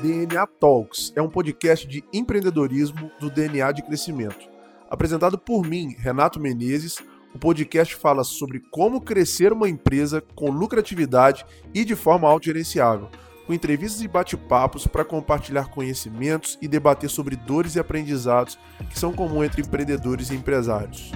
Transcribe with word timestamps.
DNA 0.00 0.46
Talks 0.46 1.12
é 1.16 1.22
um 1.22 1.28
podcast 1.28 1.86
de 1.86 2.04
empreendedorismo 2.12 3.10
do 3.18 3.28
DNA 3.28 3.72
de 3.72 3.82
crescimento. 3.82 4.48
Apresentado 4.88 5.36
por 5.36 5.66
mim, 5.66 5.96
Renato 5.98 6.38
Menezes, 6.38 6.98
o 7.34 7.38
podcast 7.38 7.94
fala 7.96 8.22
sobre 8.22 8.60
como 8.70 9.00
crescer 9.00 9.52
uma 9.52 9.68
empresa 9.68 10.22
com 10.34 10.50
lucratividade 10.50 11.44
e 11.74 11.84
de 11.84 11.96
forma 11.96 12.28
autogerenciável, 12.28 13.08
com 13.46 13.52
entrevistas 13.52 14.00
e 14.00 14.08
bate-papos 14.08 14.86
para 14.86 15.04
compartilhar 15.04 15.68
conhecimentos 15.70 16.56
e 16.62 16.68
debater 16.68 17.10
sobre 17.10 17.34
dores 17.34 17.74
e 17.74 17.80
aprendizados 17.80 18.58
que 18.88 18.98
são 18.98 19.12
comuns 19.12 19.46
entre 19.46 19.62
empreendedores 19.62 20.30
e 20.30 20.36
empresários. 20.36 21.10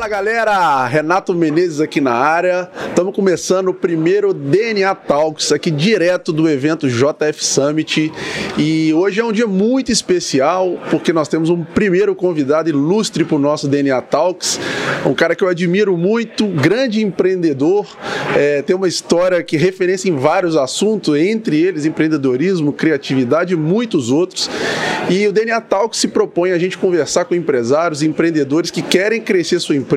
Fala 0.00 0.08
galera, 0.08 0.86
Renato 0.86 1.34
Menezes 1.34 1.78
aqui 1.78 2.00
na 2.00 2.14
área. 2.14 2.70
Estamos 2.88 3.14
começando 3.14 3.68
o 3.68 3.74
primeiro 3.74 4.32
DNA 4.32 4.94
Talks 4.94 5.52
aqui 5.52 5.70
direto 5.70 6.32
do 6.32 6.48
evento 6.48 6.88
JF 6.88 7.44
Summit. 7.44 8.10
E 8.56 8.94
hoje 8.94 9.20
é 9.20 9.24
um 9.24 9.30
dia 9.30 9.46
muito 9.46 9.92
especial 9.92 10.78
porque 10.88 11.12
nós 11.12 11.28
temos 11.28 11.50
um 11.50 11.62
primeiro 11.62 12.14
convidado 12.14 12.70
ilustre 12.70 13.26
para 13.26 13.36
o 13.36 13.38
nosso 13.38 13.68
DNA 13.68 14.00
Talks. 14.00 14.58
Um 15.04 15.12
cara 15.12 15.36
que 15.36 15.44
eu 15.44 15.48
admiro 15.48 15.94
muito, 15.98 16.46
grande 16.46 17.04
empreendedor, 17.04 17.86
é, 18.34 18.62
tem 18.62 18.74
uma 18.74 18.88
história 18.88 19.42
que 19.42 19.58
referência 19.58 20.08
em 20.08 20.16
vários 20.16 20.56
assuntos, 20.56 21.14
entre 21.14 21.60
eles 21.60 21.84
empreendedorismo, 21.84 22.72
criatividade 22.72 23.52
e 23.52 23.56
muitos 23.56 24.10
outros. 24.10 24.48
E 25.10 25.26
o 25.26 25.32
DNA 25.32 25.60
Talks 25.60 26.00
se 26.00 26.08
propõe 26.08 26.52
a 26.52 26.58
gente 26.58 26.78
conversar 26.78 27.26
com 27.26 27.34
empresários, 27.34 28.02
empreendedores 28.02 28.70
que 28.70 28.80
querem 28.80 29.20
crescer 29.20 29.60
sua 29.60 29.76
empresa 29.76 29.89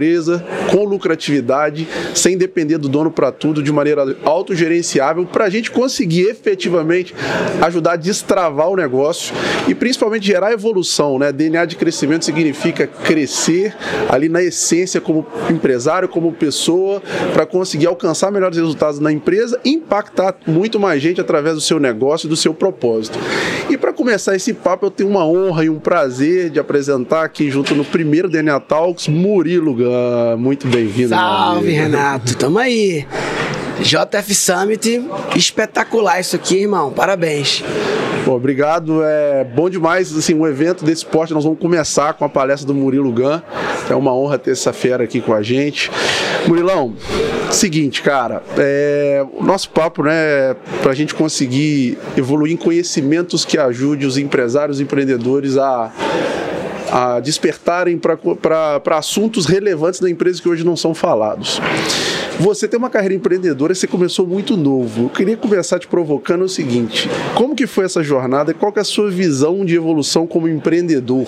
com 0.71 0.83
lucratividade, 0.85 1.87
sem 2.13 2.37
depender 2.37 2.77
do 2.77 2.89
dono 2.89 3.11
para 3.11 3.31
tudo, 3.31 3.61
de 3.61 3.71
maneira 3.71 4.15
autogerenciável, 4.23 5.25
para 5.25 5.45
a 5.45 5.49
gente 5.49 5.71
conseguir 5.71 6.23
efetivamente 6.23 7.13
ajudar 7.61 7.93
a 7.93 7.95
destravar 7.95 8.69
o 8.69 8.75
negócio 8.75 9.33
e 9.67 9.75
principalmente 9.75 10.25
gerar 10.25 10.51
evolução. 10.51 11.19
Né? 11.19 11.31
DNA 11.31 11.65
de 11.65 11.75
crescimento 11.75 12.25
significa 12.25 12.87
crescer 12.87 13.75
ali 14.09 14.29
na 14.29 14.41
essência 14.41 14.99
como 14.99 15.25
empresário, 15.49 16.07
como 16.07 16.31
pessoa, 16.31 17.01
para 17.33 17.45
conseguir 17.45 17.87
alcançar 17.87 18.31
melhores 18.31 18.57
resultados 18.57 18.99
na 18.99 19.11
empresa 19.11 19.59
e 19.63 19.71
impactar 19.71 20.35
muito 20.47 20.79
mais 20.79 21.01
gente 21.01 21.21
através 21.21 21.55
do 21.55 21.61
seu 21.61 21.79
negócio 21.79 22.27
e 22.27 22.29
do 22.29 22.35
seu 22.35 22.53
propósito. 22.53 23.19
E 23.69 23.77
para 23.77 23.93
começar 23.93 24.35
esse 24.35 24.53
papo, 24.53 24.85
eu 24.85 24.91
tenho 24.91 25.09
uma 25.09 25.25
honra 25.25 25.65
e 25.65 25.69
um 25.69 25.79
prazer 25.79 26.49
de 26.49 26.59
apresentar 26.59 27.23
aqui 27.23 27.49
junto 27.49 27.75
no 27.75 27.85
primeiro 27.85 28.29
DNA 28.29 28.59
Talks, 28.59 29.07
Murilo 29.07 29.73
Lugan, 29.83 30.37
muito 30.37 30.67
bem-vindo. 30.67 31.09
Salve, 31.09 31.71
Renato, 31.71 32.37
tamo 32.37 32.57
aí. 32.57 33.05
JF 33.81 34.33
Summit, 34.33 35.03
espetacular 35.35 36.19
isso 36.19 36.35
aqui, 36.35 36.61
irmão. 36.61 36.91
Parabéns. 36.91 37.63
Bom, 38.25 38.35
obrigado. 38.35 39.03
É 39.03 39.43
bom 39.43 39.69
demais, 39.69 40.15
assim, 40.15 40.33
um 40.33 40.47
evento 40.47 40.85
desse 40.85 41.05
porte. 41.05 41.33
Nós 41.33 41.43
vamos 41.43 41.59
começar 41.59 42.13
com 42.13 42.23
a 42.23 42.29
palestra 42.29 42.65
do 42.65 42.73
Murilo 42.73 43.11
Gan. 43.11 43.41
É 43.89 43.95
uma 43.95 44.13
honra 44.15 44.37
ter 44.37 44.51
essa 44.51 44.71
fera 44.71 45.03
aqui 45.03 45.19
com 45.19 45.33
a 45.33 45.41
gente. 45.41 45.91
Murilão, 46.47 46.93
seguinte, 47.51 48.01
cara, 48.01 48.41
é, 48.57 49.25
o 49.33 49.43
nosso 49.43 49.69
papo, 49.69 50.03
né, 50.03 50.55
para 50.81 50.91
a 50.91 50.95
gente 50.95 51.13
conseguir 51.13 51.97
evoluir 52.15 52.53
em 52.53 52.57
conhecimentos 52.57 53.43
que 53.43 53.57
ajude 53.57 54.05
os 54.05 54.17
empresários 54.17 54.79
e 54.79 54.83
empreendedores 54.83 55.57
a 55.57 55.91
a 56.93 57.19
despertarem 57.19 57.97
para 57.97 58.97
assuntos 58.97 59.47
relevantes 59.47 59.99
da 59.99 60.07
empresa 60.07 60.39
que 60.39 60.47
hoje 60.47 60.63
não 60.63 60.77
são 60.77 60.93
falados. 60.93 61.59
Você 62.39 62.67
tem 62.67 62.77
uma 62.77 62.89
carreira 62.89 63.13
empreendedora 63.13 63.73
e 63.73 63.75
você 63.75 63.87
começou 63.87 64.25
muito 64.25 64.57
novo. 64.57 65.03
Eu 65.03 65.09
queria 65.09 65.37
começar 65.37 65.79
te 65.79 65.87
provocando 65.87 66.43
o 66.43 66.49
seguinte: 66.49 67.09
como 67.35 67.55
que 67.55 67.67
foi 67.67 67.85
essa 67.85 68.03
jornada 68.03 68.51
e 68.51 68.53
qual 68.53 68.71
que 68.71 68.79
é 68.79 68.81
a 68.81 68.85
sua 68.85 69.09
visão 69.09 69.63
de 69.63 69.75
evolução 69.75 70.25
como 70.25 70.47
empreendedor? 70.47 71.25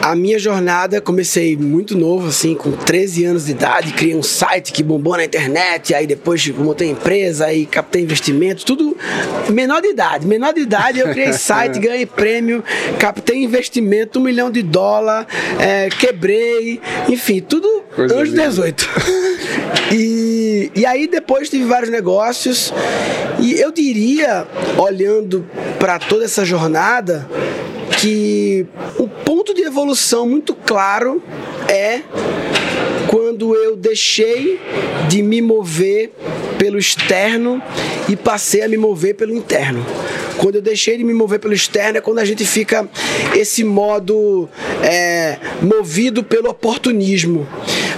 A 0.00 0.14
minha 0.14 0.38
jornada, 0.38 1.00
comecei 1.00 1.56
muito 1.56 1.96
novo, 1.96 2.28
assim, 2.28 2.54
com 2.54 2.72
13 2.72 3.24
anos 3.24 3.46
de 3.46 3.52
idade, 3.52 3.92
criei 3.92 4.14
um 4.14 4.22
site 4.22 4.72
que 4.72 4.82
bombou 4.82 5.16
na 5.16 5.24
internet, 5.24 5.94
aí 5.94 6.06
depois 6.06 6.46
montei 6.48 6.90
empresa, 6.90 7.46
aí 7.46 7.66
captei 7.66 8.02
investimento, 8.02 8.64
tudo 8.64 8.96
menor 9.50 9.82
de 9.82 9.88
idade. 9.88 10.26
Menor 10.26 10.54
de 10.54 10.60
idade 10.60 11.00
eu 11.00 11.08
criei 11.10 11.32
site, 11.34 11.78
ganhei 11.78 12.06
prêmio, 12.06 12.62
captei 12.98 13.42
investimento, 13.42 14.18
um 14.18 14.22
milhão 14.22 14.50
de 14.50 14.62
dólar, 14.62 15.26
é, 15.58 15.88
quebrei, 15.90 16.80
enfim, 17.08 17.40
tudo 17.40 17.68
Coisa 17.94 18.14
anos 18.14 18.32
18. 18.32 18.88
E, 19.98 20.70
e 20.76 20.86
aí 20.86 21.08
depois 21.08 21.50
tive 21.50 21.64
vários 21.64 21.90
negócios 21.90 22.72
e 23.40 23.60
eu 23.60 23.72
diria, 23.72 24.46
olhando 24.76 25.44
para 25.78 25.98
toda 25.98 26.24
essa 26.24 26.44
jornada, 26.44 27.28
que 28.00 28.64
o 28.96 29.08
ponto 29.08 29.52
de 29.52 29.62
evolução 29.62 30.28
muito 30.28 30.54
claro 30.54 31.20
é 31.68 32.02
quando 33.08 33.56
eu 33.56 33.74
deixei 33.74 34.60
de 35.08 35.20
me 35.20 35.42
mover 35.42 36.12
pelo 36.58 36.78
externo 36.78 37.60
e 38.08 38.14
passei 38.14 38.62
a 38.62 38.68
me 38.68 38.76
mover 38.76 39.16
pelo 39.16 39.34
interno. 39.34 39.84
Quando 40.36 40.56
eu 40.56 40.62
deixei 40.62 40.96
de 40.96 41.02
me 41.02 41.12
mover 41.12 41.40
pelo 41.40 41.54
externo 41.54 41.98
é 41.98 42.00
quando 42.00 42.20
a 42.20 42.24
gente 42.24 42.44
fica 42.44 42.88
esse 43.34 43.64
modo 43.64 44.48
é, 44.82 45.38
movido 45.60 46.22
pelo 46.22 46.48
oportunismo. 46.50 47.48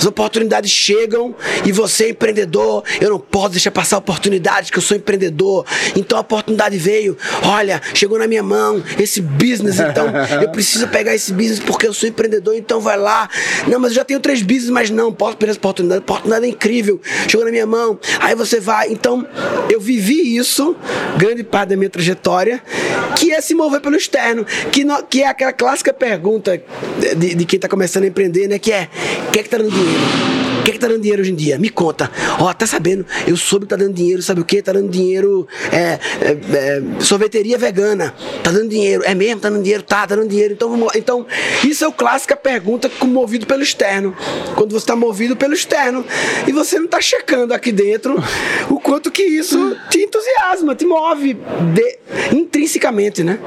As 0.00 0.06
oportunidades 0.06 0.70
chegam 0.70 1.34
e 1.62 1.70
você 1.70 2.04
é 2.04 2.08
empreendedor, 2.08 2.82
eu 3.02 3.10
não 3.10 3.18
posso 3.18 3.50
deixar 3.50 3.70
passar 3.70 3.98
oportunidades 3.98 4.70
que 4.70 4.78
eu 4.78 4.82
sou 4.82 4.96
empreendedor. 4.96 5.66
Então 5.94 6.16
a 6.16 6.22
oportunidade 6.22 6.78
veio, 6.78 7.18
olha, 7.42 7.82
chegou 7.92 8.18
na 8.18 8.26
minha 8.26 8.42
mão 8.42 8.82
esse 8.98 9.20
business, 9.20 9.78
então 9.78 10.06
eu 10.40 10.48
preciso 10.52 10.88
pegar 10.88 11.14
esse 11.14 11.34
business 11.34 11.58
porque 11.58 11.86
eu 11.86 11.92
sou 11.92 12.08
empreendedor, 12.08 12.54
então 12.56 12.80
vai 12.80 12.96
lá. 12.96 13.28
Não, 13.68 13.78
mas 13.78 13.90
eu 13.90 13.96
já 13.96 14.04
tenho 14.06 14.20
três 14.20 14.40
business, 14.40 14.70
mas 14.70 14.88
não, 14.88 15.12
posso 15.12 15.36
perder 15.36 15.50
essa 15.50 15.58
oportunidade. 15.58 15.98
A 15.98 16.02
oportunidade 16.02 16.46
é 16.46 16.48
incrível, 16.48 16.98
chegou 17.28 17.44
na 17.44 17.52
minha 17.52 17.66
mão, 17.66 18.00
aí 18.20 18.34
você 18.34 18.58
vai. 18.58 18.90
Então 18.90 19.26
eu 19.68 19.78
vivi 19.78 20.34
isso, 20.34 20.74
grande 21.18 21.44
parte 21.44 21.68
da 21.68 21.76
minha 21.76 21.90
trajetória, 21.90 22.62
que 23.18 23.32
é 23.32 23.40
se 23.42 23.54
mover 23.54 23.82
pelo 23.82 23.96
externo, 23.96 24.46
que, 24.72 24.82
no, 24.82 25.02
que 25.02 25.22
é 25.22 25.26
aquela 25.26 25.52
clássica 25.52 25.92
pergunta 25.92 26.58
de, 27.18 27.34
de 27.34 27.44
quem 27.44 27.58
está 27.58 27.68
começando 27.68 28.04
a 28.04 28.06
empreender, 28.06 28.48
né? 28.48 28.58
Que 28.58 28.72
é, 28.72 28.88
quem 29.30 29.40
é 29.40 29.42
que 29.42 29.48
está 29.48 29.58
dando 29.58 29.70
dinheiro? 29.70 29.89
O 30.60 30.62
que, 30.62 30.72
é 30.72 30.74
que 30.74 30.78
tá 30.78 30.88
dando 30.88 31.00
dinheiro 31.00 31.22
hoje 31.22 31.32
em 31.32 31.34
dia? 31.34 31.58
Me 31.58 31.70
conta. 31.70 32.10
Ó, 32.38 32.50
oh, 32.50 32.52
tá 32.52 32.66
sabendo? 32.66 33.06
Eu 33.26 33.34
soube 33.34 33.64
que 33.64 33.70
tá 33.70 33.76
dando 33.76 33.94
dinheiro, 33.94 34.20
sabe 34.20 34.42
o 34.42 34.44
que? 34.44 34.60
Tá 34.60 34.72
dando 34.72 34.90
dinheiro. 34.90 35.48
É, 35.72 35.98
é, 36.20 36.36
é, 36.52 36.82
sorveteria 37.00 37.56
vegana. 37.56 38.14
Tá 38.42 38.50
dando 38.50 38.68
dinheiro. 38.68 39.02
É 39.06 39.14
mesmo? 39.14 39.40
Tá 39.40 39.48
dando 39.48 39.62
dinheiro? 39.62 39.82
Tá, 39.82 40.06
tá 40.06 40.16
dando 40.16 40.28
dinheiro. 40.28 40.52
Então 40.52 40.68
vamos 40.68 40.88
lá. 40.88 40.92
Então, 40.96 41.26
isso 41.64 41.82
é 41.82 41.88
o 41.88 41.92
clássica 41.92 42.36
pergunta 42.36 42.90
movido 43.06 43.46
pelo 43.46 43.62
externo. 43.62 44.14
Quando 44.54 44.72
você 44.72 44.84
tá 44.84 44.94
movido 44.94 45.34
pelo 45.34 45.54
externo 45.54 46.04
e 46.46 46.52
você 46.52 46.78
não 46.78 46.88
tá 46.88 47.00
checando 47.00 47.54
aqui 47.54 47.72
dentro 47.72 48.22
o 48.68 48.78
quanto 48.78 49.10
que 49.10 49.22
isso 49.22 49.74
te 49.88 50.00
entusiasma, 50.00 50.74
te 50.74 50.84
move 50.84 51.38
de, 51.74 51.98
intrinsecamente, 52.36 53.24
né? 53.24 53.38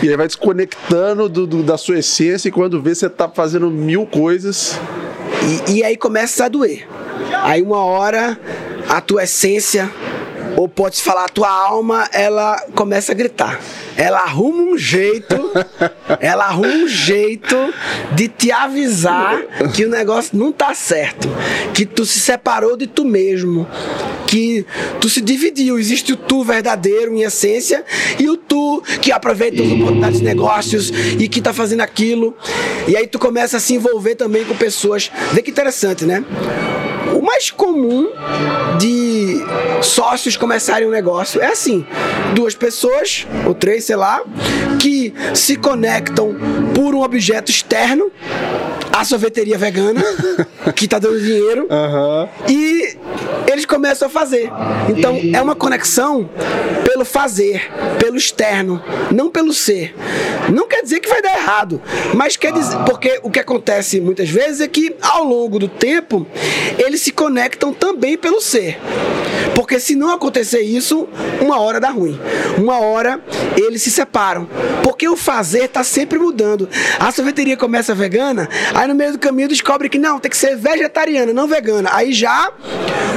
E 0.00 0.08
aí 0.08 0.16
vai 0.16 0.28
desconectando 0.28 1.28
do, 1.28 1.48
do, 1.48 1.62
da 1.64 1.76
sua 1.76 1.98
essência 1.98 2.48
e 2.48 2.52
quando 2.52 2.80
vê 2.80 2.94
você 2.94 3.10
tá 3.10 3.28
fazendo 3.28 3.68
mil 3.70 4.06
coisas 4.06 4.78
e, 5.68 5.78
e 5.78 5.84
aí 5.84 5.96
começa 5.96 6.44
a 6.44 6.48
doer. 6.48 6.86
Aí 7.42 7.62
uma 7.62 7.84
hora 7.84 8.38
a 8.90 9.00
tua 9.00 9.22
essência, 9.22 9.88
ou 10.56 10.68
pode 10.68 11.00
falar 11.00 11.26
a 11.26 11.28
tua 11.28 11.48
alma, 11.48 12.08
ela 12.12 12.60
começa 12.74 13.12
a 13.12 13.14
gritar. 13.14 13.60
Ela 13.96 14.18
arruma 14.18 14.62
um 14.62 14.76
jeito, 14.76 15.36
ela 16.18 16.46
arruma 16.46 16.68
um 16.68 16.88
jeito 16.88 17.56
de 18.12 18.26
te 18.26 18.50
avisar 18.50 19.40
que 19.74 19.84
o 19.84 19.88
negócio 19.88 20.36
não 20.36 20.50
tá 20.50 20.74
certo, 20.74 21.28
que 21.72 21.86
tu 21.86 22.04
se 22.04 22.18
separou 22.18 22.76
de 22.76 22.88
tu 22.88 23.04
mesmo, 23.04 23.66
que 24.30 24.64
tu 25.00 25.08
se 25.08 25.20
dividiu. 25.20 25.76
Existe 25.76 26.12
o 26.12 26.16
tu 26.16 26.44
verdadeiro 26.44 27.12
em 27.12 27.22
essência 27.22 27.84
e 28.16 28.30
o 28.30 28.36
tu 28.36 28.80
que 29.02 29.10
aproveita 29.10 29.60
as 29.60 29.68
oportunidades 29.68 30.20
de 30.20 30.24
negócios 30.24 30.92
e 31.18 31.26
que 31.26 31.42
tá 31.42 31.52
fazendo 31.52 31.80
aquilo. 31.80 32.36
E 32.86 32.96
aí 32.96 33.08
tu 33.08 33.18
começa 33.18 33.56
a 33.56 33.60
se 33.60 33.74
envolver 33.74 34.14
também 34.14 34.44
com 34.44 34.54
pessoas. 34.54 35.10
Vê 35.32 35.42
que 35.42 35.50
interessante, 35.50 36.04
né? 36.04 36.24
O 37.12 37.20
mais 37.20 37.50
comum 37.50 38.08
de 38.78 39.44
sócios 39.82 40.36
começarem 40.36 40.86
um 40.86 40.92
negócio 40.92 41.40
é 41.42 41.46
assim: 41.46 41.84
duas 42.32 42.54
pessoas, 42.54 43.26
ou 43.44 43.52
três, 43.52 43.84
sei 43.84 43.96
lá, 43.96 44.22
que 44.78 45.12
se 45.34 45.56
conectam 45.56 46.36
por 46.72 46.94
um 46.94 47.02
objeto 47.02 47.50
externo 47.50 48.12
a 48.92 49.04
sorveteria 49.04 49.56
vegana, 49.56 50.02
que 50.74 50.86
tá 50.86 50.98
dando 50.98 51.20
dinheiro, 51.20 51.66
uhum. 51.70 52.28
e 52.48 52.96
eles 53.60 53.66
começam 53.66 54.08
a 54.08 54.10
fazer. 54.10 54.50
Então 54.88 55.18
é 55.32 55.40
uma 55.40 55.54
conexão 55.54 56.28
pelo 56.84 57.04
fazer, 57.04 57.70
pelo 57.98 58.16
externo, 58.16 58.82
não 59.12 59.30
pelo 59.30 59.52
ser. 59.52 59.94
Não 60.50 60.66
quer 60.66 60.82
dizer 60.82 61.00
que 61.00 61.08
vai 61.08 61.20
dar 61.20 61.36
errado, 61.36 61.80
mas 62.14 62.36
quer 62.36 62.52
dizer, 62.52 62.76
porque 62.84 63.20
o 63.22 63.30
que 63.30 63.38
acontece 63.38 64.00
muitas 64.00 64.28
vezes 64.28 64.60
é 64.60 64.68
que 64.68 64.96
ao 65.00 65.24
longo 65.24 65.58
do 65.58 65.68
tempo 65.68 66.26
eles 66.78 67.02
se 67.02 67.12
conectam 67.12 67.72
também 67.72 68.16
pelo 68.16 68.40
ser. 68.40 68.78
Porque 69.54 69.78
se 69.78 69.94
não 69.94 70.10
acontecer 70.10 70.60
isso, 70.60 71.08
uma 71.40 71.60
hora 71.60 71.78
dá 71.78 71.90
ruim. 71.90 72.18
Uma 72.56 72.80
hora 72.80 73.20
eles 73.56 73.82
se 73.82 73.90
separam. 73.90 74.48
Porque 74.82 75.08
o 75.08 75.16
fazer 75.16 75.64
está 75.64 75.84
sempre 75.84 76.18
mudando. 76.18 76.68
A 76.98 77.12
sorveteria 77.12 77.56
começa 77.56 77.94
vegana, 77.94 78.48
aí 78.74 78.88
no 78.88 78.94
meio 78.94 79.12
do 79.12 79.18
caminho 79.18 79.48
descobre 79.48 79.88
que 79.88 79.98
não, 79.98 80.18
tem 80.18 80.30
que 80.30 80.36
ser 80.36 80.56
vegetariana, 80.56 81.32
não 81.32 81.46
vegana. 81.46 81.90
Aí 81.92 82.12
já 82.12 82.52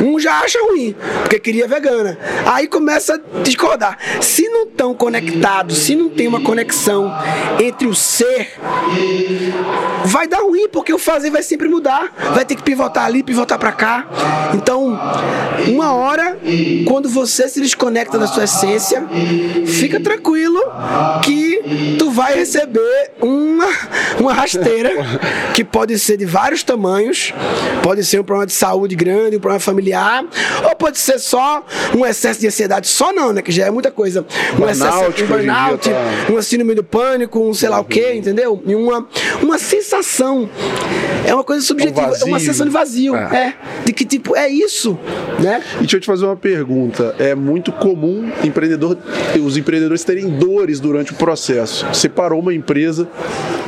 um 0.04 0.20
já 0.20 0.33
acha 0.40 0.60
ruim, 0.62 0.96
porque 1.22 1.40
queria 1.40 1.68
vegana. 1.68 2.18
Aí 2.46 2.68
começa 2.68 3.16
a 3.16 3.40
discordar. 3.42 3.98
Se 4.22 4.48
não 4.50 4.64
estão 4.64 4.94
conectados, 4.94 5.78
se 5.80 5.96
não 5.96 6.10
tem 6.10 6.28
uma 6.28 6.42
conexão 6.42 7.14
entre 7.60 7.88
o 7.88 7.96
ser, 7.96 8.54
vai 10.06 10.28
dar 10.28 10.42
ruim, 10.42 10.68
porque 10.70 10.94
o 10.94 11.00
fazer 11.00 11.30
vai 11.30 11.44
sempre 11.44 11.68
mudar. 11.68 12.14
Vai 12.34 12.46
ter 12.46 12.56
que 12.56 12.64
pivotar 12.64 13.06
ali, 13.06 13.24
pivotar 13.24 13.60
para 13.60 13.72
cá. 13.72 14.08
Então, 14.54 15.00
uma 15.68 15.94
hora, 15.94 16.38
quando 16.86 17.10
você 17.10 17.48
se 17.48 17.62
desconecta 17.62 18.18
da 18.18 18.28
sua 18.28 18.44
essência, 18.44 19.04
fica 19.66 20.00
tranquilo 20.00 20.60
que 21.24 21.96
tu 21.98 22.12
vai 22.12 22.36
receber 22.36 23.12
uma, 23.22 23.68
uma 24.20 24.34
rasteira 24.34 24.92
que 25.54 25.64
pode 25.64 25.98
ser 26.00 26.18
de 26.18 26.26
vários 26.26 26.64
tamanhos, 26.64 27.34
pode 27.82 28.04
ser 28.04 28.20
um 28.20 28.24
problema 28.24 28.48
de 28.48 28.54
saúde 28.54 28.96
grande, 28.96 29.38
um 29.38 29.40
problema 29.40 29.60
familiar, 29.60 30.23
ou 30.64 30.76
pode 30.76 30.98
ser 30.98 31.20
só 31.20 31.66
um 31.98 32.06
excesso 32.06 32.40
de 32.40 32.48
ansiedade, 32.48 32.88
só 32.88 33.12
não, 33.14 33.34
né? 33.34 33.42
Que 33.42 33.52
já 33.52 33.66
é 33.68 33.72
muita 33.72 33.92
coisa. 33.92 34.26
Um 34.54 34.58
Burnout, 34.58 34.72
excesso 34.72 35.12
dia 35.14 35.26
burnout, 35.28 35.90
tá- 35.90 35.96
uma 36.30 36.42
síndrome 36.42 36.76
do 36.76 36.84
pânico, 36.84 37.40
um 37.40 37.54
sei 37.54 37.70
lá 37.70 37.80
o 37.80 37.86
que, 37.86 38.14
entendeu? 38.14 38.62
E 38.66 38.76
uma, 38.76 39.08
uma 39.42 39.58
sensação. 39.58 40.50
É 41.26 41.34
uma 41.34 41.44
coisa 41.44 41.66
subjetiva, 41.66 42.14
é 42.20 42.26
uma 42.26 42.40
sensação 42.40 42.66
de 42.66 42.72
vazio. 42.72 43.16
É. 43.16 43.24
É. 43.48 43.54
De 43.86 43.94
que 43.94 44.04
tipo, 44.06 44.36
é 44.36 44.50
isso, 44.50 44.98
né? 45.40 45.64
E 45.76 45.80
deixa 45.80 45.98
eu 45.98 46.02
te 46.02 46.06
fazer 46.06 46.26
uma 46.26 46.36
pergunta. 46.36 47.16
É 47.18 47.34
muito 47.34 47.72
comum 47.72 48.30
empreendedor, 48.44 48.98
os 49.44 49.56
empreendedores 49.58 50.04
terem 50.04 50.30
dores 50.30 50.80
durante 50.80 51.14
o 51.14 51.16
processo. 51.16 51.86
Você 51.94 52.10
parou 52.10 52.40
uma 52.40 52.54
empresa, 52.54 53.08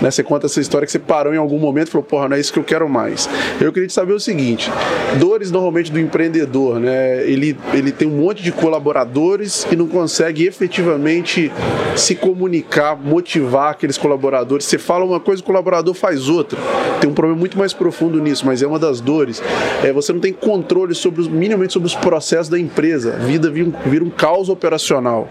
né? 0.02 0.12
Você 0.12 0.22
conta 0.24 0.48
essa 0.48 0.60
história 0.60 0.86
que 0.86 0.92
você 0.92 1.00
parou 1.00 1.34
em 1.34 1.38
algum 1.38 1.58
momento 1.58 1.88
e 1.88 1.92
falou, 1.92 2.06
porra, 2.06 2.28
não 2.28 2.36
é 2.36 2.40
isso 2.40 2.52
que 2.52 2.60
eu 2.60 2.64
quero 2.64 2.90
mais. 2.90 3.30
Eu 3.62 3.72
queria 3.72 3.88
te 3.88 3.94
saber 3.94 4.14
o 4.14 4.20
seguinte: 4.20 4.70
dores 5.18 5.50
normalmente 5.52 5.92
do 5.92 6.00
empreendedor, 6.00 6.35
né? 6.80 7.24
Ele, 7.24 7.58
ele 7.74 7.92
tem 7.92 8.08
um 8.08 8.18
monte 8.18 8.44
de 8.44 8.52
colaboradores 8.52 9.66
e 9.72 9.76
não 9.76 9.88
consegue 9.88 10.46
efetivamente 10.46 11.52
se 11.96 12.16
comunicar, 12.16 12.96
motivar 12.96 13.72
aqueles 13.72 13.98
colaboradores. 13.98 14.66
Você 14.66 14.78
fala 14.78 15.06
uma 15.06 15.20
coisa, 15.20 15.42
o 15.42 15.46
colaborador 15.46 15.94
faz 15.94 16.28
outra. 16.28 16.60
Tem 17.00 17.10
um 17.10 17.14
problema 17.14 17.40
muito 17.40 17.58
mais 17.58 17.74
profundo 17.74 18.20
nisso, 18.22 18.46
mas 18.46 18.62
é 18.62 18.68
uma 18.68 18.80
das 18.80 19.00
dores. 19.00 19.42
É, 19.84 19.92
você 19.92 20.12
não 20.12 20.20
tem 20.20 20.34
controle 20.34 20.94
sobre 20.96 21.22
os, 21.22 21.28
minimamente 21.28 21.74
sobre 21.74 21.88
os 21.88 21.96
processos 21.96 22.50
da 22.50 22.60
empresa. 22.60 23.14
A 23.14 23.26
vida 23.26 23.50
vira 23.50 23.70
um, 23.70 23.90
vira 23.90 24.04
um 24.04 24.10
caos 24.10 24.50
operacional. 24.50 25.30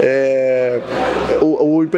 É, 0.00 0.80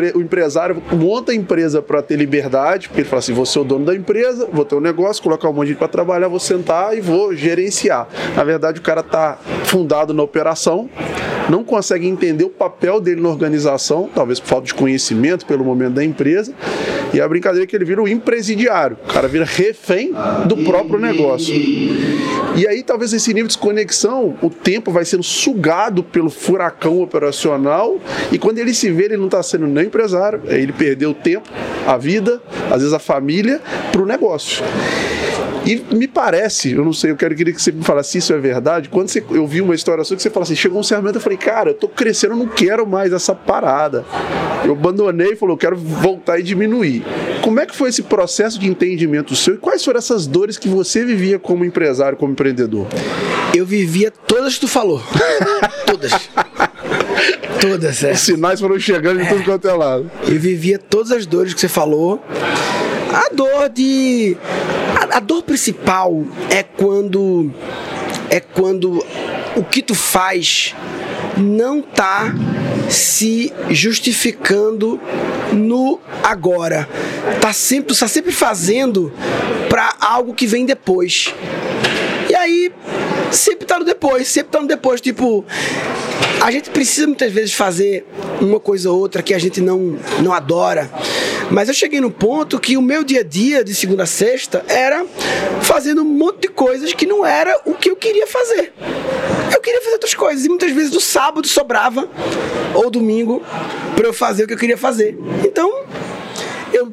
empre- 0.00 0.12
o 0.15 0.21
empresário 0.23 0.83
monta 0.93 1.33
a 1.33 1.35
empresa 1.35 1.83
para 1.83 2.03
ter 2.03 2.17
liberdade, 2.17 2.89
porque 2.89 3.03
ele 3.03 3.09
fala 3.09 3.21
assim: 3.21 3.33
vou 3.33 3.47
ser 3.47 3.59
o 3.61 3.65
dono 3.65 3.85
da 3.85 3.94
empresa, 3.94 4.49
vou 4.53 4.65
ter 4.65 4.75
um 4.75 4.81
negócio, 4.81 5.23
colocar 5.23 5.49
um 5.49 5.53
monte 5.53 5.67
de 5.67 5.69
gente 5.73 5.79
para 5.79 5.89
trabalhar, 5.89 6.29
vou 6.29 6.41
sentar 6.41 6.97
e 6.97 7.00
vou 7.00 7.35
gerenciar. 7.35 8.09
Na 8.37 8.44
verdade, 8.44 8.79
o 8.81 8.83
cara 8.83 9.00
está 9.00 9.39
fundado 9.65 10.12
na 10.15 10.23
operação, 10.23 10.89
não 11.49 11.62
consegue 11.65 12.06
entender 12.06 12.44
o 12.44 12.50
papel 12.50 13.00
dele 13.00 13.21
na 13.21 13.29
organização, 13.29 14.09
talvez 14.15 14.41
por 14.41 14.47
falta 14.49 14.67
de 14.67 14.75
conhecimento 14.75 15.44
pelo 15.47 15.65
momento 15.65 15.94
da 15.94 16.05
empresa, 16.05 16.53
e 17.12 17.21
a 17.21 17.29
brincadeira 17.29 17.65
é 17.65 17.67
que 17.67 17.77
ele 17.77 17.85
vira 17.85 18.03
o 18.03 18.09
empresidiário, 18.09 18.97
o 19.09 19.12
cara 19.12 19.29
vira 19.29 19.44
refém 19.44 20.12
do 20.47 20.56
próprio 20.59 20.99
negócio. 20.99 21.55
E 22.54 22.69
aí, 22.69 22.82
talvez 22.82 23.14
esse 23.14 23.32
nível 23.32 23.49
de 23.49 23.54
desconexão, 23.54 24.37
o 24.43 24.50
tempo 24.50 24.93
vai 24.93 25.06
sendo 25.06 25.22
sugado 25.22 26.02
pelo 26.04 26.28
furacão 26.28 27.00
operacional, 27.00 27.99
e 28.31 28.38
quando 28.38 28.58
ele 28.58 28.75
se 28.75 28.90
vê, 28.90 29.04
ele 29.04 29.16
não 29.16 29.26
está 29.26 29.43
sendo 29.43 29.66
nem 29.66 29.87
empresário, 29.87 30.43
ele 30.46 30.72
perdeu 30.72 31.10
o 31.10 31.14
tempo, 31.14 31.49
a 31.87 31.96
vida, 31.96 32.43
às 32.70 32.78
vezes 32.78 32.93
a 32.93 32.99
família, 32.99 33.60
para 33.90 34.02
o 34.02 34.06
negócio. 34.06 34.62
E 35.64 35.94
me 35.94 36.09
parece, 36.09 36.73
eu 36.73 36.85
não 36.85 36.93
sei, 36.93 37.11
eu 37.12 37.17
quero 37.17 37.35
queria 37.35 37.53
que 37.53 37.62
você 37.62 37.70
me 37.70 37.85
falasse 37.85 38.12
se 38.12 38.19
isso 38.19 38.32
é 38.32 38.38
verdade. 38.38 38.88
Quando 38.88 39.09
você, 39.09 39.23
eu 39.31 39.47
vi 39.47 39.61
uma 39.61 39.75
história 39.75 40.03
sua 40.03 40.17
que 40.17 40.23
você 40.23 40.31
fala 40.31 40.44
assim, 40.44 40.56
chegou 40.56 40.81
um 40.81 40.82
certo 40.82 41.03
momento, 41.03 41.17
eu 41.17 41.20
falei, 41.20 41.38
cara, 41.38 41.70
eu 41.70 41.75
tô 41.75 41.88
crescendo, 41.88 42.35
eu 42.35 42.38
não 42.38 42.49
quero 42.49 42.87
mais 42.87 43.12
essa 43.12 43.35
parada. 43.35 44.05
Eu 44.64 44.73
abandonei 44.73 45.32
e 45.32 45.37
falou, 45.37 45.55
eu 45.55 45.59
quero 45.59 45.76
voltar 45.76 46.38
e 46.38 46.43
diminuir. 46.43 47.05
Como 47.43 47.61
é 47.61 47.67
que 47.67 47.75
foi 47.75 47.91
esse 47.91 48.03
processo 48.03 48.59
de 48.59 48.69
entendimento 48.69 49.35
seu 49.37 49.55
e 49.55 49.59
quais 49.59 49.85
foram 49.85 49.99
essas 49.99 50.26
dores 50.26 50.59
que 50.59 50.69
você 50.69 51.05
vivia 51.05 51.38
como 51.38 51.65
empresário, 51.65 52.17
como 52.17 52.32
empreendedor? 52.32 52.87
Eu 53.55 53.67
vivia 53.67 54.11
todas 54.11 54.55
que 54.55 54.61
tu 54.61 54.69
falou. 54.69 55.03
todas. 55.87 56.12
Todas, 57.61 58.03
é. 58.03 58.12
Os 58.12 58.20
sinais 58.20 58.61
foram 58.61 58.79
chegando 58.79 59.20
de 59.20 59.29
tudo 59.29 59.44
quanto 59.44 59.69
é 59.69 59.73
lado. 59.73 60.11
Eu 60.26 60.38
vivia 60.38 60.79
todas 60.79 61.12
as 61.12 61.26
dores 61.26 61.55
que 61.55 61.61
você 61.61 61.69
falou. 61.69 62.20
A 63.12 63.29
dor 63.32 63.69
de. 63.69 64.37
A, 64.97 65.19
a 65.19 65.20
dor 65.20 65.43
principal 65.43 66.25
é 66.50 66.62
quando. 66.62 67.53
É 68.31 68.41
quando 68.41 69.05
o 69.55 69.62
que 69.62 69.82
tu 69.82 69.94
faz 69.94 70.75
não 71.37 71.82
tá 71.82 72.35
se 72.88 73.53
justificando 73.70 75.00
no 75.53 76.00
agora. 76.23 76.88
Tá 77.41 77.53
sempre, 77.53 77.97
tá 77.97 78.09
sempre 78.09 78.32
fazendo 78.32 79.12
para 79.69 79.94
algo 80.00 80.35
que 80.35 80.47
vem 80.47 80.65
depois. 80.65 81.35
E 82.29 82.35
aí, 82.35 82.73
sempre 83.32 83.67
tá 83.67 83.79
no 83.79 83.84
depois, 83.84 84.29
sempre 84.29 84.52
tá 84.52 84.61
no 84.61 84.69
depois. 84.69 85.00
Tipo, 85.00 85.44
a 86.40 86.50
gente 86.50 86.70
precisa 86.70 87.06
muitas 87.06 87.32
vezes 87.32 87.55
fazer 87.55 88.06
uma 88.40 88.61
coisa 88.61 88.90
ou 88.90 88.99
outra 88.99 89.23
que 89.23 89.34
a 89.34 89.38
gente 89.38 89.61
não, 89.61 89.99
não 90.23 90.32
adora. 90.32 90.90
Mas 91.50 91.69
eu 91.69 91.75
cheguei 91.75 92.00
no 92.00 92.11
ponto 92.11 92.58
que 92.58 92.76
o 92.76 92.82
meu 92.82 93.05
dia 93.05 93.20
a 93.20 93.23
dia, 93.23 93.62
de 93.62 93.75
segunda 93.75 94.05
a 94.05 94.06
sexta, 94.06 94.64
era 94.69 95.05
fazendo 95.61 96.02
um 96.02 96.05
monte 96.05 96.43
de 96.43 96.49
coisas 96.49 96.93
que 96.93 97.06
não 97.06 97.26
era 97.26 97.61
o 97.64 97.75
que 97.75 97.90
eu 97.90 97.96
queria 97.96 98.26
fazer. 98.26 98.73
Eu 99.55 99.61
queria 99.61 99.81
fazer 99.81 99.93
outras 99.93 100.14
coisas. 100.14 100.44
E 100.44 100.49
muitas 100.49 100.73
vezes 100.73 100.93
no 100.93 101.00
sábado 101.00 101.46
sobrava, 101.46 102.08
ou 102.75 102.90
domingo, 102.90 103.43
para 103.94 104.06
eu 104.06 104.12
fazer 104.12 104.44
o 104.44 104.46
que 104.46 104.55
eu 104.55 104.58
queria 104.58 104.79
fazer. 104.79 105.17
Então, 105.44 105.70
eu 106.73 106.93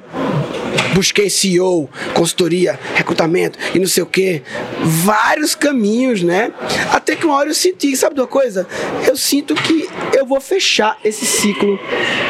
busquei 0.94 1.30
CEO, 1.30 1.90
consultoria, 2.14 2.80
recrutamento 2.96 3.58
e 3.74 3.80
não 3.80 3.88
sei 3.88 4.04
o 4.04 4.06
que, 4.06 4.42
vários 4.84 5.56
caminhos, 5.56 6.22
né? 6.24 6.52
Até 6.92 7.16
que 7.16 7.26
uma 7.26 7.36
hora 7.36 7.50
eu 7.50 7.54
senti, 7.54 7.96
sabe 7.96 8.16
de 8.16 8.22
uma 8.22 8.28
coisa? 8.28 8.68
Eu 9.08 9.16
sinto 9.16 9.56
que 9.56 9.88
eu 10.18 10.26
vou 10.26 10.42
fechar 10.42 10.98
esse 11.04 11.26
ciclo 11.26 11.80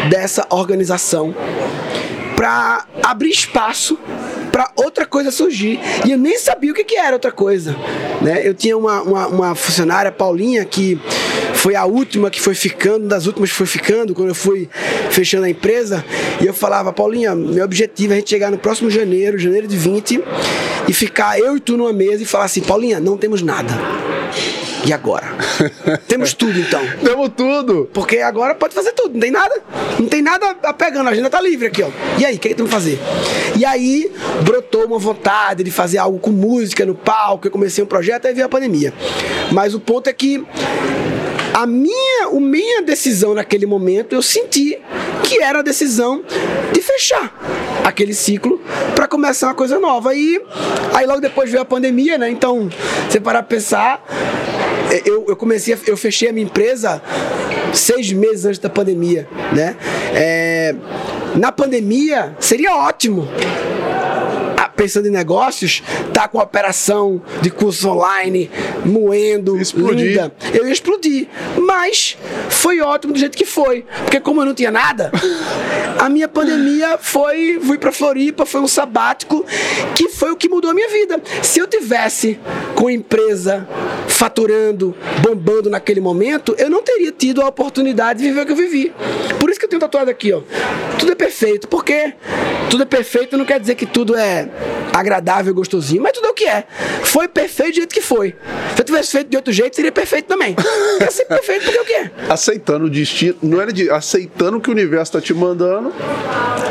dessa 0.10 0.46
organização 0.50 1.34
para 2.40 2.86
abrir 3.04 3.32
espaço 3.32 4.00
para 4.50 4.72
outra 4.78 5.06
coisa 5.06 5.30
surgir. 5.30 5.78
E 6.06 6.12
eu 6.12 6.18
nem 6.18 6.40
sabia 6.40 6.72
o 6.72 6.74
que, 6.74 6.86
que 6.86 6.96
era 6.96 7.12
outra 7.12 7.34
coisa. 7.34 7.76
Né? 8.22 8.48
Eu 8.48 8.54
tinha 8.54 8.78
uma, 8.78 9.02
uma, 9.02 9.28
uma 9.28 9.56
funcionária, 9.56 10.10
Paulinha, 10.10 10.64
que 10.64 10.98
foi 11.54 11.76
a 11.76 11.84
última 11.84 12.32
que 12.32 12.40
foi 12.40 12.56
ficando, 12.56 13.10
das 13.10 13.26
últimas 13.26 13.50
que 13.50 13.58
foi 13.58 13.66
ficando, 13.66 14.14
quando 14.14 14.30
eu 14.30 14.36
fui 14.36 14.70
fechando 15.12 15.48
a 15.48 15.50
empresa. 15.50 16.02
E 16.40 16.46
eu 16.48 16.54
falava, 16.54 16.94
Paulinha, 16.94 17.36
meu 17.36 17.66
objetivo 17.66 18.14
é 18.14 18.16
a 18.16 18.20
gente 18.20 18.30
chegar 18.30 18.50
no 18.50 18.58
próximo 18.58 18.90
janeiro, 18.90 19.38
janeiro 19.38 19.68
de 19.68 19.76
20, 19.76 20.24
e 20.88 20.94
ficar 20.94 21.38
eu 21.38 21.58
e 21.58 21.60
tu 21.60 21.76
numa 21.76 21.92
mesa 21.92 22.24
e 22.24 22.26
falar 22.26 22.46
assim, 22.46 22.62
Paulinha, 22.62 23.02
não 23.02 23.18
temos 23.18 23.42
nada. 23.42 23.74
E 24.90 24.94
agora? 24.94 25.28
Temos 26.08 26.34
tudo 26.34 26.60
então. 26.60 26.82
Temos 27.06 27.30
tudo! 27.38 27.88
Porque 27.94 28.18
agora 28.18 28.56
pode 28.56 28.74
fazer 28.74 28.92
tudo, 28.94 29.14
não 29.14 29.20
tem 29.20 29.30
nada. 29.30 29.62
Não 30.00 30.08
tem 30.08 30.20
nada 30.20 30.56
pegando, 30.74 31.08
a 31.08 31.12
agenda 31.12 31.30
tá 31.30 31.40
livre 31.40 31.68
aqui, 31.68 31.84
ó. 31.84 31.90
E 32.18 32.26
aí, 32.26 32.38
o 32.38 32.40
que, 32.40 32.50
que 32.50 32.56
temos 32.56 32.72
que 32.72 32.76
fazer? 32.76 33.00
E 33.56 33.64
aí 33.64 34.12
brotou 34.42 34.88
uma 34.88 34.98
vontade 34.98 35.64
de 35.64 35.70
fazer 35.70 36.00
algo 36.00 36.18
com 36.18 36.32
música 36.32 36.88
no 36.88 36.96
palco. 36.96 37.46
Eu 37.46 37.52
comecei 37.52 37.84
um 37.84 37.88
projeto, 37.88 38.26
aí 38.26 38.34
veio 38.34 38.48
a 38.48 38.50
pandemia. 38.50 38.92
Mas 39.52 39.76
o 39.76 39.80
ponto 39.80 40.10
é 40.10 40.14
que 40.14 40.44
a 41.54 41.68
minha, 41.68 42.26
a 42.26 42.40
minha 42.40 42.82
decisão 42.82 43.36
naquele 43.36 43.68
momento, 43.68 44.16
eu 44.16 44.24
senti 44.24 44.80
que 45.24 45.40
era 45.40 45.60
a 45.60 45.62
decisão 45.62 46.24
de 46.74 46.82
fechar 46.82 47.32
aquele 47.84 48.14
ciclo 48.16 48.60
para 48.96 49.08
começar 49.08 49.50
uma 49.50 49.54
coisa 49.54 49.78
nova. 49.78 50.16
E 50.16 50.42
aí 50.96 51.06
logo 51.06 51.22
depois 51.22 51.52
veio 51.52 51.62
a 51.62 51.66
pandemia, 51.66 52.18
né? 52.18 52.30
Então, 52.30 52.70
você 53.08 53.20
parar 53.20 53.44
pra 53.44 53.58
pensar, 53.58 54.04
eu, 55.06 55.26
eu 55.28 55.36
comecei, 55.36 55.74
a, 55.74 55.78
eu 55.88 55.98
fechei 55.98 56.30
a 56.30 56.34
minha 56.34 56.46
empresa 56.46 57.02
seis 57.74 58.12
meses 58.12 58.46
antes 58.46 58.60
da 58.60 58.70
pandemia, 58.70 59.28
né? 59.54 59.76
É, 60.14 60.76
na 61.36 61.52
pandemia 61.52 62.36
seria 62.40 62.76
ótimo 62.76 63.28
pensando 64.80 65.10
em 65.10 65.12
negócios, 65.12 65.84
tá 66.14 66.26
com 66.26 66.38
operação 66.40 67.22
de 67.42 67.50
curso 67.50 67.90
online, 67.90 68.50
moendo, 68.86 69.58
Explodir. 69.58 70.12
linda. 70.12 70.34
Eu 70.54 70.66
ia 70.66 70.72
explodir. 70.72 71.28
Mas 71.58 72.18
foi 72.50 72.80
ótimo 72.80 73.12
do 73.12 73.20
jeito 73.20 73.38
que 73.38 73.44
foi. 73.44 73.86
Porque 74.06 74.22
como 74.22 74.40
eu 74.40 74.46
não 74.46 74.54
tinha 74.54 74.72
nada, 74.72 75.12
a 76.00 76.08
minha 76.08 76.30
pandemia 76.30 76.98
foi. 76.98 77.60
Fui 77.62 77.78
pra 77.78 77.92
Floripa, 77.92 78.46
foi 78.46 78.62
um 78.62 78.70
sabático 78.70 79.46
que 79.94 80.08
foi 80.08 80.32
o 80.32 80.38
que 80.38 80.48
mudou 80.48 80.72
a 80.72 80.74
minha 80.74 80.88
vida. 80.88 81.22
Se 81.44 81.60
eu 81.60 81.68
tivesse 81.68 82.40
com 82.74 82.90
empresa 82.90 83.68
faturando, 84.08 84.96
bombando 85.22 85.70
naquele 85.70 86.00
momento, 86.00 86.56
eu 86.58 86.70
não 86.70 86.82
teria 86.82 87.12
tido 87.12 87.42
a 87.42 87.48
oportunidade 87.50 88.20
de 88.20 88.30
viver 88.30 88.42
o 88.44 88.46
que 88.46 88.52
eu 88.54 88.56
vivi. 88.56 88.94
Por 89.42 89.50
isso 89.50 89.60
que 89.60 89.66
eu 89.66 89.70
tenho 89.70 89.80
tatuado 89.82 90.10
aqui, 90.10 90.32
ó. 90.32 90.42
Tudo 90.98 91.12
é 91.12 91.16
perfeito. 91.16 91.68
Por 91.68 91.84
quê? 91.84 92.14
Tudo 92.70 92.84
é 92.84 92.86
perfeito 92.86 93.36
não 93.36 93.46
quer 93.46 93.60
dizer 93.60 93.76
que 93.76 93.86
tudo 93.86 94.16
é 94.16 94.48
agradável, 94.94 95.54
gostosinho, 95.54 96.02
mas 96.02 96.12
tudo 96.14 96.28
é 96.28 96.30
o 96.30 96.34
que 96.34 96.46
é. 96.46 96.66
Foi 97.04 97.28
perfeito 97.28 97.72
do 97.72 97.76
jeito 97.76 97.94
que 97.96 98.02
foi. 98.02 98.36
Se 98.76 98.82
eu 98.82 98.86
tivesse 98.86 99.12
feito 99.12 99.30
de 99.30 99.38
outro 99.38 99.54
jeito, 99.54 99.76
seria 99.76 99.92
perfeito 99.92 100.26
também. 100.26 100.56
É 101.00 101.10
sempre 101.12 101.36
perfeito 101.38 101.64
porque 101.66 101.78
é 101.78 101.82
o 101.82 101.86
que 101.86 101.94
é. 101.94 102.12
Aceitando 102.30 102.86
o 102.86 102.90
destino, 102.90 103.36
não 103.42 103.62
era 103.62 103.72
de 103.72 103.90
aceitando 103.90 104.58
o 104.58 104.62
que 104.62 104.70
o 104.70 104.74
universo 104.74 105.12
tá 105.14 105.22
te 105.22 105.34
mandando. 105.34 105.94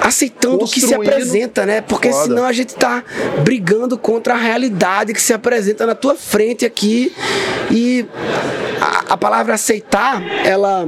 aceitando 0.03 0.65
o 0.65 0.69
que 0.69 0.81
se 0.81 0.95
apresenta, 0.95 1.65
né? 1.67 1.81
Porque 1.81 2.11
Foda. 2.11 2.25
senão 2.25 2.45
a 2.45 2.53
gente 2.53 2.75
tá 2.75 3.03
brigando 3.43 3.97
contra 3.99 4.35
a 4.35 4.37
realidade 4.37 5.13
que 5.13 5.21
se 5.23 5.33
apresenta 5.33 5.87
na 5.87 5.95
tua 5.95 6.15
frente 6.15 6.65
aqui. 6.65 7.13
E 7.71 8.07
a, 8.81 9.13
a 9.15 9.17
palavra 9.17 9.55
aceitar, 9.55 10.23
ela 10.45 10.87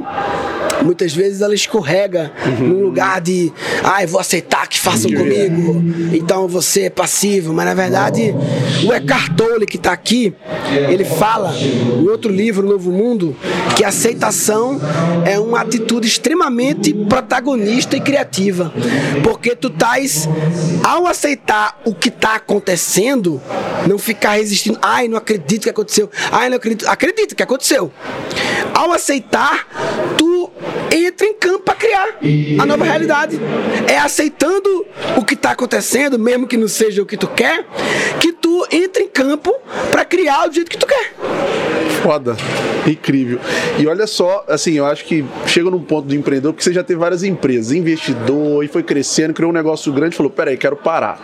muitas 0.82 1.12
vezes 1.12 1.42
ela 1.42 1.54
escorrega 1.54 2.32
Uhum. 2.46 2.68
num 2.68 2.82
lugar 2.84 3.20
de, 3.20 3.52
ai, 3.84 4.06
vou 4.06 4.18
aceitar 4.20 4.66
que 4.66 4.78
façam 4.80 5.10
comigo, 5.12 5.82
então 6.12 6.48
você 6.48 6.82
é 6.84 6.90
passivo. 7.00 7.54
Mas 7.54 7.64
na 7.64 7.72
verdade, 7.72 8.34
o 8.86 8.92
Eckhart 8.92 9.34
Tolle 9.34 9.64
que 9.64 9.78
tá 9.78 9.90
aqui, 9.90 10.34
ele 10.90 11.04
fala 11.04 11.54
em 11.56 12.06
outro 12.06 12.30
livro, 12.30 12.66
Novo 12.66 12.92
Mundo, 12.92 13.34
que 13.74 13.82
a 13.82 13.88
aceitação 13.88 14.78
é 15.24 15.38
uma 15.38 15.62
atitude 15.62 16.06
extremamente 16.06 16.92
protagonista 16.92 17.96
e 17.96 18.00
criativa. 18.00 18.70
Porque 19.24 19.56
tu 19.56 19.68
estás, 19.68 20.28
ao 20.84 21.06
aceitar 21.06 21.80
o 21.86 21.94
que 21.94 22.10
está 22.10 22.34
acontecendo, 22.34 23.40
não 23.86 23.96
ficar 23.98 24.32
resistindo, 24.32 24.78
ai, 24.82 25.08
não 25.08 25.16
acredito 25.16 25.62
que 25.62 25.70
aconteceu, 25.70 26.10
ai, 26.30 26.50
não 26.50 26.58
acredito, 26.58 26.86
acredita 26.86 27.34
que 27.34 27.42
aconteceu. 27.42 27.90
Ao 28.74 28.92
aceitar, 28.92 29.66
tu 30.18 30.49
entra 30.90 31.26
em 31.26 31.34
campo 31.34 31.60
para 31.60 31.74
criar 31.74 32.18
a 32.58 32.66
nova 32.66 32.84
realidade. 32.84 33.38
É 33.88 33.98
aceitando 33.98 34.86
o 35.16 35.24
que 35.24 35.34
está 35.34 35.52
acontecendo, 35.52 36.18
mesmo 36.18 36.46
que 36.46 36.56
não 36.56 36.68
seja 36.68 37.02
o 37.02 37.06
que 37.06 37.16
tu 37.16 37.28
quer, 37.28 37.66
que 38.18 38.32
tu 38.32 38.66
entra 38.70 39.02
em 39.02 39.08
campo 39.08 39.54
para 39.90 40.04
criar 40.04 40.46
do 40.46 40.54
jeito 40.54 40.70
que 40.70 40.78
tu 40.78 40.86
quer. 40.86 41.14
Foda. 42.02 42.36
Incrível. 42.86 43.38
E 43.78 43.86
olha 43.86 44.06
só, 44.06 44.44
assim, 44.48 44.72
eu 44.72 44.86
acho 44.86 45.04
que 45.04 45.24
chega 45.46 45.70
num 45.70 45.82
ponto 45.82 46.08
do 46.08 46.14
empreendedor, 46.14 46.52
porque 46.52 46.64
você 46.64 46.72
já 46.72 46.82
teve 46.82 46.98
várias 46.98 47.22
empresas, 47.22 47.72
investidor, 47.72 48.64
e 48.64 48.68
foi 48.68 48.82
crescendo, 48.82 49.34
criou 49.34 49.50
um 49.50 49.54
negócio 49.54 49.92
grande 49.92 50.16
falou: 50.16 50.30
peraí, 50.30 50.56
quero 50.56 50.76
parar. 50.76 51.20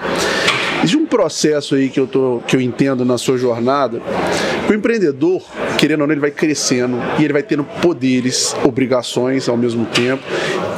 Existe 0.79 0.97
um 0.97 1.07
processo 1.07 1.75
aí 1.75 1.89
que 1.89 1.99
eu, 1.99 2.07
tô, 2.07 2.41
que 2.47 2.55
eu 2.55 2.61
entendo 2.61 3.05
na 3.05 3.19
sua 3.19 3.37
jornada. 3.37 4.01
que 4.67 4.73
O 4.73 4.77
empreendedor, 4.77 5.43
querendo 5.79 6.03
ou 6.03 6.07
não, 6.07 6.13
ele 6.15 6.21
vai 6.21 6.31
crescendo 6.31 6.97
e 7.19 7.25
ele 7.25 7.33
vai 7.33 7.43
tendo 7.43 7.65
poderes, 7.65 8.55
obrigações 8.65 9.49
ao 9.49 9.57
mesmo 9.57 9.87
tempo, 9.87 10.23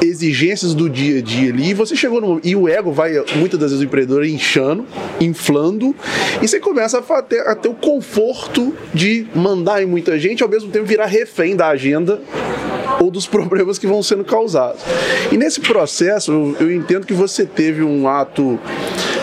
exigências 0.02 0.74
do 0.74 0.88
dia 0.88 1.18
a 1.18 1.22
dia 1.22 1.52
ali. 1.52 1.70
E 1.70 1.74
você 1.74 1.94
chegou 1.96 2.20
no. 2.20 2.40
E 2.42 2.54
o 2.54 2.68
ego 2.68 2.92
vai, 2.92 3.12
muitas 3.36 3.58
das 3.58 3.70
vezes, 3.70 3.80
o 3.80 3.84
empreendedor 3.84 4.24
inchando, 4.24 4.86
inflando, 5.20 5.94
e 6.40 6.48
você 6.48 6.60
começa 6.60 6.98
a 6.98 7.22
ter, 7.22 7.40
a 7.40 7.54
ter 7.54 7.68
o 7.68 7.74
conforto 7.74 8.74
de 8.94 9.26
mandar 9.34 9.82
em 9.82 9.86
muita 9.86 10.18
gente, 10.18 10.42
ao 10.42 10.48
mesmo 10.48 10.70
tempo 10.70 10.86
virar 10.86 11.06
refém 11.06 11.56
da 11.56 11.68
agenda 11.68 12.20
ou 13.00 13.10
dos 13.10 13.26
problemas 13.26 13.78
que 13.78 13.86
vão 13.86 14.02
sendo 14.02 14.24
causados. 14.24 14.82
E 15.30 15.36
nesse 15.36 15.60
processo, 15.60 16.32
eu, 16.32 16.56
eu 16.60 16.72
entendo 16.72 17.06
que 17.06 17.14
você 17.14 17.44
teve 17.44 17.82
um 17.82 18.08
ato 18.08 18.58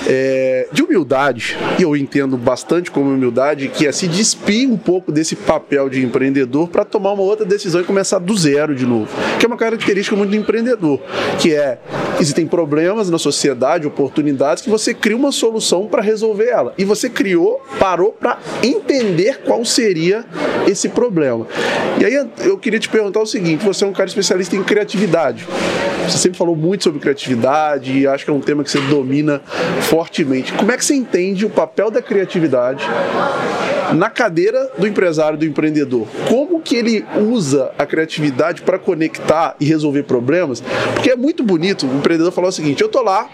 é, 0.07 0.67
de 0.71 0.83
humildade, 0.83 1.57
e 1.79 1.83
eu 1.83 1.95
entendo 1.95 2.37
bastante 2.37 2.91
como 2.91 3.09
humildade, 3.09 3.67
que 3.69 3.87
é 3.87 3.91
se 3.91 4.07
despir 4.07 4.69
um 4.69 4.77
pouco 4.77 5.11
desse 5.11 5.35
papel 5.35 5.89
de 5.89 6.03
empreendedor 6.03 6.67
para 6.67 6.85
tomar 6.85 7.13
uma 7.13 7.23
outra 7.23 7.45
decisão 7.45 7.81
e 7.81 7.83
começar 7.83 8.19
do 8.19 8.37
zero 8.37 8.75
de 8.75 8.85
novo. 8.85 9.09
Que 9.39 9.45
é 9.45 9.47
uma 9.47 9.57
característica 9.57 10.15
muito 10.15 10.29
do 10.31 10.35
empreendedor, 10.35 10.99
que 11.39 11.53
é 11.53 11.79
existem 12.19 12.47
problemas 12.47 13.09
na 13.09 13.17
sociedade, 13.17 13.87
oportunidades 13.87 14.63
que 14.63 14.69
você 14.69 14.93
cria 14.93 15.17
uma 15.17 15.31
solução 15.31 15.87
para 15.87 16.01
resolver 16.01 16.47
ela. 16.47 16.73
E 16.77 16.85
você 16.85 17.09
criou, 17.09 17.61
parou 17.79 18.11
para 18.11 18.39
entender 18.63 19.41
qual 19.43 19.65
seria 19.65 20.25
esse 20.67 20.89
problema. 20.89 21.47
E 21.99 22.05
aí 22.05 22.13
eu 22.39 22.57
queria 22.57 22.79
te 22.79 22.89
perguntar 22.89 23.21
o 23.21 23.25
seguinte: 23.25 23.64
você 23.65 23.83
é 23.83 23.87
um 23.87 23.93
cara 23.93 24.07
especialista 24.07 24.55
em 24.55 24.63
criatividade. 24.63 25.45
Você 26.07 26.19
sempre 26.19 26.37
falou 26.37 26.55
muito 26.55 26.83
sobre 26.83 26.99
criatividade 26.99 27.99
e 27.99 28.07
acho 28.07 28.23
que 28.23 28.29
é 28.29 28.33
um 28.33 28.39
tema 28.39 28.63
que 28.63 28.69
você 28.69 28.79
domina 28.81 29.41
fortemente. 29.81 30.53
Como 30.53 30.71
é 30.71 30.77
que 30.77 30.85
você 30.85 30.93
entende 30.93 31.45
o 31.45 31.49
papel 31.49 31.89
da 31.89 32.01
criatividade 32.01 32.85
na 33.93 34.09
cadeira 34.09 34.71
do 34.77 34.87
empresário, 34.87 35.37
do 35.37 35.45
empreendedor? 35.45 36.07
Como 36.29 36.61
que 36.61 36.75
ele 36.75 37.05
usa 37.17 37.71
a 37.77 37.85
criatividade 37.85 38.61
para 38.61 38.77
conectar 38.77 39.55
e 39.59 39.65
resolver 39.65 40.03
problemas? 40.03 40.61
Porque 40.93 41.09
é 41.09 41.15
muito 41.15 41.43
bonito 41.43 41.87
o 41.87 41.97
empreendedor 41.97 42.31
falar 42.31 42.49
o 42.49 42.51
seguinte: 42.51 42.83
eu 42.83 42.89
tô 42.89 43.01
lá, 43.01 43.27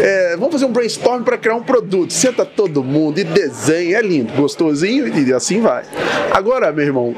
é, 0.00 0.25
vamos 0.38 0.54
fazer 0.54 0.64
um 0.66 0.72
brainstorm 0.72 1.22
para 1.22 1.36
criar 1.38 1.54
um 1.54 1.62
produto. 1.62 2.12
Senta 2.12 2.44
todo 2.44 2.82
mundo 2.82 3.18
e 3.18 3.24
desenha, 3.24 3.98
é 3.98 4.02
lindo, 4.02 4.32
gostosinho 4.34 5.06
e 5.08 5.32
assim 5.32 5.60
vai. 5.60 5.84
Agora, 6.32 6.72
meu 6.72 6.84
irmão, 6.84 7.14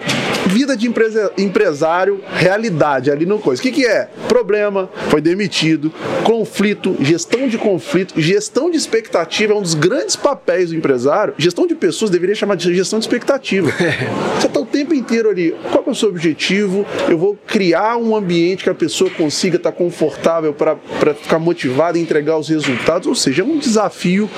vida 0.47 0.77
de 0.77 0.87
empresa- 0.87 1.33
empresário, 1.37 2.21
realidade 2.33 3.11
ali 3.11 3.27
no 3.27 3.39
coisa. 3.39 3.61
O 3.61 3.63
que, 3.63 3.71
que 3.71 3.87
é? 3.87 4.09
Problema, 4.29 4.89
foi 5.09 5.21
demitido, 5.21 5.93
conflito, 6.25 6.97
gestão 7.01 7.49
de 7.49 7.59
conflito, 7.59 8.21
gestão 8.21 8.71
de 8.71 8.77
expectativa 8.77 9.53
é 9.53 9.57
um 9.57 9.63
dos 9.63 9.75
grandes 9.75 10.17
papéis 10.17 10.71
do 10.71 10.77
empresário. 10.77 11.35
Gestão 11.39 11.67
de 11.67 11.75
pessoas 11.75 12.11
deveria 12.11 12.35
chamar 12.35 12.57
de 12.57 12.75
gestão 12.75 12.99
de 12.99 13.05
expectativa. 13.05 13.71
Você 14.39 14.47
está 14.47 14.61
o 14.61 14.67
tempo 14.67 14.95
inteiro 14.95 15.31
ali. 15.31 15.55
Qual 15.71 15.85
é 15.87 15.91
o 15.91 15.95
seu 15.95 16.09
objetivo? 16.09 16.87
Eu 17.09 17.19
vou 17.19 17.39
criar 17.47 17.97
um 17.97 18.15
ambiente 18.15 18.65
que 18.65 18.71
a 18.71 18.75
pessoa 18.75 19.11
consiga 19.11 19.57
estar 19.57 19.73
confortável 19.73 20.53
para 20.53 20.77
ficar 21.15 21.39
motivada 21.39 21.99
e 21.99 22.03
entregar 22.03 22.37
os 22.39 22.49
resultados. 22.49 23.07
Ou 23.09 23.15
seja, 23.15 23.43
é 23.43 23.45
um 23.45 23.59
desafio 23.59 24.29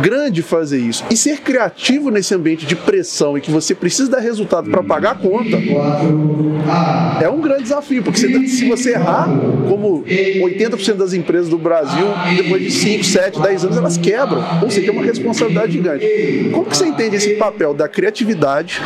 grande 0.00 0.42
fazer 0.42 0.78
isso. 0.78 1.04
E 1.10 1.16
ser 1.16 1.40
criativo 1.40 2.10
nesse 2.10 2.34
ambiente 2.34 2.66
de 2.66 2.74
pressão 2.74 3.36
e 3.36 3.40
que 3.40 3.50
você 3.50 3.74
precisa 3.74 4.10
dar 4.10 4.20
resultado 4.20 4.70
para 4.70 4.82
pagar 4.82 5.12
a 5.12 5.14
conta 5.14 5.56
é 7.20 7.28
um 7.28 7.40
grande 7.40 7.64
desafio, 7.64 8.02
porque 8.02 8.18
se, 8.18 8.48
se 8.48 8.68
você 8.68 8.92
errar, 8.92 9.28
como 9.68 10.02
80% 10.04 10.94
das 10.94 11.12
empresas 11.12 11.48
do 11.48 11.58
Brasil, 11.58 12.06
depois 12.36 12.62
de 12.62 12.70
5, 12.70 13.04
7, 13.04 13.40
10 13.40 13.64
anos, 13.64 13.76
elas 13.76 13.96
quebram. 13.96 14.42
Ou 14.62 14.70
seja, 14.70 14.88
é 14.88 14.92
uma 14.92 15.04
responsabilidade 15.04 15.72
gigante. 15.72 16.04
Como 16.52 16.64
que 16.64 16.76
você 16.76 16.86
entende 16.86 17.16
esse 17.16 17.34
papel 17.34 17.74
da 17.74 17.88
criatividade 17.88 18.80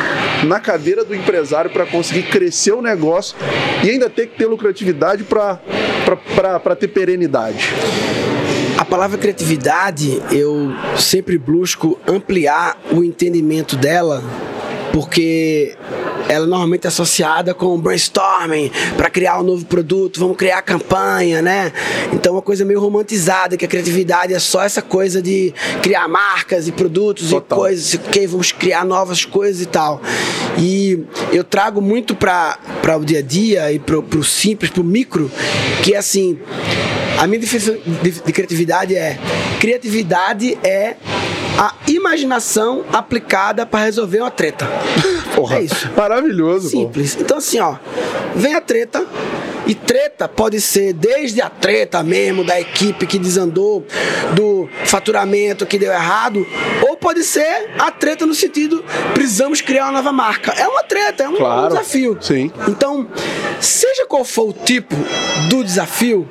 na 0.45 0.59
cadeira 0.59 1.03
do 1.03 1.15
empresário 1.15 1.71
para 1.71 1.85
conseguir 1.85 2.23
crescer 2.23 2.73
o 2.73 2.81
negócio 2.81 3.35
e 3.83 3.89
ainda 3.89 4.09
ter 4.09 4.27
que 4.27 4.37
ter 4.37 4.45
lucratividade 4.45 5.23
para 5.23 6.75
ter 6.75 6.87
perenidade? 6.89 7.73
A 8.89 8.97
palavra 8.99 9.19
criatividade, 9.19 10.19
eu 10.31 10.71
sempre 10.97 11.37
busco 11.37 11.99
ampliar 12.07 12.75
o 12.91 13.03
entendimento 13.03 13.75
dela, 13.75 14.23
porque 14.91 15.77
ela 16.27 16.47
normalmente 16.47 16.85
é 16.85 16.87
associada 16.87 17.53
com 17.53 17.79
brainstorming 17.79 18.71
para 18.97 19.07
criar 19.11 19.39
um 19.41 19.43
novo 19.43 19.63
produto, 19.65 20.19
vamos 20.19 20.35
criar 20.35 20.63
campanha, 20.63 21.39
né? 21.39 21.71
Então 22.11 22.33
uma 22.33 22.41
coisa 22.41 22.65
meio 22.65 22.79
romantizada, 22.79 23.55
que 23.55 23.63
a 23.63 23.67
criatividade 23.67 24.33
é 24.33 24.39
só 24.39 24.63
essa 24.63 24.81
coisa 24.81 25.21
de 25.21 25.53
criar 25.83 26.07
marcas 26.07 26.67
e 26.67 26.71
produtos 26.71 27.29
Total. 27.29 27.59
e 27.59 27.61
coisas, 27.61 27.93
ok, 27.93 28.25
vamos 28.25 28.51
criar 28.51 28.83
novas 28.83 29.23
coisas 29.23 29.61
e 29.61 29.67
tal. 29.67 30.01
E 30.57 31.05
eu 31.31 31.43
trago 31.43 31.79
muito 31.79 32.15
para 32.15 32.57
o 32.99 33.05
dia 33.05 33.19
a 33.19 33.21
dia 33.21 33.71
e 33.71 33.77
para 33.77 33.99
o 33.99 34.23
simples, 34.23 34.71
para 34.71 34.81
o 34.81 34.83
micro, 34.83 35.29
que 35.83 35.93
é 35.93 35.97
assim, 35.99 36.39
a 37.19 37.27
minha 37.27 37.39
definição 37.39 37.75
de, 38.01 38.11
de 38.11 38.31
criatividade 38.31 38.95
é: 38.95 39.19
criatividade 39.59 40.57
é 40.63 40.95
a 41.57 41.75
imaginação 41.87 42.85
aplicada 42.93 43.65
para 43.65 43.83
resolver 43.83 44.21
uma 44.21 44.31
treta. 44.31 44.65
Porra, 45.35 45.57
É 45.57 45.63
isso. 45.63 45.89
Maravilhoso. 45.95 46.71
pô. 46.71 46.77
Simples. 46.77 47.17
Então, 47.19 47.37
assim, 47.37 47.59
ó, 47.59 47.75
vem 48.35 48.55
a 48.55 48.61
treta. 48.61 49.05
E 49.69 49.75
treta 49.75 50.27
pode 50.27 50.59
ser 50.59 50.93
desde 50.93 51.43
a 51.43 51.49
treta 51.49 52.01
mesmo 52.01 52.43
da 52.43 52.59
equipe 52.59 53.05
que 53.05 53.19
desandou, 53.19 53.85
do 54.33 54.67
faturamento 54.85 55.63
que 55.63 55.77
deu 55.77 55.91
errado, 55.91 56.43
ou 56.89 56.97
pode 56.97 57.23
ser 57.23 57.69
a 57.77 57.91
treta 57.91 58.25
no 58.25 58.33
sentido 58.33 58.83
precisamos 59.13 59.61
criar 59.61 59.83
uma 59.85 59.91
nova 59.91 60.11
marca. 60.11 60.51
É 60.53 60.67
uma 60.67 60.81
treta, 60.83 61.23
é 61.23 61.29
um 61.29 61.35
Claro. 61.35 61.67
desafio. 61.69 62.17
Sim. 62.19 62.51
Então, 62.67 63.07
seja 63.61 64.07
qual 64.07 64.25
for 64.25 64.49
o 64.49 64.53
tipo 64.53 64.95
do 65.49 65.63
desafio, 65.63 66.27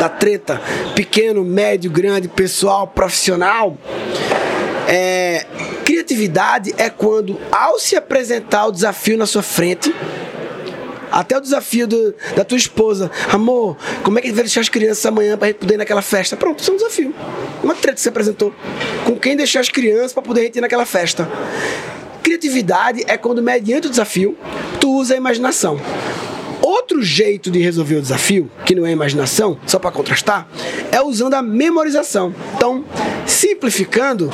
da 0.00 0.08
treta, 0.08 0.60
pequeno, 0.96 1.44
médio, 1.44 1.88
grande, 1.92 2.26
pessoal, 2.26 2.88
profissional, 2.88 3.78
é, 4.88 5.46
criatividade 5.84 6.74
é 6.76 6.90
quando, 6.90 7.38
ao 7.52 7.78
se 7.78 7.94
apresentar 7.94 8.66
o 8.66 8.72
desafio 8.72 9.16
na 9.16 9.26
sua 9.26 9.42
frente, 9.42 9.94
até 11.10 11.36
o 11.36 11.40
desafio 11.40 11.86
do, 11.86 12.14
da 12.36 12.44
tua 12.44 12.56
esposa. 12.56 13.10
Amor, 13.30 13.76
como 14.02 14.18
é 14.18 14.22
que 14.22 14.30
gente 14.30 14.36
vai 14.36 14.44
deixar 14.44 14.60
as 14.60 14.68
crianças 14.68 15.04
amanhã 15.04 15.36
pra 15.36 15.48
gente 15.48 15.58
poder 15.58 15.74
ir 15.74 15.78
naquela 15.78 16.02
festa? 16.02 16.36
Pronto, 16.36 16.60
isso 16.60 16.70
é 16.70 16.74
um 16.74 16.76
desafio. 16.76 17.14
Uma 17.62 17.74
treta 17.74 17.96
que 17.96 18.00
você 18.00 18.08
apresentou. 18.08 18.54
Com 19.04 19.16
quem 19.16 19.36
deixar 19.36 19.60
as 19.60 19.68
crianças 19.68 20.12
para 20.12 20.22
poder 20.22 20.40
a 20.40 20.44
gente 20.44 20.56
ir 20.56 20.60
naquela 20.60 20.86
festa. 20.86 21.28
Criatividade 22.22 23.04
é 23.06 23.16
quando, 23.16 23.42
mediante 23.42 23.86
o 23.86 23.90
desafio, 23.90 24.36
tu 24.80 24.90
usa 24.96 25.14
a 25.14 25.16
imaginação. 25.16 25.80
Outro 26.62 27.02
jeito 27.02 27.50
de 27.50 27.58
resolver 27.58 27.96
o 27.96 28.02
desafio, 28.02 28.50
que 28.66 28.74
não 28.74 28.86
é 28.86 28.92
imaginação, 28.92 29.58
só 29.66 29.78
para 29.78 29.90
contrastar, 29.90 30.46
é 30.92 31.00
usando 31.00 31.34
a 31.34 31.42
memorização. 31.42 32.34
Então, 32.54 32.84
simplificando, 33.26 34.30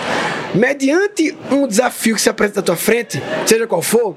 mediante 0.57 1.37
um 1.51 1.67
desafio 1.67 2.15
que 2.15 2.21
se 2.21 2.29
apresenta 2.29 2.61
à 2.61 2.63
tua 2.63 2.77
frente, 2.77 3.23
seja 3.47 3.67
qual 3.67 3.83
for, 3.83 4.17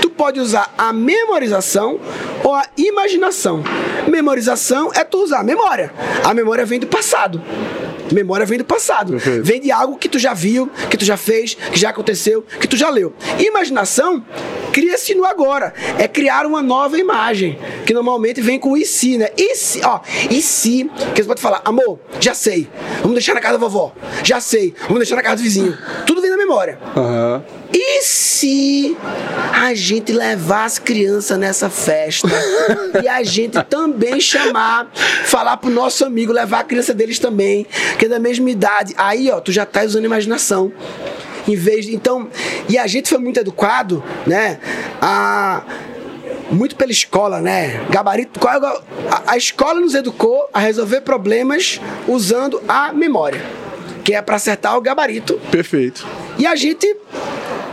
tu 0.00 0.10
pode 0.10 0.40
usar 0.40 0.72
a 0.76 0.92
memorização 0.92 2.00
ou 2.42 2.54
a 2.54 2.64
imaginação. 2.76 3.62
Memorização 4.08 4.90
é 4.94 5.04
tu 5.04 5.22
usar 5.22 5.40
a 5.40 5.44
memória. 5.44 5.92
A 6.24 6.32
memória 6.34 6.64
vem 6.64 6.80
do 6.80 6.86
passado. 6.86 7.40
Memória 8.12 8.46
vem 8.46 8.58
do 8.58 8.64
passado. 8.64 9.12
Perfeito. 9.12 9.44
Vem 9.44 9.60
de 9.60 9.70
algo 9.70 9.96
que 9.96 10.08
tu 10.08 10.18
já 10.18 10.34
viu, 10.34 10.70
que 10.90 10.96
tu 10.96 11.04
já 11.04 11.16
fez, 11.16 11.54
que 11.54 11.78
já 11.78 11.90
aconteceu, 11.90 12.42
que 12.60 12.66
tu 12.66 12.76
já 12.76 12.90
leu. 12.90 13.12
Imaginação 13.38 14.24
cria-se 14.72 15.14
no 15.14 15.24
agora. 15.24 15.72
É 15.98 16.08
criar 16.08 16.46
uma 16.46 16.60
nova 16.62 16.98
imagem, 16.98 17.58
que 17.86 17.94
normalmente 17.94 18.40
vem 18.40 18.58
com 18.58 18.72
o 18.72 18.76
e 18.76 18.84
se, 18.84 19.16
né? 19.16 19.28
E 19.36 19.54
se, 19.54 19.80
ó, 19.84 20.00
e 20.30 20.42
se, 20.42 20.90
que 21.14 21.22
você 21.22 21.28
pode 21.28 21.40
falar, 21.40 21.62
amor, 21.64 22.00
já 22.18 22.34
sei, 22.34 22.68
vamos 23.00 23.12
deixar 23.12 23.34
na 23.34 23.40
casa 23.40 23.54
da 23.54 23.58
vovó. 23.58 23.92
Já 24.24 24.40
sei, 24.40 24.74
vamos 24.82 24.98
deixar 24.98 25.16
na 25.16 25.22
casa 25.22 25.36
do 25.36 25.42
vizinho. 25.42 25.76
Tudo 26.06 26.20
vem 26.20 26.30
na 26.30 26.36
memória. 26.36 26.78
Aham. 26.96 27.44
E 27.76 28.02
se 28.02 28.96
a 29.52 29.74
gente 29.74 30.12
levar 30.12 30.64
as 30.64 30.78
crianças 30.78 31.36
nessa 31.36 31.68
festa 31.68 32.28
e 33.02 33.08
a 33.08 33.22
gente 33.24 33.60
também 33.64 34.20
chamar, 34.20 34.88
falar 35.24 35.56
pro 35.56 35.68
nosso 35.70 36.04
amigo, 36.04 36.32
levar 36.32 36.60
a 36.60 36.64
criança 36.64 36.94
deles 36.94 37.18
também, 37.18 37.66
que 37.98 38.04
é 38.06 38.08
da 38.08 38.20
mesma 38.20 38.48
idade. 38.48 38.94
Aí, 38.96 39.28
ó, 39.28 39.40
tu 39.40 39.50
já 39.50 39.66
tá 39.66 39.82
usando 39.82 40.04
imaginação. 40.04 40.72
Em 41.48 41.56
vez 41.56 41.84
de. 41.86 41.94
Então. 41.94 42.28
E 42.68 42.78
a 42.78 42.86
gente 42.86 43.08
foi 43.08 43.18
muito 43.18 43.38
educado, 43.40 44.02
né? 44.26 44.58
A 45.02 45.62
muito 46.50 46.76
pela 46.76 46.92
escola, 46.92 47.40
né? 47.40 47.84
Gabarito. 47.90 48.38
Qual 48.38 48.54
é 48.54 48.58
o- 48.58 48.82
a, 49.10 49.32
a 49.32 49.36
escola 49.36 49.80
nos 49.80 49.94
educou 49.94 50.48
a 50.54 50.60
resolver 50.60 51.00
problemas 51.00 51.80
usando 52.06 52.62
a 52.68 52.92
memória, 52.92 53.42
que 54.04 54.14
é 54.14 54.22
para 54.22 54.36
acertar 54.36 54.76
o 54.76 54.80
gabarito 54.80 55.40
Perfeito. 55.50 56.06
e 56.38 56.46
a 56.46 56.54
gente 56.54 56.96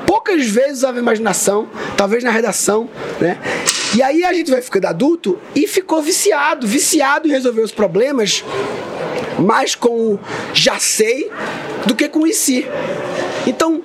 poucas 0.05 0.46
vezes 0.46 0.79
usava 0.79 1.00
imaginação, 1.00 1.70
talvez 1.98 2.24
na 2.24 2.31
redação, 2.31 2.89
né? 3.20 3.38
E 3.96 4.01
aí 4.01 4.24
a 4.24 4.34
gente 4.34 4.50
vai 4.50 4.62
ficando 4.62 4.86
adulto 4.86 5.38
e 5.53 5.67
ficou 5.67 6.01
viciado, 6.01 6.65
viciado 6.65 7.27
em 7.27 7.31
resolver 7.31 7.62
os 7.62 7.72
problemas 7.72 8.43
mais 9.38 9.75
com 9.75 10.13
o 10.13 10.20
já 10.53 10.79
sei 10.79 11.29
do 11.86 11.96
que 11.96 12.08
com 12.08 12.20
o 12.20 12.34
se. 12.34 12.65
Então, 13.46 13.81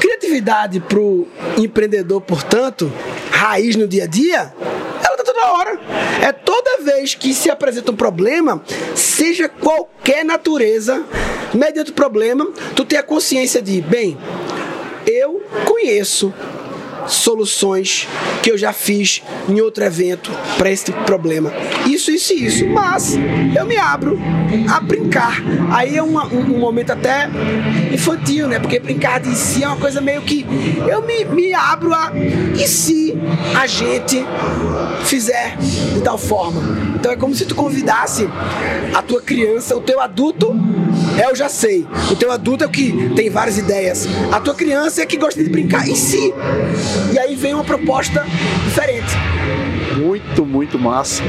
criatividade 0.00 0.80
pro 0.80 1.26
empreendedor, 1.56 2.20
portanto, 2.20 2.92
raiz 3.30 3.76
no 3.76 3.86
dia 3.86 4.04
a 4.04 4.06
dia, 4.06 4.52
ela 5.04 5.16
tá 5.16 5.22
toda 5.24 5.46
hora. 5.52 5.80
É 6.22 6.32
toda 6.32 6.82
vez 6.82 7.14
que 7.14 7.32
se 7.32 7.50
apresenta 7.50 7.92
um 7.92 7.96
problema, 7.96 8.62
seja 8.94 9.48
qualquer 9.48 10.24
natureza, 10.24 11.04
mediante 11.54 11.90
o 11.90 11.94
problema, 11.94 12.46
tu 12.74 12.84
tem 12.84 12.98
a 12.98 13.02
consciência 13.02 13.62
de, 13.62 13.80
bem, 13.80 14.18
conheço 15.64 16.32
soluções 17.08 18.06
que 18.42 18.50
eu 18.50 18.58
já 18.58 18.72
fiz 18.72 19.22
em 19.48 19.60
outro 19.60 19.84
evento 19.84 20.30
para 20.56 20.70
esse 20.70 20.90
problema. 20.92 21.52
Isso, 21.86 22.10
isso 22.10 22.32
e 22.32 22.44
isso. 22.46 22.66
Mas 22.68 23.16
eu 23.56 23.64
me 23.66 23.76
abro 23.76 24.18
a 24.70 24.80
brincar. 24.80 25.42
Aí 25.70 25.96
é 25.96 26.02
uma- 26.02 26.26
um, 26.26 26.40
um 26.40 26.58
momento 26.58 26.90
até 26.92 27.28
infantil, 27.92 28.46
né? 28.48 28.58
Porque 28.58 28.78
brincar 28.78 29.20
de 29.20 29.34
si 29.36 29.62
é 29.64 29.66
uma 29.68 29.76
coisa 29.76 30.00
meio 30.00 30.22
que. 30.22 30.46
Eu 30.88 31.02
me, 31.02 31.24
me 31.24 31.54
abro 31.54 31.92
a. 31.92 32.12
E 32.58 32.66
se 32.68 33.14
a 33.58 33.66
gente 33.66 34.24
fizer 35.04 35.56
de 35.94 36.00
tal 36.02 36.18
forma? 36.18 36.62
Então 36.94 37.12
é 37.12 37.16
como 37.16 37.34
se 37.34 37.44
tu 37.46 37.54
convidasse 37.54 38.28
a 38.94 39.02
tua 39.02 39.20
criança, 39.22 39.76
o 39.76 39.80
teu 39.80 40.00
adulto 40.00 40.54
é 41.20 41.30
eu 41.30 41.34
já 41.36 41.48
sei. 41.48 41.86
O 42.10 42.16
teu 42.16 42.30
adulto 42.30 42.64
é 42.64 42.66
o 42.66 42.70
que 42.70 43.10
tem 43.14 43.30
várias 43.30 43.56
ideias. 43.58 44.06
A 44.32 44.40
tua 44.40 44.54
criança 44.54 45.02
é 45.02 45.06
que 45.06 45.16
gosta 45.16 45.42
de 45.42 45.48
brincar. 45.50 45.88
E 45.88 45.94
se? 45.96 46.32
E 47.12 47.18
aí 47.18 47.34
vem 47.34 47.54
uma 47.54 47.64
proposta 47.64 48.24
diferente. 48.64 49.16
Muito, 49.96 50.46
muito 50.46 50.78
massa. 50.78 51.22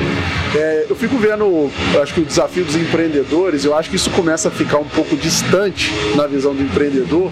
É, 0.56 0.86
eu 0.90 0.96
fico 0.96 1.18
vendo, 1.18 1.72
acho 2.02 2.14
que 2.14 2.22
o 2.22 2.26
desafio 2.26 2.64
dos 2.64 2.76
empreendedores, 2.76 3.66
eu 3.66 3.76
acho 3.76 3.90
que 3.90 3.96
isso 3.96 4.10
começa 4.12 4.50
a 4.50 4.52
ficar 4.52 4.78
um 4.78 4.88
pouco 4.88 5.16
distante 5.16 5.92
na 6.16 6.28
visão 6.28 6.54
do 6.54 6.62
empreendedor, 6.62 7.32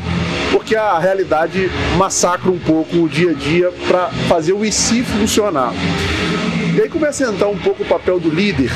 porque 0.52 0.76
a 0.76 0.98
realidade 0.98 1.70
massacra 1.98 2.50
um 2.50 2.60
pouco 2.60 2.98
o 2.98 3.10
dia 3.10 3.32
a 3.32 3.34
dia 3.34 3.72
para 3.88 4.10
fazer 4.28 4.54
o 4.54 4.66
IC 4.66 5.04
funcionar. 5.04 5.74
E 6.76 6.82
aí 6.82 6.90
começa 6.90 7.28
a 7.28 7.32
entrar 7.32 7.48
um 7.48 7.58
pouco 7.58 7.84
o 7.84 7.86
papel 7.86 8.20
do 8.20 8.30
líder, 8.30 8.72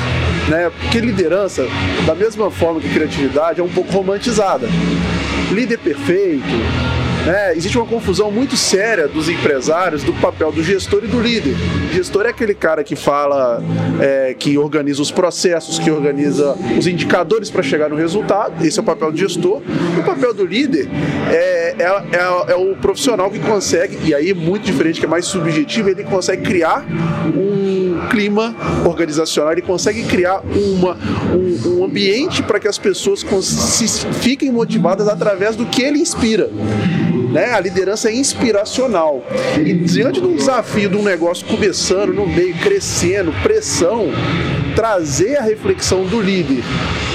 né? 0.48 0.70
Porque 0.80 0.98
liderança, 0.98 1.66
da 2.04 2.14
mesma 2.14 2.50
forma 2.50 2.80
que 2.80 2.88
criatividade, 2.88 3.60
é 3.60 3.62
um 3.62 3.68
pouco 3.68 3.92
romantizada. 3.92 4.68
Líder 5.52 5.78
perfeito, 5.78 6.42
né? 7.26 7.56
Existe 7.56 7.76
uma 7.78 7.86
confusão 7.86 8.30
muito 8.30 8.56
séria 8.56 9.06
dos 9.08 9.28
empresários 9.28 10.02
do 10.02 10.12
papel 10.14 10.50
do 10.52 10.62
gestor 10.62 11.02
e 11.04 11.06
do 11.06 11.20
líder. 11.20 11.54
O 11.90 11.94
gestor 11.94 12.26
é 12.26 12.30
aquele 12.30 12.54
cara 12.54 12.82
que 12.82 12.96
fala, 12.96 13.62
é, 14.00 14.34
que 14.38 14.56
organiza 14.58 15.00
os 15.02 15.10
processos, 15.10 15.78
que 15.78 15.90
organiza 15.90 16.56
os 16.78 16.86
indicadores 16.86 17.50
para 17.50 17.62
chegar 17.62 17.88
no 17.88 17.96
resultado. 17.96 18.64
Esse 18.64 18.78
é 18.78 18.82
o 18.82 18.84
papel 18.84 19.12
do 19.12 19.18
gestor. 19.18 19.60
E 19.96 20.00
o 20.00 20.02
papel 20.02 20.34
do 20.34 20.44
líder 20.44 20.88
é, 21.30 21.74
é, 21.78 21.84
é- 21.86 22.52
é 22.52 22.54
o 22.56 22.74
profissional 22.76 23.30
que 23.30 23.38
consegue, 23.38 23.98
e 24.04 24.14
aí 24.14 24.32
muito 24.34 24.64
diferente, 24.64 24.98
que 24.98 25.06
é 25.06 25.08
mais 25.08 25.24
subjetivo, 25.26 25.88
ele 25.90 26.04
consegue 26.04 26.42
criar 26.42 26.84
um 27.36 28.08
clima 28.10 28.54
organizacional, 28.84 29.52
ele 29.52 29.62
consegue 29.62 30.02
criar 30.04 30.40
uma, 30.40 30.96
um, 31.32 31.78
um 31.80 31.84
ambiente 31.84 32.42
para 32.42 32.58
que 32.58 32.66
as 32.66 32.78
pessoas 32.78 33.24
se- 33.42 34.06
fiquem 34.14 34.50
motivadas 34.50 35.08
através 35.08 35.54
do 35.56 35.64
que 35.66 35.82
ele 35.82 35.98
inspira. 35.98 36.50
Né? 37.32 37.52
A 37.52 37.60
liderança 37.60 38.10
é 38.10 38.14
inspiracional. 38.14 39.24
E 39.58 39.72
diante 39.72 40.20
de 40.20 40.26
um 40.26 40.36
desafio 40.36 40.88
de 40.88 40.96
um 40.96 41.02
negócio 41.02 41.46
começando 41.46 42.12
no 42.12 42.26
meio, 42.26 42.54
crescendo, 42.58 43.32
pressão, 43.42 44.10
trazer 44.74 45.36
a 45.36 45.42
reflexão 45.42 46.04
do 46.04 46.20
líder, 46.20 46.62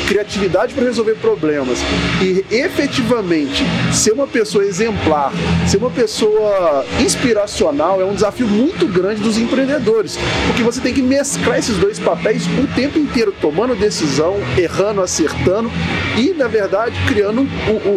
criatividade 0.07 0.73
para 0.73 0.85
resolver 0.85 1.15
problemas 1.15 1.79
e 2.21 2.45
efetivamente 2.49 3.63
ser 3.91 4.13
uma 4.13 4.27
pessoa 4.27 4.63
exemplar, 4.63 5.31
ser 5.67 5.77
uma 5.77 5.89
pessoa 5.89 6.85
inspiracional 6.99 8.01
é 8.01 8.05
um 8.05 8.13
desafio 8.13 8.47
muito 8.47 8.87
grande 8.87 9.21
dos 9.21 9.37
empreendedores, 9.37 10.17
porque 10.47 10.63
você 10.63 10.79
tem 10.79 10.93
que 10.93 11.01
mesclar 11.01 11.59
esses 11.59 11.77
dois 11.77 11.99
papéis 11.99 12.43
o 12.47 12.67
tempo 12.75 12.97
inteiro, 12.97 13.33
tomando 13.41 13.75
decisão, 13.75 14.37
errando, 14.57 15.01
acertando 15.01 15.69
e, 16.17 16.33
na 16.33 16.47
verdade, 16.47 16.95
criando 17.07 17.47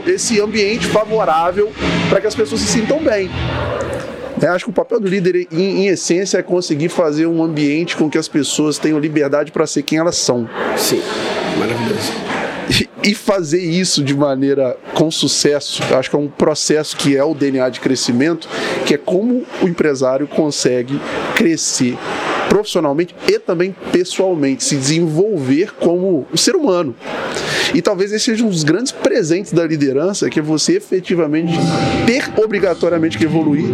esse 0.06 0.40
ambiente 0.40 0.86
favorável 0.86 1.72
para 2.08 2.20
que 2.20 2.26
as 2.26 2.34
pessoas 2.34 2.60
se 2.60 2.66
sintam 2.66 2.98
bem. 2.98 3.30
É, 4.42 4.46
acho 4.46 4.64
que 4.64 4.70
o 4.70 4.74
papel 4.74 4.98
do 5.00 5.06
líder, 5.08 5.46
em, 5.52 5.82
em 5.84 5.86
essência, 5.88 6.38
é 6.38 6.42
conseguir 6.42 6.88
fazer 6.88 7.26
um 7.26 7.42
ambiente 7.42 7.96
com 7.96 8.08
que 8.08 8.16
as 8.16 8.26
pessoas 8.28 8.78
tenham 8.78 8.98
liberdade 8.98 9.52
para 9.52 9.66
ser 9.66 9.82
quem 9.82 9.98
elas 9.98 10.16
são. 10.16 10.48
Sim, 10.76 11.02
maravilhoso. 11.58 12.12
E- 12.70 12.88
E 13.02 13.14
fazer 13.14 13.60
isso 13.62 14.04
de 14.04 14.14
maneira 14.14 14.76
com 14.94 15.10
sucesso, 15.10 15.82
acho 15.98 16.10
que 16.10 16.14
é 16.16 16.18
um 16.18 16.28
processo 16.28 16.94
que 16.96 17.16
é 17.16 17.24
o 17.24 17.34
DNA 17.34 17.70
de 17.70 17.80
crescimento, 17.80 18.46
que 18.84 18.92
é 18.94 18.98
como 18.98 19.44
o 19.62 19.66
empresário 19.66 20.26
consegue 20.28 21.00
crescer 21.34 21.96
profissionalmente 22.50 23.14
e 23.28 23.38
também 23.38 23.74
pessoalmente, 23.92 24.64
se 24.64 24.74
desenvolver 24.74 25.72
como 25.78 26.26
um 26.32 26.36
ser 26.36 26.56
humano. 26.56 26.94
E 27.72 27.80
talvez 27.80 28.10
esse 28.12 28.24
seja 28.24 28.44
um 28.44 28.50
dos 28.50 28.64
grandes 28.64 28.90
presentes 28.90 29.52
da 29.52 29.64
liderança, 29.64 30.28
que 30.28 30.40
é 30.40 30.42
você 30.42 30.76
efetivamente 30.76 31.52
ter 32.04 32.28
obrigatoriamente 32.36 33.16
que 33.16 33.24
evoluir, 33.24 33.68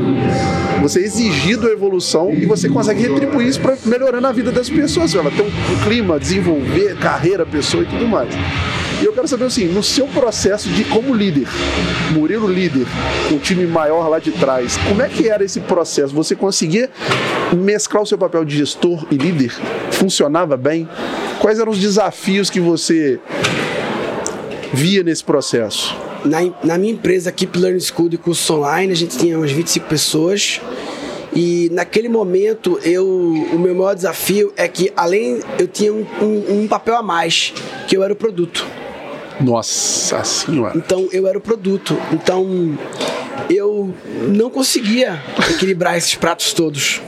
você 0.82 1.00
exigido 1.00 1.66
a 1.66 1.70
evolução 1.70 2.30
e 2.34 2.44
você 2.44 2.68
consegue 2.68 3.00
retribuir 3.00 3.48
isso 3.48 3.60
para 3.60 3.78
melhorando 3.86 4.26
a 4.26 4.32
vida 4.32 4.52
das 4.52 4.68
pessoas, 4.68 5.14
ela 5.14 5.30
ter 5.30 5.42
um, 5.42 5.46
um 5.46 5.84
clima, 5.84 6.20
desenvolver 6.20 6.98
carreira, 6.98 7.46
pessoa 7.46 7.82
e 7.82 7.86
tudo 7.86 8.06
mais. 8.06 8.28
E 9.00 9.04
eu 9.04 9.12
quero 9.12 9.28
saber 9.28 9.44
assim, 9.44 9.66
no 9.66 9.82
seu 9.82 10.06
processo 10.06 10.70
de 10.70 10.84
como 10.84 11.14
líder, 11.14 11.46
Murilo 12.12 12.48
líder, 12.48 12.86
um 13.30 13.38
time 13.38 13.66
maior 13.66 14.08
lá 14.08 14.18
de 14.18 14.32
trás, 14.32 14.78
como 14.88 15.02
é 15.02 15.08
que 15.08 15.28
era 15.28 15.44
esse 15.44 15.60
processo? 15.60 16.14
Você 16.14 16.34
conseguia 16.34 16.90
mesclar 17.54 18.02
o 18.02 18.06
seu 18.06 18.16
papel 18.16 18.44
de 18.44 18.56
gestor 18.56 19.06
e 19.10 19.16
líder? 19.16 19.52
Funcionava 19.90 20.56
bem? 20.56 20.88
Quais 21.40 21.58
eram 21.58 21.72
os 21.72 21.78
desafios 21.78 22.48
que 22.48 22.58
você 22.58 23.20
via 24.72 25.02
nesse 25.02 25.22
processo? 25.22 25.94
Na, 26.24 26.38
na 26.64 26.78
minha 26.78 26.92
empresa, 26.92 27.30
Keep 27.30 27.58
Learning 27.58 27.80
School 27.80 28.08
de 28.08 28.16
cursos 28.16 28.48
online, 28.48 28.92
a 28.92 28.96
gente 28.96 29.18
tinha 29.18 29.36
umas 29.36 29.52
25 29.52 29.86
pessoas. 29.86 30.60
E 31.34 31.68
naquele 31.70 32.08
momento, 32.08 32.80
eu, 32.82 33.06
o 33.06 33.58
meu 33.58 33.74
maior 33.74 33.94
desafio 33.94 34.54
é 34.56 34.66
que, 34.66 34.90
além, 34.96 35.40
eu 35.58 35.68
tinha 35.68 35.92
um, 35.92 36.06
um, 36.22 36.62
um 36.62 36.66
papel 36.66 36.96
a 36.96 37.02
mais, 37.02 37.52
que 37.86 37.94
eu 37.94 38.02
era 38.02 38.10
o 38.10 38.16
produto. 38.16 38.66
Nossa 39.40 40.24
senhora. 40.24 40.76
Então, 40.76 41.08
eu 41.12 41.26
era 41.26 41.36
o 41.36 41.40
produto. 41.40 41.96
Então, 42.12 42.78
eu 43.50 43.94
não 44.28 44.50
conseguia 44.50 45.22
equilibrar 45.50 45.96
esses 45.96 46.14
pratos 46.14 46.52
todos. 46.52 47.02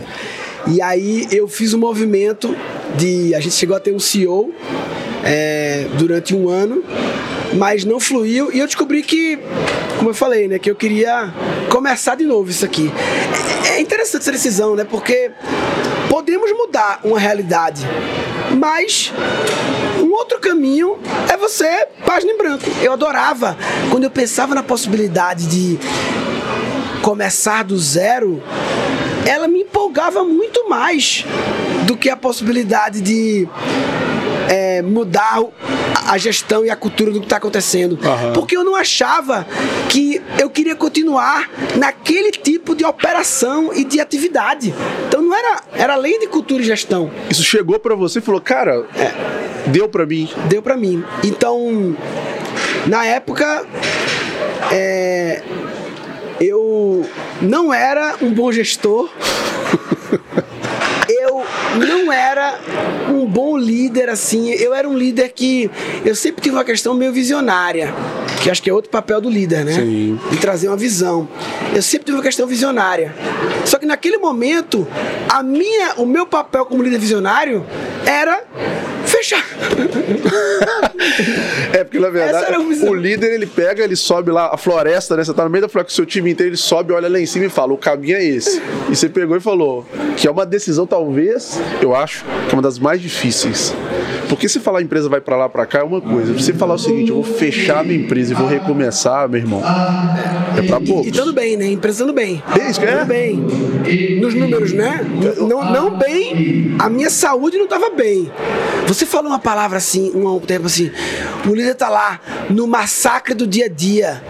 E 0.67 0.83
aí, 0.83 1.27
eu 1.31 1.49
fiz 1.49 1.73
um 1.73 1.79
movimento 1.79 2.55
de. 2.97 3.35
A 3.35 3.41
gente 3.41 3.55
chegou 3.55 3.77
a 3.77 3.81
ter 3.81 3.95
um 3.95 3.99
CEO 3.99 4.53
é, 5.25 5.87
durante 5.99 6.35
um 6.35 6.49
ano, 6.49 6.85
mas 7.55 7.85
não 7.85 7.99
fluiu. 7.99 8.53
E 8.53 8.59
eu 8.59 8.67
descobri 8.67 9.03
que, 9.03 9.38
como 9.97 10.11
eu 10.11 10.14
falei, 10.14 10.49
né, 10.49 10.59
que 10.59 10.71
eu 10.71 10.75
queria 10.75 11.33
começar 11.69 12.14
de 12.14 12.25
novo 12.25 12.51
isso 12.51 12.64
aqui. 12.64 12.91
É, 13.64 13.77
é 13.77 13.81
interessante 13.81 14.23
essa 14.23 14.33
decisão, 14.33 14.75
né? 14.75 14.85
Porque 14.85 15.31
podemos 16.09 16.51
mudar 16.53 17.01
uma 17.05 17.19
realidade, 17.19 17.87
mas 18.59 19.12
um 20.09 20.12
outro 20.14 20.40
caminho 20.40 20.99
é 21.31 21.37
você 21.37 21.87
página 22.07 22.33
em 22.33 22.38
branco. 22.38 22.64
Eu 22.83 22.94
adorava 22.94 23.57
quando 23.90 24.05
eu 24.05 24.11
pensava 24.11 24.55
na 24.55 24.62
possibilidade 24.62 25.47
de 25.47 25.79
começar 27.03 27.62
do 27.62 27.77
zero, 27.79 28.42
ela 29.27 29.47
me 29.47 29.61
empolgava 29.61 30.25
muito 30.25 30.68
mais 30.68 31.25
do 31.87 31.94
que 31.97 32.09
a 32.09 32.16
possibilidade 32.16 33.03
de 33.03 33.47
é, 34.48 34.82
mudar 34.82 35.40
a 36.06 36.16
gestão 36.16 36.64
e 36.64 36.70
a 36.70 36.76
cultura 36.76 37.11
do 37.12 37.20
que 37.20 37.26
está 37.26 37.37
acontecendo. 37.37 37.98
Aham. 38.02 38.32
Porque 38.32 38.56
eu 38.56 38.64
não 38.64 38.74
achava 38.74 39.46
que 39.88 40.20
eu 40.38 40.48
queria 40.48 40.74
continuar 40.74 41.48
naquele 41.76 42.30
tipo 42.30 42.74
de 42.74 42.84
operação 42.84 43.70
e 43.74 43.84
de 43.84 44.00
atividade. 44.00 44.74
Então 45.06 45.22
não 45.22 45.34
era, 45.34 45.61
era 45.74 45.92
além 45.94 46.18
de 46.18 46.26
cultura 46.26 46.62
e 46.62 46.66
gestão. 46.66 47.11
Isso 47.30 47.44
chegou 47.44 47.78
pra 47.78 47.94
você 47.94 48.18
e 48.18 48.22
falou, 48.22 48.40
cara, 48.40 48.87
deu 49.66 49.88
pra 49.88 50.06
mim. 50.06 50.28
Deu 50.48 50.62
pra 50.62 50.76
mim. 50.76 51.04
Então, 51.22 51.94
na 52.87 53.04
época, 53.04 53.66
é, 54.72 55.42
eu 56.40 57.06
não 57.42 57.72
era 57.72 58.16
um 58.22 58.32
bom 58.32 58.50
gestor. 58.50 59.11
Eu 61.08 61.42
não 61.87 62.12
era 62.12 62.61
um 63.18 63.26
bom 63.26 63.57
líder 63.57 64.09
assim. 64.09 64.50
Eu 64.50 64.74
era 64.74 64.88
um 64.88 64.96
líder 64.96 65.31
que 65.31 65.70
eu 66.04 66.14
sempre 66.14 66.42
tive 66.42 66.57
uma 66.57 66.64
questão 66.64 66.94
meio 66.94 67.12
visionária, 67.12 67.94
que 68.42 68.50
acho 68.50 68.62
que 68.62 68.70
é 68.70 68.72
outro 68.72 68.90
papel 68.90 69.20
do 69.20 69.28
líder, 69.28 69.64
né? 69.64 69.72
Sim. 69.72 70.18
De 70.31 70.37
trazer 70.38 70.68
uma 70.68 70.76
visão. 70.76 71.28
Eu 71.74 71.83
sempre 71.83 72.07
tive 72.07 72.16
uma 72.16 72.24
questão 72.24 72.46
visionária. 72.46 73.14
Só 73.64 73.78
que 73.78 73.87
naquele 73.87 74.18
momento, 74.18 74.87
a 75.28 75.42
minha, 75.42 75.94
o 75.96 76.07
meu 76.07 76.26
papel 76.26 76.64
como 76.66 76.83
líder 76.83 76.98
visionário 76.98 77.64
era 78.07 78.42
fechar. 79.18 79.44
É, 81.72 81.85
porque 81.85 81.98
na 81.98 82.11
verdade 82.11 82.57
o 82.87 82.94
líder 82.94 83.33
ele 83.33 83.46
pega, 83.46 83.85
ele 83.85 83.96
sobe 83.96 84.31
lá 84.31 84.50
a 84.52 84.57
floresta, 84.57 85.16
né? 85.16 85.24
Você 85.24 85.33
tá 85.33 85.44
no 85.44 85.50
meio 85.50 85.62
da 85.62 85.68
floresta 85.68 85.90
com 85.90 85.92
o 85.92 85.96
seu 85.96 86.07
time 86.07 86.31
inteiro, 86.31 86.50
ele 86.50 86.57
sobe, 86.57 86.92
olha 86.92 87.09
lá 87.09 87.20
em 87.20 87.26
cima 87.26 87.46
e 87.46 87.48
fala: 87.48 87.72
o 87.72 87.78
caminho 87.78 88.16
é 88.16 88.24
esse. 88.24 88.61
E 88.90 88.96
você 88.96 89.09
pegou 89.09 89.37
e 89.37 89.40
falou 89.40 89.87
que 90.16 90.26
é 90.26 90.31
uma 90.31 90.46
decisão, 90.46 90.87
talvez, 90.87 91.61
eu 91.81 91.94
acho, 91.94 92.24
que 92.48 92.54
é 92.54 92.57
uma 92.57 92.62
das 92.62 92.78
mais 92.78 93.00
difíceis. 93.00 93.74
Porque 94.28 94.48
se 94.48 94.61
falar 94.61 94.81
a 94.81 94.83
empresa 94.83 95.09
vai 95.09 95.20
pra 95.20 95.37
lá, 95.37 95.48
pra 95.48 95.64
cá, 95.66 95.81
é 95.81 95.83
uma 95.83 96.00
coisa. 96.00 96.33
Você 96.33 96.52
falar 96.52 96.74
o 96.74 96.78
seguinte, 96.78 97.11
eu 97.11 97.22
vou 97.22 97.24
fechar 97.24 97.81
a 97.81 97.85
minha 97.85 97.98
empresa 97.98 98.33
e 98.33 98.37
vou 98.37 98.46
recomeçar, 98.46 99.28
meu 99.28 99.40
irmão, 99.40 99.62
é 100.57 100.62
pra 100.62 100.81
poucos. 100.81 101.07
E 101.07 101.12
tudo 101.12 101.33
bem, 101.33 101.57
né? 101.57 101.66
Empresa 101.66 102.04
tudo 102.04 102.12
bem. 102.12 102.42
É 102.59 102.70
isso 102.70 102.81
que 102.81 102.87
é? 102.87 102.98
Tudo 102.98 103.07
bem. 103.07 103.37
Nos 104.20 104.35
números, 104.35 104.72
né? 104.72 105.00
Não, 105.38 105.70
não 105.72 105.96
bem, 105.96 106.76
a 106.78 106.88
minha 106.88 107.11
saúde 107.11 107.57
não 107.57 107.64
estava 107.64 107.90
bem. 107.90 108.31
Você 108.87 109.07
falou 109.09 109.31
uma 109.31 109.38
palavra 109.38 109.79
assim, 109.79 110.12
um 110.14 110.38
tempo 110.40 110.66
assim, 110.66 110.90
o 111.49 111.55
líder 111.55 111.75
tá 111.75 111.88
lá 111.88 112.21
no 112.51 112.66
massacre 112.66 113.35
do 113.35 113.47
dia 113.47 113.66
a 113.66 113.68
dia. 113.68 114.23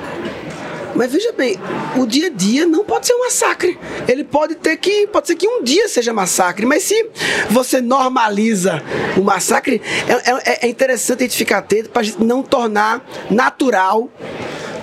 Mas 0.94 1.12
veja 1.12 1.32
bem, 1.32 1.56
o 1.96 2.04
dia 2.06 2.26
a 2.26 2.30
dia 2.30 2.66
não 2.66 2.84
pode 2.84 3.06
ser 3.06 3.14
um 3.14 3.20
massacre. 3.20 3.78
Ele 4.08 4.24
pode 4.24 4.56
ter 4.56 4.76
que, 4.78 5.06
pode 5.06 5.28
ser 5.28 5.36
que 5.36 5.46
um 5.46 5.62
dia 5.62 5.88
seja 5.88 6.12
massacre, 6.12 6.66
mas 6.66 6.82
se 6.82 7.06
você 7.48 7.80
normaliza 7.80 8.82
o 9.16 9.20
massacre, 9.22 9.80
é, 10.08 10.50
é- 10.50 10.66
é 10.66 10.68
interessante 10.68 11.20
a 11.20 11.26
gente 11.26 11.36
ficar 11.36 11.58
atento 11.58 11.90
para 11.90 12.02
não 12.18 12.42
tornar 12.42 13.06
natural 13.30 14.10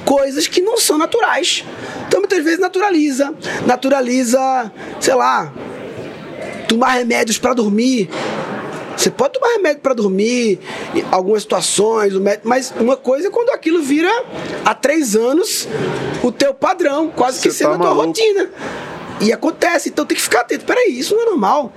coisas 0.06 0.48
que 0.48 0.62
não 0.62 0.78
são 0.78 0.98
naturais. 0.98 1.66
Então 2.08 2.22
muitas 2.22 2.42
vezes 2.44 2.60
naturaliza, 2.60 3.34
naturaliza, 3.66 4.72
sei 5.02 5.16
lá, 5.16 5.52
tomar 6.68 6.92
remédios 6.92 7.38
para 7.38 7.54
dormir. 7.54 8.10
Você 8.96 9.12
pode 9.12 9.34
tomar 9.34 9.54
remédio 9.54 9.82
para 9.82 9.94
dormir, 9.94 10.60
em 10.94 11.04
algumas 11.12 11.42
situações, 11.44 12.14
mas 12.44 12.74
uma 12.80 12.96
coisa 12.98 13.28
é 13.28 13.32
quando 13.32 13.50
aquilo 13.50 13.82
vira 13.82 14.10
há 14.64 14.74
três 14.74 15.16
anos 15.16 15.68
o 16.24 16.32
teu 16.32 16.54
padrão, 16.54 17.10
quase 17.10 17.42
que 17.42 17.52
Você 17.52 17.58
sendo 17.60 17.70
tá 17.72 17.76
a 17.76 17.78
tua 17.80 17.88
maluco. 17.90 18.08
rotina. 18.08 18.50
E 19.22 19.32
acontece, 19.32 19.90
então 19.90 20.06
tem 20.06 20.16
que 20.16 20.22
ficar 20.22 20.42
atento. 20.42 20.66
Peraí, 20.66 20.98
isso 20.98 21.16
não 21.16 21.24
é 21.24 21.26
normal. 21.26 21.72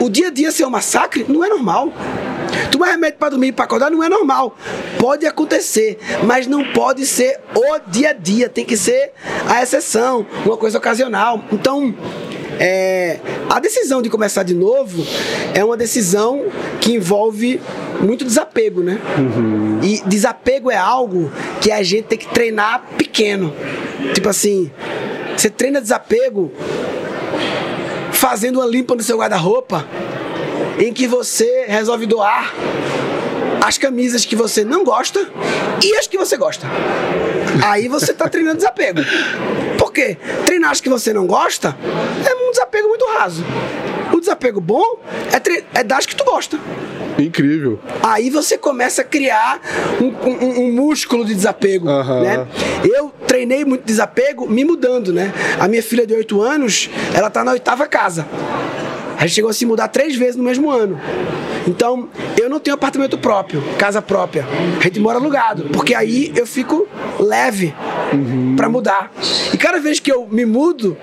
O 0.00 0.08
dia 0.08 0.28
a 0.28 0.30
dia 0.30 0.52
ser 0.52 0.64
um 0.64 0.70
massacre 0.70 1.24
não 1.28 1.44
é 1.44 1.48
normal. 1.48 1.92
Tomar 2.70 2.92
remédio 2.92 3.18
para 3.18 3.30
dormir 3.30 3.48
e 3.48 3.52
para 3.52 3.64
acordar 3.64 3.90
não 3.90 4.02
é 4.02 4.08
normal. 4.08 4.56
Pode 4.98 5.26
acontecer, 5.26 5.98
mas 6.24 6.46
não 6.46 6.64
pode 6.72 7.06
ser 7.06 7.40
o 7.54 7.90
dia 7.90 8.10
a 8.10 8.12
dia. 8.12 8.48
Tem 8.48 8.64
que 8.64 8.76
ser 8.76 9.12
a 9.48 9.62
exceção, 9.62 10.26
uma 10.44 10.56
coisa 10.56 10.78
ocasional. 10.78 11.42
Então, 11.52 11.94
é, 12.58 13.18
a 13.48 13.58
decisão 13.60 14.02
de 14.02 14.10
começar 14.10 14.42
de 14.42 14.54
novo 14.54 15.04
é 15.54 15.64
uma 15.64 15.76
decisão 15.76 16.46
que 16.80 16.94
envolve 16.94 17.60
muito 18.00 18.24
desapego, 18.24 18.82
né? 18.82 18.98
E 19.82 20.02
desapego 20.08 20.70
é 20.70 20.76
algo 20.76 21.30
que 21.60 21.70
a 21.70 21.82
gente 21.82 22.04
tem 22.04 22.18
que 22.18 22.28
treinar 22.28 22.84
pequeno. 22.96 23.54
Tipo 24.14 24.28
assim, 24.28 24.70
você 25.36 25.50
treina 25.50 25.80
desapego 25.80 26.52
fazendo 28.12 28.60
uma 28.60 28.66
limpa 28.66 28.94
no 28.94 29.02
seu 29.02 29.18
guarda-roupa 29.18 29.86
em 30.78 30.92
que 30.92 31.06
você 31.06 31.64
resolve 31.66 32.06
doar 32.06 32.52
as 33.62 33.78
camisas 33.78 34.24
que 34.24 34.34
você 34.34 34.64
não 34.64 34.84
gosta 34.84 35.28
e 35.82 35.96
as 35.96 36.06
que 36.06 36.16
você 36.16 36.36
gosta. 36.36 36.66
Aí 37.64 37.88
você 37.88 38.12
tá 38.12 38.28
treinando 38.28 38.56
desapego. 38.56 39.00
Por 39.80 39.92
quê? 39.92 40.16
Treinar 40.44 40.70
as 40.70 40.80
que 40.80 40.88
você 40.90 41.10
não 41.12 41.26
gosta 41.26 41.74
é 42.28 42.34
um 42.34 42.50
desapego 42.50 42.86
muito 42.88 43.06
raso. 43.18 43.42
O 44.12 44.20
desapego 44.20 44.60
bom 44.60 45.00
é, 45.32 45.38
tre- 45.40 45.64
é 45.72 45.82
dar 45.82 45.96
as 45.98 46.04
que 46.06 46.14
tu 46.14 46.22
gosta. 46.24 46.58
Incrível. 47.18 47.78
Aí 48.02 48.28
você 48.28 48.58
começa 48.58 49.00
a 49.02 49.04
criar 49.04 49.58
um, 50.00 50.28
um- 50.28 50.60
um 50.66 50.72
músculo 50.72 51.24
de 51.24 51.34
desapego, 51.34 51.88
né? 52.22 52.46
Eu 52.94 53.10
treinei 53.26 53.64
muito 53.64 53.84
desapego 53.84 54.46
me 54.48 54.64
mudando, 54.64 55.12
né? 55.12 55.32
A 55.58 55.66
minha 55.66 55.82
filha 55.82 56.06
de 56.06 56.12
8 56.14 56.40
anos, 56.42 56.90
ela 57.14 57.30
tá 57.30 57.42
na 57.42 57.52
oitava 57.52 57.86
casa. 57.86 58.26
A 59.20 59.26
gente 59.26 59.34
chegou 59.34 59.50
a 59.50 59.52
se 59.52 59.66
mudar 59.66 59.88
três 59.88 60.16
vezes 60.16 60.34
no 60.36 60.42
mesmo 60.42 60.70
ano. 60.70 60.98
Então, 61.68 62.08
eu 62.40 62.48
não 62.48 62.58
tenho 62.58 62.74
apartamento 62.74 63.18
próprio, 63.18 63.62
casa 63.78 64.00
própria. 64.00 64.46
A 64.78 64.82
gente 64.84 64.98
mora 64.98 65.18
alugado, 65.18 65.64
porque 65.74 65.94
aí 65.94 66.32
eu 66.34 66.46
fico 66.46 66.88
leve 67.18 67.74
pra 68.56 68.66
mudar. 68.70 69.12
E 69.52 69.58
cada 69.58 69.78
vez 69.78 70.00
que 70.00 70.10
eu 70.10 70.26
me 70.26 70.46
mudo, 70.46 70.96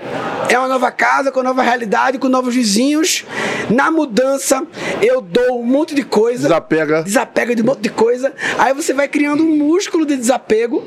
é 0.48 0.58
uma 0.58 0.66
nova 0.66 0.90
casa, 0.90 1.30
com 1.30 1.44
nova 1.44 1.62
realidade, 1.62 2.18
com 2.18 2.28
novos 2.28 2.56
vizinhos. 2.56 3.24
Na 3.70 3.88
mudança, 3.88 4.66
eu 5.00 5.20
dou 5.20 5.60
um 5.60 5.64
monte 5.64 5.94
de 5.94 6.02
coisa 6.02 6.48
Desapega. 6.48 7.04
desapega 7.04 7.54
de 7.54 7.62
um 7.62 7.66
monte 7.66 7.82
de 7.82 7.90
coisa. 7.90 8.32
Aí 8.58 8.74
você 8.74 8.92
vai 8.92 9.06
criando 9.06 9.44
um 9.44 9.56
músculo 9.56 10.04
de 10.04 10.16
desapego 10.16 10.84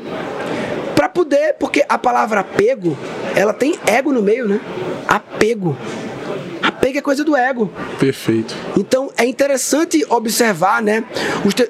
pra 0.94 1.08
poder, 1.08 1.56
porque 1.58 1.86
a 1.88 1.98
palavra 1.98 2.42
apego, 2.42 2.98
ela 3.38 3.54
tem 3.54 3.80
ego 3.88 4.12
no 4.12 4.22
meio, 4.22 4.50
né? 4.50 4.60
Apego. 5.08 5.78
Apego 6.82 6.98
é 6.98 7.02
coisa 7.02 7.24
do 7.24 7.36
ego. 7.36 7.72
Perfeito. 8.00 8.56
Então 8.76 9.12
é 9.16 9.24
interessante 9.24 10.04
observar, 10.10 10.82
né? 10.82 11.04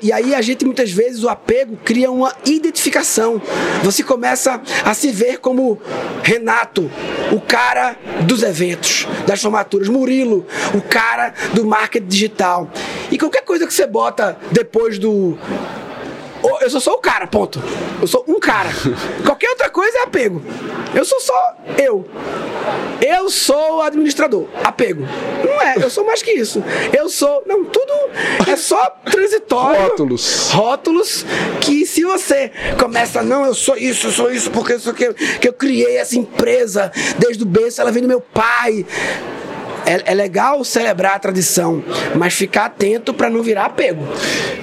E 0.01 0.09
aí 0.13 0.33
a 0.33 0.41
gente 0.41 0.63
muitas 0.63 0.89
vezes 0.89 1.21
o 1.21 1.27
apego 1.27 1.75
cria 1.83 2.09
uma 2.09 2.33
identificação. 2.45 3.41
Você 3.83 4.03
começa 4.03 4.61
a 4.85 4.93
se 4.93 5.11
ver 5.11 5.39
como 5.39 5.77
Renato, 6.23 6.89
o 7.29 7.41
cara 7.41 7.97
dos 8.25 8.41
eventos, 8.41 9.05
das 9.27 9.41
formaturas, 9.41 9.89
Murilo, 9.89 10.47
o 10.73 10.81
cara 10.81 11.33
do 11.53 11.65
marketing 11.65 12.07
digital. 12.07 12.71
E 13.11 13.17
qualquer 13.17 13.43
coisa 13.43 13.67
que 13.67 13.73
você 13.73 13.85
bota 13.85 14.37
depois 14.49 14.97
do 14.97 15.37
eu 16.61 16.69
sou 16.69 16.81
só 16.81 16.93
o 16.93 16.97
cara, 16.97 17.27
ponto. 17.27 17.61
Eu 18.01 18.07
sou 18.07 18.23
um 18.27 18.39
cara. 18.39 18.69
Qualquer 19.25 19.49
outra 19.49 19.69
coisa 19.69 19.97
é 19.99 20.03
apego. 20.03 20.41
Eu 20.93 21.05
sou 21.05 21.19
só 21.19 21.55
eu. 21.77 22.05
Eu 23.01 23.29
sou 23.29 23.77
o 23.77 23.81
administrador. 23.81 24.47
Apego. 24.63 25.03
Não 25.43 25.61
é, 25.61 25.75
eu 25.77 25.89
sou 25.89 26.05
mais 26.05 26.21
que 26.21 26.31
isso. 26.31 26.63
Eu 26.95 27.09
sou. 27.09 27.43
Não, 27.45 27.65
tudo 27.65 27.91
é 28.47 28.55
só 28.55 28.89
transitório. 29.09 29.81
Rótulos. 29.81 30.51
Rótulos 30.51 31.25
que 31.59 31.85
se 31.85 32.03
você 32.03 32.51
começa, 32.79 33.23
não, 33.23 33.45
eu 33.45 33.53
sou 33.53 33.77
isso, 33.77 34.07
eu 34.07 34.11
sou 34.11 34.31
isso, 34.31 34.51
porque 34.51 34.73
isso 34.73 34.93
que, 34.93 35.13
que 35.13 35.47
eu 35.47 35.53
criei 35.53 35.97
essa 35.97 36.17
empresa 36.17 36.91
desde 37.17 37.43
o 37.43 37.45
berço, 37.45 37.81
ela 37.81 37.91
vem 37.91 38.01
do 38.01 38.07
meu 38.07 38.21
pai 38.21 38.85
é, 39.85 40.11
é 40.11 40.13
legal 40.13 40.63
celebrar 40.63 41.15
a 41.15 41.19
tradição, 41.19 41.83
mas 42.15 42.33
ficar 42.33 42.65
atento 42.65 43.13
para 43.13 43.29
não 43.29 43.41
virar 43.41 43.65
apego. 43.65 44.07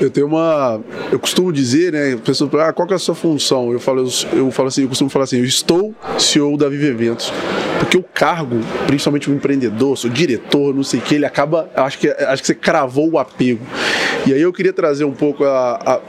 Eu 0.01 0.11
tenho 0.11 0.27
uma. 0.27 0.81
Eu 1.11 1.19
costumo 1.19 1.53
dizer, 1.53 1.93
né? 1.93 2.15
A 2.15 2.19
pessoa 2.19 2.49
fala, 2.51 2.69
ah, 2.69 2.73
qual 2.73 2.89
é 2.91 2.95
a 2.95 2.99
sua 2.99 3.15
função? 3.15 3.73
Eu 3.73 3.81
falo, 3.81 4.09
eu 4.33 4.51
falo 4.51 4.69
assim, 4.69 4.83
eu 4.83 4.89
costumo 4.89 5.11
falar 5.11 5.25
assim, 5.25 5.39
eu 5.39 5.45
estou 5.45 5.95
CEO 6.19 6.57
da 6.57 6.69
Vive 6.69 6.87
Eventos. 6.87 7.33
Porque 7.79 7.97
o 7.97 8.03
cargo, 8.03 8.61
principalmente 8.87 9.31
o 9.31 9.35
empreendedor, 9.35 9.97
sou 9.97 10.11
diretor, 10.11 10.75
não 10.75 10.83
sei 10.83 11.01
o 11.01 11.03
que, 11.03 11.15
ele 11.15 11.27
acaba. 11.27 11.71
Acho 11.75 11.99
que, 11.99 12.09
acho 12.09 12.43
que 12.43 12.47
você 12.47 12.55
cravou 12.55 13.11
o 13.11 13.19
apego. 13.19 13.65
E 14.27 14.33
aí 14.33 14.41
eu 14.41 14.53
queria 14.53 14.73
trazer 14.73 15.05
um 15.05 15.13
pouco 15.13 15.45
a, 15.45 15.77
a 15.77 16.01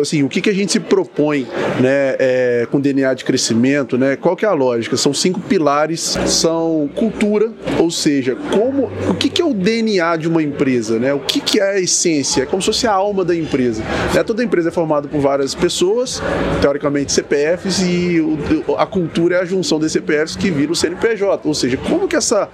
assim, 0.00 0.22
o 0.22 0.28
que, 0.28 0.40
que 0.40 0.50
a 0.50 0.54
gente 0.54 0.72
se 0.72 0.80
propõe 0.80 1.46
né, 1.80 2.16
é, 2.18 2.66
com 2.70 2.80
DNA 2.80 3.14
de 3.14 3.24
crescimento, 3.24 3.96
né? 3.96 4.16
Qual 4.16 4.36
que 4.36 4.44
é 4.44 4.48
a 4.48 4.52
lógica? 4.52 4.96
São 4.96 5.14
cinco 5.14 5.40
pilares, 5.40 6.18
são 6.26 6.90
cultura, 6.94 7.52
ou 7.78 7.90
seja, 7.90 8.36
como 8.50 8.90
o 9.08 9.14
que, 9.14 9.28
que 9.28 9.40
é 9.40 9.44
o 9.44 9.54
DNA 9.54 10.16
de 10.16 10.28
uma 10.28 10.42
empresa, 10.42 10.98
né? 10.98 11.12
O 11.14 11.20
que, 11.20 11.40
que 11.40 11.60
é 11.60 11.76
a 11.76 11.80
essência? 11.80 12.42
É 12.42 12.46
como 12.46 12.60
se 12.62 12.66
fosse 12.66 12.86
a 12.86 12.92
alma 12.92 13.24
da 13.24 13.34
empresa. 13.34 13.82
Né? 14.14 14.22
Toda 14.22 14.42
empresa 14.42 14.68
é 14.68 14.72
formada 14.72 15.08
por 15.08 15.20
várias 15.20 15.54
pessoas, 15.54 16.22
teoricamente 16.60 17.12
CPFs, 17.12 17.80
e 17.80 18.20
o, 18.20 18.76
a 18.76 18.86
cultura 18.86 19.36
é 19.36 19.40
a 19.40 19.44
junção 19.44 19.78
desses 19.78 19.92
CPFs 19.92 20.36
que 20.36 20.50
vira 20.50 20.72
o 20.72 20.76
CNPJ. 20.76 21.46
Ou 21.46 21.54
seja, 21.54 21.76
como 21.76 22.08
que 22.08 22.16
essa, 22.16 22.48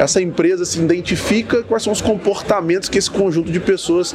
essa 0.00 0.20
empresa 0.20 0.64
se 0.64 0.78
identifica, 0.78 1.62
quais 1.62 1.82
são 1.82 1.92
os 1.92 2.00
comportamentos 2.00 2.88
que 2.88 2.98
esse 2.98 3.10
conjunto 3.10 3.50
de 3.50 3.60
pessoas 3.60 4.14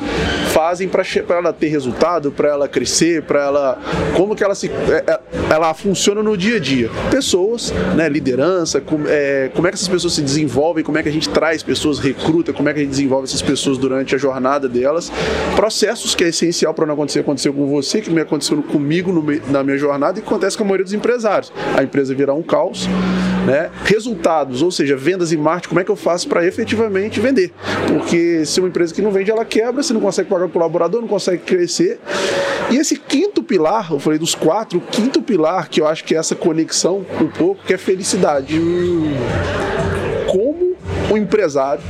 fazem 0.51 0.87
para 0.87 1.03
ela 1.37 1.53
ter 1.53 1.67
resultado, 1.67 2.31
para 2.31 2.49
ela 2.49 2.67
crescer, 2.67 3.23
para 3.23 3.43
ela. 3.43 3.81
Como 4.15 4.35
que 4.35 4.43
ela 4.43 4.55
se. 4.55 4.67
É, 4.67 5.03
é, 5.07 5.19
ela 5.51 5.73
funciona 5.73 6.21
no 6.21 6.37
dia 6.37 6.57
a 6.57 6.59
dia. 6.59 6.89
Pessoas, 7.11 7.73
né, 7.95 8.07
liderança, 8.07 8.79
como 8.79 9.05
é, 9.07 9.49
como 9.53 9.67
é 9.67 9.71
que 9.71 9.75
essas 9.75 9.87
pessoas 9.87 10.13
se 10.13 10.21
desenvolvem, 10.21 10.83
como 10.83 10.97
é 10.97 11.03
que 11.03 11.09
a 11.09 11.11
gente 11.11 11.18
traz 11.27 11.63
pessoas, 11.63 11.99
recruta, 11.99 12.53
como 12.53 12.69
é 12.69 12.73
que 12.73 12.79
a 12.79 12.83
gente 12.83 12.91
desenvolve 12.91 13.25
essas 13.25 13.41
pessoas 13.41 13.77
durante 13.77 14.15
a 14.15 14.17
jornada 14.17 14.67
delas. 14.67 15.11
Processos 15.55 16.15
que 16.15 16.23
é 16.23 16.29
essencial 16.29 16.73
para 16.73 16.85
não 16.85 16.93
acontecer, 16.93 17.19
aconteceu 17.19 17.53
com 17.53 17.67
você, 17.67 18.01
que 18.01 18.09
me 18.09 18.21
aconteceu 18.21 18.61
comigo 18.63 19.11
no, 19.11 19.23
na 19.51 19.63
minha 19.63 19.77
jornada 19.77 20.19
e 20.19 20.21
acontece 20.21 20.57
com 20.57 20.63
a 20.63 20.67
maioria 20.67 20.83
dos 20.83 20.93
empresários. 20.93 21.51
A 21.75 21.83
empresa 21.83 22.13
virar 22.13 22.33
um 22.33 22.43
caos. 22.43 22.87
Né? 23.45 23.69
Resultados, 23.85 24.61
ou 24.61 24.69
seja, 24.69 24.95
vendas 24.95 25.31
e 25.31 25.37
marketing, 25.37 25.69
como 25.69 25.79
é 25.79 25.83
que 25.83 25.89
eu 25.89 25.95
faço 25.95 26.27
para 26.27 26.45
efetivamente 26.45 27.19
vender? 27.19 27.51
Porque 27.87 28.45
se 28.45 28.59
uma 28.59 28.67
empresa 28.67 28.93
que 28.93 29.01
não 29.01 29.11
vende, 29.11 29.31
ela 29.31 29.45
quebra, 29.45 29.81
você 29.81 29.93
não 29.93 30.01
consegue 30.01 30.29
pagar 30.29 30.45
o 30.45 30.49
colaborador, 30.49 31.01
não 31.01 31.07
consegue 31.07 31.41
crescer. 31.43 31.99
E 32.69 32.77
esse 32.77 32.97
quinto 32.97 33.41
pilar, 33.41 33.91
eu 33.91 33.99
falei 33.99 34.19
dos 34.19 34.35
quatro, 34.35 34.77
o 34.77 34.81
quinto 34.81 35.21
pilar 35.21 35.69
que 35.69 35.81
eu 35.81 35.87
acho 35.87 36.03
que 36.03 36.13
é 36.13 36.17
essa 36.19 36.35
conexão 36.35 37.03
um 37.19 37.27
pouco, 37.27 37.63
que 37.65 37.73
é 37.73 37.77
felicidade. 37.77 38.59
Hum 38.59 39.88
o 41.09 41.17
empresário 41.17 41.81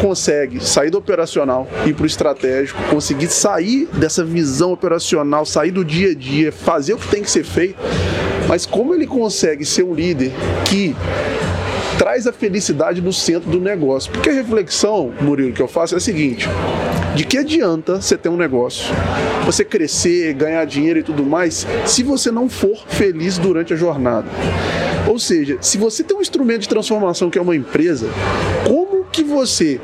consegue 0.00 0.64
sair 0.64 0.90
do 0.90 0.98
operacional 0.98 1.68
e 1.86 1.92
para 1.92 2.04
o 2.04 2.06
estratégico, 2.06 2.82
conseguir 2.90 3.28
sair 3.28 3.86
dessa 3.92 4.24
visão 4.24 4.72
operacional, 4.72 5.44
sair 5.44 5.70
do 5.70 5.84
dia 5.84 6.10
a 6.10 6.14
dia, 6.14 6.50
fazer 6.50 6.94
o 6.94 6.98
que 6.98 7.08
tem 7.08 7.22
que 7.22 7.30
ser 7.30 7.44
feito, 7.44 7.76
mas 8.48 8.66
como 8.66 8.94
ele 8.94 9.06
consegue 9.06 9.64
ser 9.64 9.84
um 9.84 9.94
líder 9.94 10.32
que 10.64 10.94
traz 11.98 12.26
a 12.26 12.32
felicidade 12.32 13.00
no 13.00 13.12
centro 13.12 13.50
do 13.50 13.60
negócio. 13.60 14.10
Porque 14.10 14.30
a 14.30 14.32
reflexão, 14.32 15.12
Murilo, 15.20 15.52
que 15.52 15.62
eu 15.62 15.68
faço 15.68 15.94
é 15.94 15.98
a 15.98 16.00
seguinte: 16.00 16.48
de 17.14 17.24
que 17.24 17.38
adianta 17.38 18.00
você 18.00 18.16
ter 18.16 18.28
um 18.28 18.36
negócio, 18.36 18.92
você 19.44 19.64
crescer, 19.64 20.32
ganhar 20.34 20.64
dinheiro 20.64 20.98
e 20.98 21.02
tudo 21.02 21.22
mais, 21.22 21.66
se 21.86 22.02
você 22.02 22.30
não 22.30 22.48
for 22.48 22.84
feliz 22.88 23.38
durante 23.38 23.72
a 23.72 23.76
jornada? 23.76 24.26
Ou 25.08 25.18
seja, 25.18 25.58
se 25.60 25.78
você 25.78 26.02
tem 26.02 26.16
um 26.16 26.20
instrumento 26.20 26.62
de 26.62 26.68
transformação 26.68 27.28
que 27.30 27.38
é 27.38 27.42
uma 27.42 27.56
empresa, 27.56 28.08
como 28.66 29.04
que 29.04 29.22
você 29.22 29.80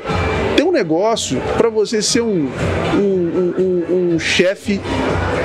tem 0.55 0.65
um 0.65 0.71
negócio 0.71 1.39
para 1.57 1.69
você 1.69 2.01
ser 2.01 2.21
um, 2.21 2.49
um, 2.95 3.53
um, 3.57 4.13
um 4.13 4.19
chefe 4.19 4.81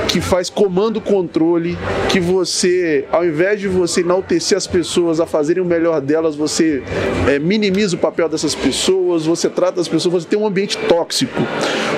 que 0.08 0.20
faz 0.20 0.48
comando 0.48 1.00
controle, 1.00 1.76
que 2.08 2.20
você, 2.20 3.04
ao 3.10 3.26
invés 3.26 3.60
de 3.60 3.66
você 3.66 4.00
enaltecer 4.00 4.56
as 4.56 4.64
pessoas 4.64 5.18
a 5.18 5.26
fazerem 5.26 5.60
o 5.60 5.66
melhor 5.66 6.00
delas, 6.00 6.37
você 6.37 6.84
é, 7.28 7.38
minimiza 7.40 7.96
o 7.96 7.98
papel 7.98 8.28
dessas 8.28 8.54
pessoas, 8.54 9.26
você 9.26 9.48
trata 9.48 9.80
as 9.80 9.88
pessoas, 9.88 10.22
você 10.22 10.28
tem 10.28 10.38
um 10.38 10.46
ambiente 10.46 10.78
tóxico. 10.88 11.42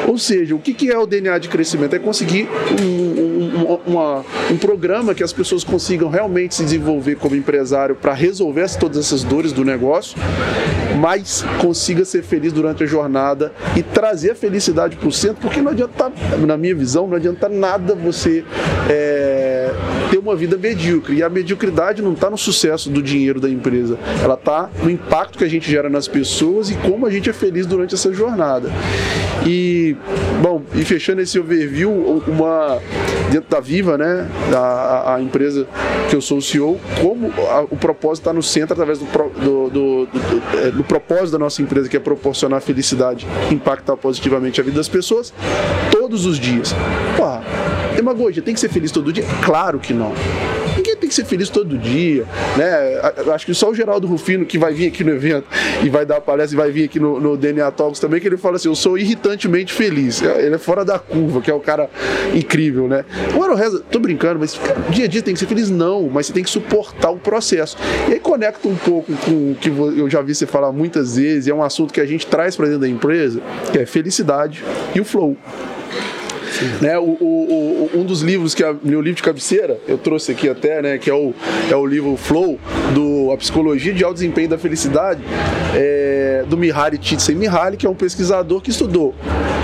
Ou 0.08 0.16
seja, 0.16 0.54
o 0.54 0.58
que, 0.58 0.72
que 0.72 0.90
é 0.90 0.98
o 0.98 1.04
DNA 1.04 1.38
de 1.38 1.48
crescimento? 1.48 1.94
É 1.94 1.98
conseguir 1.98 2.48
um, 2.80 3.25
uma, 3.86 4.24
um 4.50 4.56
programa 4.56 5.14
que 5.14 5.22
as 5.22 5.32
pessoas 5.32 5.64
consigam 5.64 6.08
realmente 6.08 6.54
se 6.54 6.64
desenvolver 6.64 7.16
como 7.16 7.34
empresário 7.34 7.94
para 7.94 8.12
resolver 8.12 8.66
todas 8.78 8.98
essas 8.98 9.22
dores 9.22 9.52
do 9.52 9.64
negócio, 9.64 10.18
mas 11.00 11.44
consiga 11.60 12.04
ser 12.04 12.22
feliz 12.22 12.52
durante 12.52 12.82
a 12.82 12.86
jornada 12.86 13.52
e 13.76 13.82
trazer 13.82 14.32
a 14.32 14.34
felicidade 14.34 14.96
para 14.96 15.08
o 15.08 15.12
centro, 15.12 15.36
porque 15.40 15.60
não 15.60 15.72
adianta, 15.72 16.10
na 16.44 16.56
minha 16.56 16.74
visão, 16.74 17.06
não 17.06 17.16
adianta 17.16 17.48
nada 17.48 17.94
você. 17.94 18.44
É, 18.88 19.36
ter 20.16 20.18
uma 20.18 20.35
vida 20.35 20.57
medíocre. 20.57 21.16
E 21.16 21.22
a 21.22 21.29
mediocridade 21.29 22.02
não 22.02 22.12
está 22.12 22.31
no 22.31 22.38
sucesso 22.38 22.90
do 22.90 23.02
dinheiro 23.02 23.40
da 23.40 23.48
empresa, 23.48 23.98
ela 24.22 24.35
está 24.35 24.70
no 24.83 24.90
impacto 24.90 25.38
que 25.38 25.44
a 25.44 25.48
gente 25.48 25.70
gera 25.70 25.88
nas 25.88 26.09
pessoas 26.09 26.70
e 26.70 26.74
como 26.76 27.07
a 27.07 27.11
gente 27.11 27.29
é 27.29 27.33
feliz 27.33 27.66
durante 27.66 27.94
essa 27.94 28.12
jornada. 28.12 28.70
E, 29.46 29.94
bom, 30.42 30.62
e 30.74 30.85
fechando 30.85 31.20
esse 31.20 31.38
overview, 31.38 31.90
uma 32.26 32.81
dentro 33.31 33.50
da 33.50 33.61
Viva, 33.61 33.98
né, 33.98 34.29
a, 34.55 35.16
a 35.16 35.22
empresa 35.22 35.66
que 36.09 36.16
eu 36.16 36.20
sou 36.20 36.38
o 36.38 36.42
CEO, 36.42 36.81
como 37.00 37.33
a, 37.50 37.62
o 37.62 37.76
propósito 37.76 38.22
está 38.22 38.33
no 38.33 38.42
centro 38.42 38.72
através 38.72 38.98
do, 38.98 39.05
do, 39.05 39.70
do, 39.70 40.07
do, 40.07 40.59
é, 40.59 40.70
do 40.70 40.85
propósito 40.85 41.33
da 41.33 41.38
nossa 41.38 41.61
empresa, 41.61 41.88
que 41.88 41.96
é 41.96 42.00
proporcionar 42.00 42.61
felicidade, 42.61 43.26
impactar 43.50 43.96
positivamente 43.96 44.61
a 44.61 44.64
vida 44.64 44.76
das 44.76 44.88
pessoas 44.88 45.35
todos 45.90 46.24
os 46.24 46.38
dias. 46.38 46.74
Pô, 47.16 47.24
Demagogia, 47.96 48.42
tem 48.42 48.52
que 48.52 48.61
ser 48.61 48.68
feliz 48.68 48.92
todo 48.92 49.12
dia? 49.12 49.24
Claro 49.42 49.78
que 49.78 49.94
não. 49.94 50.12
Ninguém 50.76 50.94
tem 50.96 51.09
que 51.09 51.14
ser 51.14 51.24
feliz 51.24 51.48
todo 51.48 51.78
dia, 51.78 52.24
né? 52.56 53.00
Acho 53.32 53.46
que 53.46 53.54
só 53.54 53.70
o 53.70 53.74
Geraldo 53.74 54.06
Rufino 54.06 54.44
que 54.44 54.59
vai 54.59 54.74
vir 54.74 54.88
aqui 54.88 55.02
no 55.02 55.12
evento 55.12 55.46
e 55.82 55.88
vai 55.88 56.04
dar 56.04 56.20
palestra 56.20 56.54
e 56.54 56.59
vai 56.59 56.70
vir 56.70 56.85
aqui 56.85 57.00
no, 57.00 57.18
no 57.18 57.37
DNA 57.37 57.70
Talks 57.70 57.98
também, 57.98 58.20
que 58.20 58.26
ele 58.26 58.37
fala 58.37 58.56
assim, 58.56 58.68
eu 58.68 58.74
sou 58.74 58.98
irritantemente 58.98 59.72
feliz. 59.72 60.20
Ele 60.20 60.54
é 60.54 60.59
fora 60.59 60.85
da 60.85 60.98
curva, 60.98 61.40
que 61.40 61.50
é 61.50 61.54
o 61.54 61.61
cara 61.61 61.88
incrível, 62.35 62.87
né? 62.87 63.06
O 63.35 63.42
Aaron 63.42 63.54
Reza, 63.54 63.82
tô 63.90 63.98
brincando, 63.98 64.38
mas 64.38 64.61
dia 64.90 65.06
a 65.06 65.09
dia 65.09 65.22
tem 65.22 65.32
que 65.32 65.40
ser 65.40 65.46
feliz? 65.46 65.70
Não, 65.70 66.11
mas 66.11 66.26
você 66.26 66.35
tem 66.35 66.44
que 66.44 66.50
suportar 66.50 67.11
o 67.11 67.16
processo. 67.16 67.78
E 68.11 68.12
aí 68.12 68.20
conecta 68.20 68.68
um 68.68 68.76
pouco 68.76 69.14
com 69.24 69.52
o 69.52 69.56
que 69.59 69.70
eu 69.70 70.11
já 70.11 70.20
vi 70.20 70.35
você 70.35 70.46
falar 70.46 70.72
muitas 70.72 71.16
vezes, 71.16 71.48
é 71.48 71.54
um 71.54 71.62
assunto 71.62 71.94
que 71.94 72.00
a 72.02 72.06
gente 72.06 72.26
traz 72.26 72.54
para 72.54 72.66
dentro 72.66 72.80
da 72.80 72.88
empresa, 72.88 73.40
que 73.72 73.78
é 73.78 73.87
felicidade 73.87 74.62
e 74.94 75.00
o 75.00 75.04
flow. 75.04 75.37
Né? 76.81 76.99
O, 76.99 77.16
o, 77.21 77.90
o, 77.95 78.01
um 78.01 78.05
dos 78.05 78.23
livros 78.23 78.55
que 78.55 78.62
é 78.62 78.75
meu 78.83 79.01
livro 79.01 79.16
de 79.16 79.23
cabeceira, 79.23 79.79
eu 79.87 79.99
trouxe 79.99 80.33
aqui 80.33 80.49
até, 80.49 80.83
né, 80.83 80.99
que 80.99 81.11
é 81.11 81.14
o, 81.14 81.35
é 81.71 81.77
o 81.77 81.87
livro 81.87 82.16
Flow, 82.16 82.59
do 82.95 83.31
A 83.33 83.37
Psicologia 83.37 83.92
de 83.92 84.05
Alto 84.05 84.14
Desempenho 84.14 84.49
da 84.49 84.59
Felicidade, 84.59 85.21
é, 85.75 86.45
do 86.49 86.57
Mihaly 86.57 86.99
Csikszentmihalyi, 86.99 87.77
que 87.77 87.87
é 87.87 87.90
um 87.90 87.95
pesquisador 87.95 88.61
que 88.61 88.71
estudou 88.71 89.14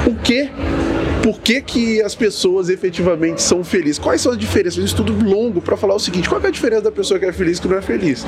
o 0.07 0.15
que 0.17 0.51
por 1.23 1.41
que, 1.41 1.61
que 1.61 2.03
as 2.03 2.15
pessoas 2.15 2.69
efetivamente 2.69 3.41
são 3.41 3.63
felizes? 3.63 3.99
Quais 3.99 4.21
são 4.21 4.33
as 4.33 4.39
diferenças? 4.39 4.79
Um 4.79 4.85
estudo 4.85 5.13
longo 5.25 5.61
para 5.61 5.77
falar 5.77 5.95
o 5.95 5.99
seguinte: 5.99 6.29
qual 6.29 6.41
é 6.41 6.49
a 6.49 6.51
diferença 6.51 6.83
da 6.83 6.93
pessoa 6.93 7.19
que 7.19 7.25
é 7.25 7.33
feliz 7.33 7.59
e 7.59 7.63
que 7.63 7.69
não 7.69 7.79
é 7.79 7.83
feliz? 7.83 8.25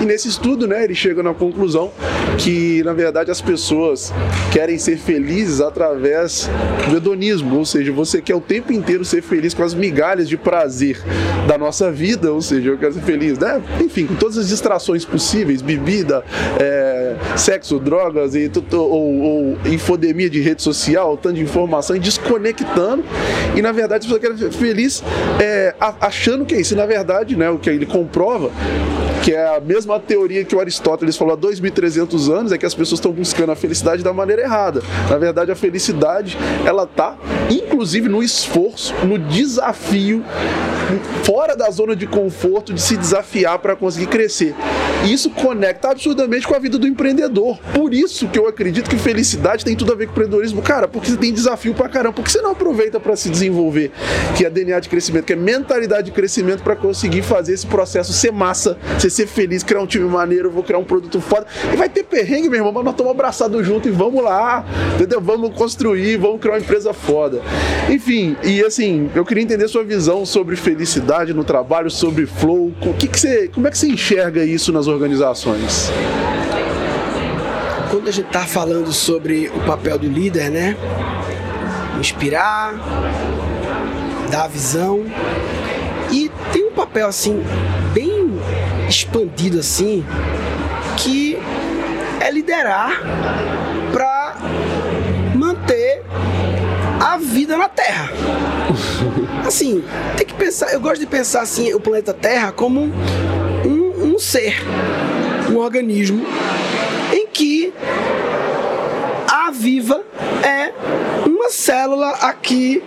E 0.00 0.04
nesse 0.04 0.28
estudo, 0.28 0.66
né, 0.66 0.84
ele 0.84 0.94
chega 0.94 1.22
na 1.22 1.32
conclusão 1.32 1.90
que, 2.38 2.82
na 2.84 2.92
verdade, 2.92 3.30
as 3.30 3.40
pessoas 3.40 4.12
querem 4.52 4.78
ser 4.78 4.98
felizes 4.98 5.60
através 5.60 6.50
do 6.90 6.96
hedonismo, 6.98 7.56
ou 7.56 7.64
seja, 7.64 7.90
você 7.90 8.20
quer 8.20 8.34
o 8.34 8.40
tempo 8.40 8.72
inteiro 8.72 9.04
ser 9.04 9.22
feliz 9.22 9.54
com 9.54 9.62
as 9.62 9.74
migalhas 9.74 10.28
de 10.28 10.36
prazer 10.36 11.00
da 11.48 11.56
nossa 11.56 11.90
vida, 11.90 12.32
ou 12.32 12.42
seja, 12.42 12.70
eu 12.70 12.78
quero 12.78 12.92
ser 12.92 13.02
feliz, 13.02 13.38
né? 13.38 13.62
Enfim, 13.80 14.06
com 14.06 14.14
todas 14.14 14.36
as 14.36 14.48
distrações 14.48 15.04
possíveis, 15.04 15.62
bebida, 15.62 16.22
é, 16.60 16.95
sexo, 17.36 17.78
drogas 17.78 18.34
e 18.34 18.50
ou, 18.72 19.20
ou 19.20 19.58
infodemia 19.66 20.28
de 20.28 20.40
rede 20.40 20.62
social, 20.62 21.16
tanto 21.16 21.36
de 21.36 21.42
informação 21.42 21.96
e 21.96 21.98
desconectando. 21.98 23.04
E 23.54 23.62
na 23.62 23.72
verdade 23.72 24.06
a 24.06 24.16
pessoa 24.16 24.20
quer 24.20 24.50
feliz 24.52 25.02
é, 25.40 25.74
achando 26.00 26.44
que 26.44 26.54
é 26.54 26.60
isso. 26.60 26.74
E, 26.74 26.76
na 26.76 26.86
verdade, 26.86 27.36
né, 27.36 27.50
o 27.50 27.58
que 27.58 27.70
ele 27.70 27.86
comprova 27.86 28.50
que 29.22 29.32
é 29.32 29.56
a 29.56 29.60
mesma 29.60 29.98
teoria 29.98 30.44
que 30.44 30.54
o 30.54 30.60
Aristóteles 30.60 31.16
falou 31.16 31.34
há 31.34 31.36
2.300 31.36 32.32
anos, 32.32 32.52
é 32.52 32.58
que 32.58 32.64
as 32.64 32.76
pessoas 32.76 33.00
estão 33.00 33.10
buscando 33.10 33.50
a 33.50 33.56
felicidade 33.56 34.00
da 34.00 34.12
maneira 34.12 34.42
errada. 34.42 34.82
Na 35.10 35.18
verdade, 35.18 35.50
a 35.50 35.56
felicidade, 35.56 36.38
ela 36.64 36.86
tá 36.86 37.16
inclusive 37.50 38.08
no 38.08 38.22
esforço, 38.22 38.94
no 39.04 39.18
desafio, 39.18 40.24
fora 41.24 41.56
da 41.56 41.68
zona 41.70 41.94
de 41.94 42.06
conforto, 42.06 42.72
de 42.72 42.80
se 42.80 42.96
desafiar 42.96 43.58
para 43.58 43.76
conseguir 43.76 44.06
crescer. 44.06 44.54
E 45.04 45.12
isso 45.12 45.28
conecta 45.30 45.90
absurdamente 45.90 46.46
com 46.46 46.54
a 46.54 46.58
vida 46.58 46.78
do 46.78 46.86
empreendedor. 46.86 47.05
Por 47.74 47.92
isso 47.94 48.28
que 48.28 48.38
eu 48.38 48.46
acredito 48.48 48.88
que 48.88 48.96
felicidade 48.96 49.64
tem 49.64 49.76
tudo 49.76 49.92
a 49.92 49.94
ver 49.94 50.06
com 50.06 50.12
empreendedorismo. 50.12 50.62
Cara, 50.62 50.88
porque 50.88 51.10
você 51.10 51.16
tem 51.16 51.32
desafio 51.32 51.74
pra 51.74 51.88
caramba. 51.88 52.14
Por 52.14 52.24
que 52.24 52.32
você 52.32 52.40
não 52.40 52.52
aproveita 52.52 52.98
para 52.98 53.14
se 53.16 53.28
desenvolver? 53.28 53.90
Que 54.36 54.44
é 54.44 54.50
DNA 54.50 54.80
de 54.80 54.88
crescimento, 54.88 55.24
que 55.24 55.32
é 55.32 55.36
mentalidade 55.36 56.06
de 56.06 56.12
crescimento 56.12 56.62
para 56.62 56.74
conseguir 56.76 57.22
fazer 57.22 57.52
esse 57.52 57.66
processo 57.66 58.12
ser 58.12 58.32
massa, 58.32 58.78
ser 58.98 59.10
ser 59.10 59.26
feliz, 59.26 59.62
criar 59.62 59.80
um 59.80 59.86
time 59.86 60.08
maneiro, 60.08 60.50
vou 60.50 60.62
criar 60.62 60.78
um 60.78 60.84
produto 60.84 61.20
foda. 61.20 61.46
E 61.72 61.76
vai 61.76 61.88
ter 61.88 62.04
perrengue, 62.04 62.48
meu 62.48 62.58
irmão, 62.58 62.72
mas 62.72 62.84
nós 62.84 62.94
estamos 62.94 63.12
abraçados 63.12 63.66
juntos 63.66 63.90
e 63.90 63.94
vamos 63.94 64.22
lá, 64.22 64.64
entendeu? 64.94 65.20
Vamos 65.20 65.54
construir, 65.54 66.16
vamos 66.16 66.40
criar 66.40 66.54
uma 66.54 66.60
empresa 66.60 66.92
foda. 66.92 67.42
Enfim, 67.88 68.36
e 68.42 68.62
assim, 68.64 69.10
eu 69.14 69.24
queria 69.24 69.42
entender 69.42 69.68
sua 69.68 69.84
visão 69.84 70.24
sobre 70.26 70.56
felicidade 70.56 71.32
no 71.32 71.44
trabalho, 71.44 71.90
sobre 71.90 72.26
flow. 72.26 72.72
O 72.82 72.94
que, 72.94 73.06
que 73.06 73.18
você, 73.18 73.48
como 73.48 73.66
é 73.68 73.70
que 73.70 73.78
você 73.78 73.88
enxerga 73.88 74.44
isso 74.44 74.72
nas 74.72 74.86
organizações? 74.86 75.90
Quando 78.06 78.12
a 78.12 78.18
gente 78.18 78.28
está 78.28 78.46
falando 78.46 78.92
sobre 78.92 79.48
o 79.48 79.66
papel 79.66 79.98
do 79.98 80.06
líder, 80.06 80.48
né? 80.48 80.76
Inspirar, 81.98 82.72
dar 84.30 84.46
visão. 84.46 85.04
E 86.12 86.30
tem 86.52 86.68
um 86.68 86.70
papel 86.70 87.08
assim 87.08 87.42
bem 87.92 88.38
expandido 88.88 89.58
assim, 89.58 90.06
que 90.96 91.36
é 92.20 92.30
liderar 92.30 93.02
para 93.92 94.36
manter 95.34 96.04
a 97.04 97.16
vida 97.16 97.56
na 97.56 97.68
Terra. 97.68 98.10
Assim, 99.44 99.82
tem 100.16 100.26
que 100.26 100.34
pensar, 100.34 100.72
eu 100.72 100.80
gosto 100.80 101.00
de 101.00 101.06
pensar 101.06 101.42
assim, 101.42 101.72
o 101.72 101.78
planeta 101.78 102.12
Terra 102.12 102.50
como 102.50 102.80
um, 103.64 104.14
um 104.14 104.18
ser, 104.18 104.56
um 105.50 105.56
organismo 105.56 106.24
em 107.12 107.26
que 107.28 107.72
a 109.28 109.50
viva 109.66 110.00
é 110.44 110.72
uma 111.28 111.50
célula 111.50 112.10
aqui 112.20 112.80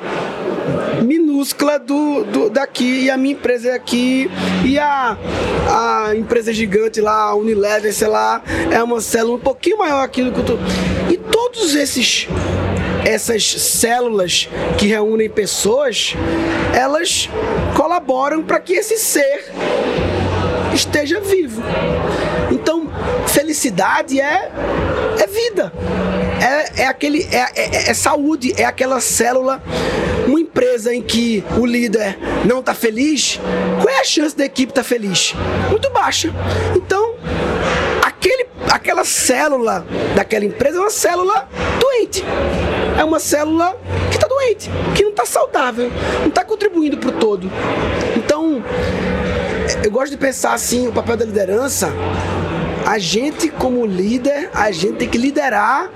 minúscula 1.04 1.78
do, 1.78 2.24
do 2.24 2.50
daqui 2.50 3.02
e 3.02 3.10
a 3.10 3.18
minha 3.18 3.34
empresa 3.34 3.72
é 3.72 3.74
aqui 3.74 4.32
e 4.64 4.80
a, 4.80 5.18
a 5.68 6.16
empresa 6.16 6.54
gigante 6.54 7.02
lá, 7.02 7.24
a 7.24 7.36
Unilever, 7.36 7.94
sei 7.94 8.08
lá, 8.08 8.42
é 8.72 8.82
uma 8.82 9.02
célula 9.02 9.36
um 9.36 9.42
pouquinho 9.42 9.78
maior 9.78 10.02
aqui 10.02 10.24
do 10.24 10.32
que 10.32 10.42
tu. 10.42 10.58
E 11.12 11.18
todos 11.18 11.76
esses 11.76 12.30
essas 13.04 13.44
células 13.44 14.48
que 14.78 14.88
reúnem 14.88 15.30
pessoas, 15.30 16.14
elas 16.74 17.30
colaboram 17.76 18.42
para 18.42 18.58
que 18.58 18.72
esse 18.72 18.98
ser 18.98 19.52
esteja 20.74 21.20
vivo. 21.20 21.62
Então, 22.52 22.88
felicidade 23.28 24.20
é, 24.20 24.50
é 25.20 25.28
vida, 25.28 25.74
é, 26.42 26.84
é, 26.84 26.88
aquele, 26.88 27.24
é, 27.32 27.48
é, 27.56 27.90
é 27.90 27.94
saúde, 27.94 28.54
é 28.58 28.66
aquela 28.66 29.00
célula. 29.00 29.62
Uma 30.28 30.40
empresa 30.40 30.94
em 30.94 31.02
que 31.02 31.44
o 31.58 31.66
líder 31.66 32.18
não 32.46 32.60
está 32.60 32.74
feliz, 32.74 33.40
qual 33.82 33.90
é 33.90 34.00
a 34.00 34.04
chance 34.04 34.36
da 34.36 34.46
equipe 34.46 34.72
estar 34.72 34.84
tá 34.84 34.88
feliz? 34.88 35.34
Muito 35.70 35.90
baixa. 35.90 36.32
Então, 36.76 37.16
aquele, 38.04 38.46
aquela 38.70 39.04
célula 39.04 39.86
daquela 40.16 40.46
empresa 40.46 40.78
é 40.78 40.82
uma 40.82 40.90
célula 40.92 41.50
doente. 41.80 42.24
É 42.98 43.04
uma 43.04 43.20
célula 43.20 43.76
que 44.10 44.18
está 44.18 44.28
doente, 44.28 44.70
que 44.96 45.04
não 45.04 45.12
está 45.12 45.26
saudável, 45.26 45.92
não 46.20 46.28
está 46.28 46.44
contribuindo 46.44 46.98
para 46.98 47.10
o 47.10 47.14
todo. 47.14 47.50
Então, 48.16 48.64
eu 49.84 49.92
gosto 49.92 50.12
de 50.12 50.18
pensar 50.18 50.54
assim, 50.54 50.88
o 50.88 50.92
papel 50.92 51.18
da 51.18 51.26
liderança, 51.26 51.92
a 52.86 52.98
gente 52.98 53.50
como 53.50 53.86
líder, 53.86 54.50
a 54.54 54.72
gente 54.72 54.98
tem 54.98 55.08
que 55.08 55.18
liderar 55.18 55.90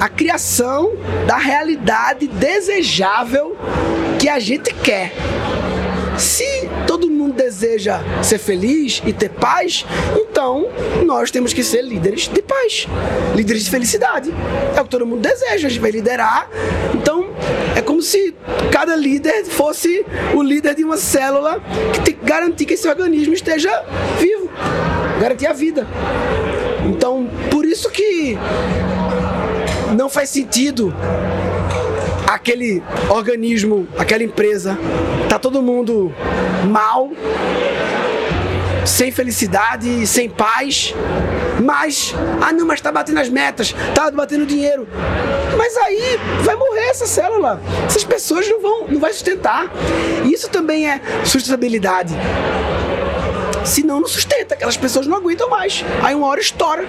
a, 0.00 0.08
criação 0.08 0.92
da 1.26 1.36
realidade 1.36 2.26
desejável 2.26 3.56
que 4.18 4.28
a 4.28 4.38
gente 4.38 4.72
quer. 4.74 5.12
Se 6.18 6.68
todo 6.86 7.10
mundo 7.10 7.34
deseja 7.34 8.00
ser 8.22 8.38
feliz 8.38 9.02
e 9.04 9.12
ter 9.12 9.30
paz, 9.30 9.84
então 10.14 10.68
nós 11.04 11.30
temos 11.30 11.52
que 11.52 11.64
ser 11.64 11.82
líderes 11.82 12.28
de 12.28 12.42
paz, 12.42 12.86
líderes 13.34 13.64
de 13.64 13.70
felicidade. 13.70 14.32
É 14.76 14.80
o 14.80 14.84
que 14.84 14.90
todo 14.90 15.06
mundo 15.06 15.20
deseja, 15.20 15.66
a 15.66 15.70
gente 15.70 15.80
vai 15.80 15.90
liderar. 15.90 16.48
Então 16.94 17.30
é 17.74 17.80
como 17.80 18.02
se 18.02 18.34
cada 18.70 18.94
líder 18.94 19.44
fosse 19.44 20.04
o 20.34 20.42
líder 20.42 20.74
de 20.74 20.84
uma 20.84 20.96
célula 20.96 21.60
que 21.92 22.00
tem 22.00 22.14
que 22.14 22.24
garantir 22.24 22.66
que 22.66 22.74
esse 22.74 22.88
organismo 22.88 23.34
esteja 23.34 23.84
vivo, 24.18 24.50
garantir 25.20 25.46
a 25.46 25.52
vida. 25.52 25.86
Então, 26.84 27.28
por 27.50 27.64
isso 27.64 27.88
que 27.90 28.36
não 29.92 30.08
faz 30.08 30.30
sentido 30.30 30.94
aquele 32.26 32.82
organismo, 33.08 33.86
aquela 33.98 34.22
empresa, 34.22 34.78
tá 35.28 35.38
todo 35.38 35.62
mundo 35.62 36.12
mal, 36.68 37.10
sem 38.86 39.10
felicidade, 39.12 40.06
sem 40.06 40.28
paz. 40.28 40.94
Mas, 41.62 42.14
ah 42.40 42.52
não, 42.52 42.66
mas 42.66 42.80
tá 42.80 42.90
batendo 42.90 43.20
as 43.20 43.28
metas, 43.28 43.74
tá 43.94 44.10
batendo 44.10 44.46
dinheiro. 44.46 44.88
Mas 45.56 45.76
aí 45.76 46.18
vai 46.40 46.56
morrer 46.56 46.86
essa 46.88 47.06
célula. 47.06 47.60
Essas 47.86 48.02
pessoas 48.02 48.48
não 48.48 48.60
vão, 48.60 48.88
não 48.88 48.98
vai 48.98 49.12
sustentar. 49.12 49.70
Isso 50.24 50.48
também 50.48 50.90
é 50.90 51.00
sustentabilidade. 51.24 52.14
Senão 53.64 54.00
não 54.00 54.08
sustenta, 54.08 54.54
aquelas 54.54 54.76
pessoas 54.76 55.06
não 55.06 55.16
aguentam 55.16 55.48
mais. 55.48 55.84
Aí 56.02 56.14
uma 56.14 56.26
hora 56.26 56.40
estoura. 56.40 56.84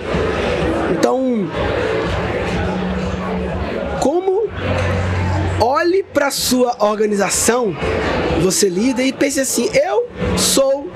Então, 0.92 1.48
olhe 5.60 6.04
para 6.04 6.32
sua 6.32 6.76
organização, 6.80 7.76
você 8.42 8.70
lida 8.70 9.02
e 9.04 9.14
pense 9.14 9.40
assim: 9.40 9.70
eu 9.74 10.10
sou 10.38 10.90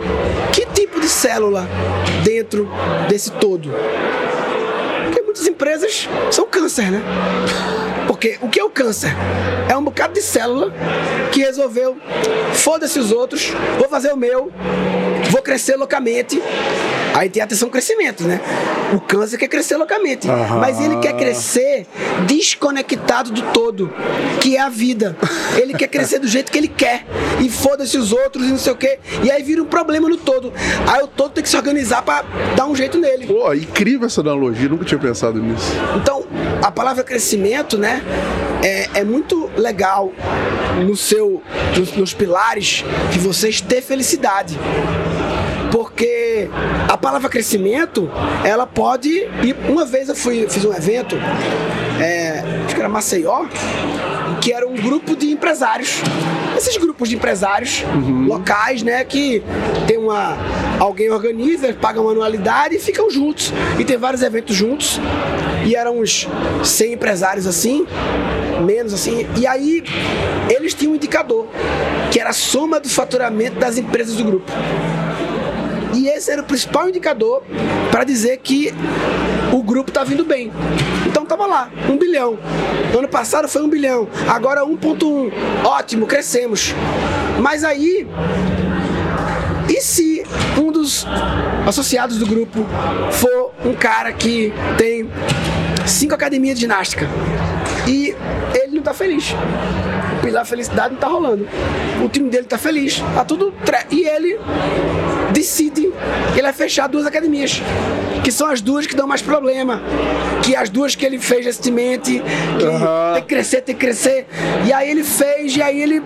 que 0.54 0.66
tipo 0.68 1.00
de 1.00 1.08
célula 1.08 1.68
dentro 2.24 2.70
desse 3.08 3.32
todo? 3.32 3.72
Porque 5.06 5.22
muitas 5.22 5.48
empresas 5.48 6.08
são 6.32 6.46
câncer, 6.46 6.92
né? 6.92 7.02
Porque 8.08 8.38
o 8.42 8.50
que 8.50 8.60
é 8.60 8.64
o 8.64 8.70
câncer? 8.70 9.14
É 9.70 9.76
um 9.76 9.84
bocado 9.84 10.14
de 10.14 10.22
célula 10.22 10.74
que 11.32 11.42
resolveu, 11.42 11.98
foda-se 12.54 12.98
os 12.98 13.12
outros, 13.12 13.54
vou 13.78 13.88
fazer 13.90 14.12
o 14.12 14.18
meu, 14.18 14.52
vou 15.30 15.42
crescer 15.42 15.76
loucamente. 15.76 16.42
Aí 17.18 17.32
tem 17.32 17.42
atenção 17.42 17.68
crescimento, 17.68 18.24
né? 18.24 18.40
O 18.94 19.02
câncer 19.02 19.40
quer 19.40 19.48
crescer 19.48 19.76
loucamente, 19.76 20.28
uhum. 20.28 20.60
mas 20.60 20.80
ele 20.80 20.98
quer 20.98 21.14
crescer 21.14 21.88
desconectado 22.28 23.32
do 23.32 23.42
todo, 23.52 23.92
que 24.40 24.56
é 24.56 24.62
a 24.62 24.70
vida. 24.70 25.18
Ele 25.56 25.74
quer 25.74 25.88
crescer 25.88 26.20
do 26.20 26.28
jeito 26.28 26.52
que 26.52 26.60
ele 26.60 26.68
quer. 26.68 27.08
E 27.42 27.50
foda-se 27.50 27.98
os 27.98 28.12
outros 28.12 28.46
e 28.46 28.50
não 28.50 28.58
sei 28.60 28.72
o 28.72 28.76
quê. 28.76 29.00
E 29.24 29.32
aí 29.32 29.42
vira 29.42 29.64
um 29.64 29.66
problema 29.66 30.08
no 30.08 30.16
todo. 30.16 30.54
Aí 30.86 31.02
o 31.02 31.08
todo 31.08 31.32
tem 31.32 31.44
que 31.44 31.50
se 31.50 31.58
organizar 31.58 32.04
para 32.04 32.24
dar 32.56 32.68
um 32.68 32.76
jeito 32.76 33.00
nele. 33.00 33.26
Pô, 33.26 33.52
incrível 33.52 34.06
essa 34.06 34.22
analogia, 34.22 34.70
nunca 34.70 34.86
tinha 34.86 35.00
pensado 35.00 35.42
nisso. 35.42 35.72
Então, 35.96 36.24
a 36.62 36.70
palavra 36.70 37.04
crescimento, 37.04 37.80
né? 37.80 38.04
É, 38.64 39.00
é 39.00 39.04
muito 39.04 39.50
legal 39.58 40.14
no 40.86 40.96
seu, 40.96 41.42
nos, 41.76 41.92
nos 41.94 42.14
pilares 42.14 42.86
de 43.12 43.18
vocês 43.18 43.60
ter 43.60 43.82
felicidade 43.82 44.56
porque 45.72 46.50
a 46.88 46.98
palavra 46.98 47.30
crescimento, 47.30 48.10
ela 48.44 48.66
pode. 48.66 49.10
E 49.10 49.56
uma 49.70 49.86
vez 49.86 50.10
eu 50.10 50.16
fui, 50.16 50.48
fiz 50.50 50.64
um 50.66 50.74
evento, 50.74 51.16
é, 52.02 52.44
acho 52.66 52.76
que 52.76 52.80
era 52.80 52.90
Maceió, 52.90 53.46
que 54.42 54.52
era 54.54 54.68
um 54.68 54.76
grupo 54.76 55.16
de 55.16 55.32
empresários. 55.32 56.02
Esses 56.56 56.78
grupos 56.78 57.10
de 57.10 57.16
empresários 57.16 57.84
uhum. 57.84 58.26
locais, 58.26 58.82
né, 58.82 59.04
que 59.04 59.44
tem 59.86 59.98
uma. 59.98 60.38
Alguém 60.80 61.10
organiza, 61.10 61.74
paga 61.74 62.00
uma 62.00 62.12
anualidade 62.12 62.76
e 62.76 62.80
ficam 62.80 63.10
juntos. 63.10 63.52
E 63.80 63.84
tem 63.84 63.98
vários 63.98 64.22
eventos 64.22 64.56
juntos. 64.56 65.00
E 65.66 65.76
eram 65.76 66.00
uns 66.00 66.28
100 66.64 66.94
empresários 66.94 67.46
assim, 67.46 67.86
menos 68.64 68.94
assim. 68.94 69.28
E 69.36 69.46
aí 69.46 69.84
eles 70.50 70.74
tinham 70.74 70.94
um 70.94 70.96
indicador, 70.96 71.48
que 72.12 72.20
era 72.20 72.30
a 72.30 72.34
soma 72.34 72.80
do 72.80 72.90
faturamento 72.90 73.60
das 73.60 73.78
empresas 73.78 74.16
do 74.16 74.24
grupo. 74.24 74.52
E 75.98 76.08
esse 76.10 76.30
era 76.30 76.44
o 76.44 76.46
principal 76.46 76.88
indicador 76.88 77.42
para 77.90 78.04
dizer 78.04 78.38
que 78.38 78.72
o 79.52 79.64
grupo 79.64 79.90
está 79.90 80.04
vindo 80.04 80.24
bem. 80.24 80.52
Então 81.08 81.26
tava 81.26 81.48
lá, 81.48 81.72
um 81.90 81.98
bilhão. 81.98 82.38
ano 82.96 83.08
passado 83.08 83.48
foi 83.48 83.64
um 83.64 83.68
bilhão, 83.68 84.08
agora 84.28 84.62
1.1. 84.62 85.32
Ótimo, 85.66 86.06
crescemos. 86.06 86.76
Mas 87.42 87.64
aí, 87.64 88.08
e 89.68 89.82
se 89.82 90.24
um 90.56 90.72
dos 90.72 91.08
associados 91.66 92.18
do 92.18 92.28
grupo 92.28 92.64
for 93.12 93.52
um 93.66 93.74
cara 93.74 94.14
que 94.14 94.54
tem 94.78 95.10
cinco 95.88 96.14
academias 96.14 96.56
de 96.56 96.62
ginástica 96.62 97.08
e 97.88 98.16
tá 98.88 98.94
feliz? 98.94 99.36
O 100.18 100.22
pilar 100.22 100.46
felicidade 100.46 100.94
não 100.94 101.00
tá 101.00 101.08
rolando. 101.08 101.46
O 102.04 102.08
time 102.08 102.30
dele 102.30 102.46
tá 102.46 102.58
feliz, 102.58 103.04
tá 103.14 103.26
tudo. 103.26 103.54
E 103.92 104.08
ele 104.08 104.40
decide 105.34 105.92
que 106.34 106.40
ele 106.40 106.44
vai 106.44 106.54
fechar 106.54 106.88
duas 106.88 107.06
academias, 107.06 107.62
que 108.24 108.32
são 108.32 108.48
as 108.48 108.62
duas 108.62 108.88
que 108.88 108.96
dão 108.96 109.06
mais 109.06 109.22
problema, 109.22 109.82
que 110.42 110.56
as 110.56 110.70
duas 110.70 110.96
que 110.96 111.06
ele 111.06 111.20
fez 111.20 111.46
recentemente, 111.46 112.24
que 112.58 112.66
uhum. 112.66 113.14
tem 113.14 113.24
que 113.24 113.28
crescer, 113.28 113.62
tem 113.62 113.76
que 113.76 113.82
crescer. 113.82 114.26
E 114.66 114.72
aí 114.72 114.90
ele 114.90 115.04
fez, 115.04 115.56
e 115.56 115.62
aí 115.62 115.82
ele 115.82 116.02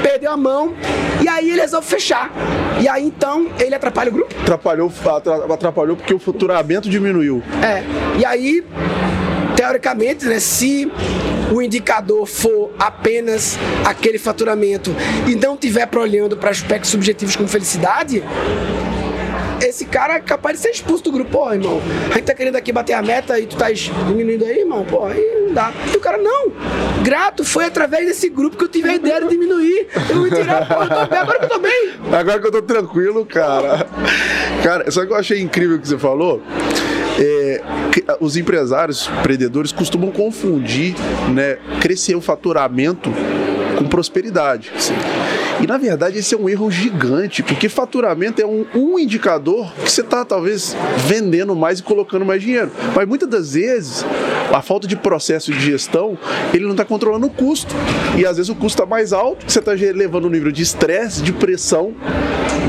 perdeu 0.00 0.30
a 0.30 0.36
mão, 0.36 0.74
e 1.20 1.28
aí 1.28 1.50
ele 1.50 1.60
resolve 1.60 1.86
fechar. 1.86 2.30
E 2.80 2.88
aí 2.88 3.04
então 3.04 3.48
ele 3.58 3.74
atrapalha 3.74 4.10
o 4.10 4.14
grupo? 4.14 4.34
Atrapalhou, 4.40 4.92
atrapalhou 5.52 5.96
porque 5.96 6.14
o 6.14 6.18
faturamento 6.20 6.88
diminuiu. 6.88 7.42
É. 7.60 7.82
E 8.20 8.24
aí 8.24 8.64
teoricamente, 9.58 10.24
né, 10.24 10.38
se 10.38 10.88
o 11.52 11.60
indicador 11.60 12.24
for 12.26 12.70
apenas 12.78 13.58
aquele 13.84 14.16
faturamento 14.16 14.94
e 15.26 15.34
não 15.34 15.56
tiver 15.56 15.88
olhando 15.96 16.36
para 16.36 16.50
aspectos 16.50 16.90
subjetivos 16.90 17.34
como 17.34 17.48
felicidade, 17.48 18.22
esse 19.60 19.84
cara 19.84 20.14
é 20.14 20.20
capaz 20.20 20.58
de 20.58 20.62
ser 20.62 20.70
expulso 20.70 21.02
do 21.02 21.10
grupo. 21.10 21.32
Pô, 21.32 21.52
irmão, 21.52 21.82
a 22.08 22.14
gente 22.14 22.26
tá 22.26 22.34
querendo 22.34 22.54
aqui 22.54 22.70
bater 22.70 22.92
a 22.92 23.02
meta 23.02 23.36
e 23.40 23.46
tu 23.46 23.56
tá 23.56 23.66
diminuindo 23.72 24.44
aí, 24.44 24.60
irmão. 24.60 24.84
Pô, 24.84 25.06
aí 25.06 25.46
não 25.46 25.52
dá. 25.52 25.72
E 25.92 25.96
o 25.96 26.00
cara, 26.00 26.18
não. 26.18 26.52
Grato, 27.02 27.42
foi 27.42 27.64
através 27.64 28.06
desse 28.06 28.28
grupo 28.28 28.56
que 28.56 28.62
eu 28.62 28.68
tive 28.68 28.90
a 28.90 28.94
ideia 28.94 29.20
de 29.22 29.28
diminuir. 29.28 29.88
Eu 30.08 30.22
me 30.22 30.30
tirar, 30.30 30.68
pô, 30.68 30.86
tô 30.86 31.08
bem, 31.08 31.18
agora 31.18 31.38
que 31.40 31.44
eu 31.44 31.48
tô 31.48 31.58
bem. 31.58 31.92
Agora 32.12 32.40
que 32.40 32.46
eu 32.46 32.52
tô 32.52 32.62
tranquilo, 32.62 33.26
cara. 33.26 33.88
Cara, 34.62 34.88
só 34.88 35.04
que 35.04 35.12
eu 35.12 35.16
achei 35.16 35.40
incrível 35.40 35.80
que 35.80 35.88
você 35.88 35.98
falou. 35.98 36.40
É, 37.18 37.60
os 38.20 38.36
empresários, 38.36 39.10
empreendedores 39.20 39.72
costumam 39.72 40.10
confundir, 40.10 40.94
né, 41.34 41.58
crescer 41.80 42.14
o 42.14 42.20
faturamento 42.20 43.10
com 43.76 43.84
prosperidade. 43.84 44.72
Sim. 44.78 44.94
E 45.60 45.66
na 45.66 45.76
verdade 45.76 46.18
esse 46.18 46.34
é 46.34 46.38
um 46.38 46.48
erro 46.48 46.70
gigante, 46.70 47.42
porque 47.42 47.68
faturamento 47.68 48.40
é 48.40 48.46
um, 48.46 48.64
um 48.74 48.98
indicador 48.98 49.72
que 49.84 49.90
você 49.90 50.02
está 50.02 50.24
talvez 50.24 50.76
vendendo 51.06 51.54
mais 51.56 51.80
e 51.80 51.82
colocando 51.82 52.24
mais 52.24 52.40
dinheiro. 52.40 52.70
Mas 52.94 53.08
muitas 53.08 53.28
das 53.28 53.54
vezes 53.54 54.04
a 54.52 54.62
falta 54.62 54.86
de 54.86 54.96
processo 54.96 55.52
de 55.52 55.60
gestão, 55.60 56.16
ele 56.54 56.64
não 56.64 56.72
está 56.72 56.84
controlando 56.84 57.26
o 57.26 57.30
custo. 57.30 57.74
E 58.16 58.24
às 58.24 58.36
vezes 58.36 58.48
o 58.48 58.54
custo 58.54 58.82
está 58.82 58.86
mais 58.86 59.12
alto, 59.12 59.50
você 59.50 59.58
está 59.58 59.72
levando 59.72 60.26
um 60.26 60.30
nível 60.30 60.52
de 60.52 60.62
estresse, 60.62 61.22
de 61.22 61.32
pressão, 61.32 61.94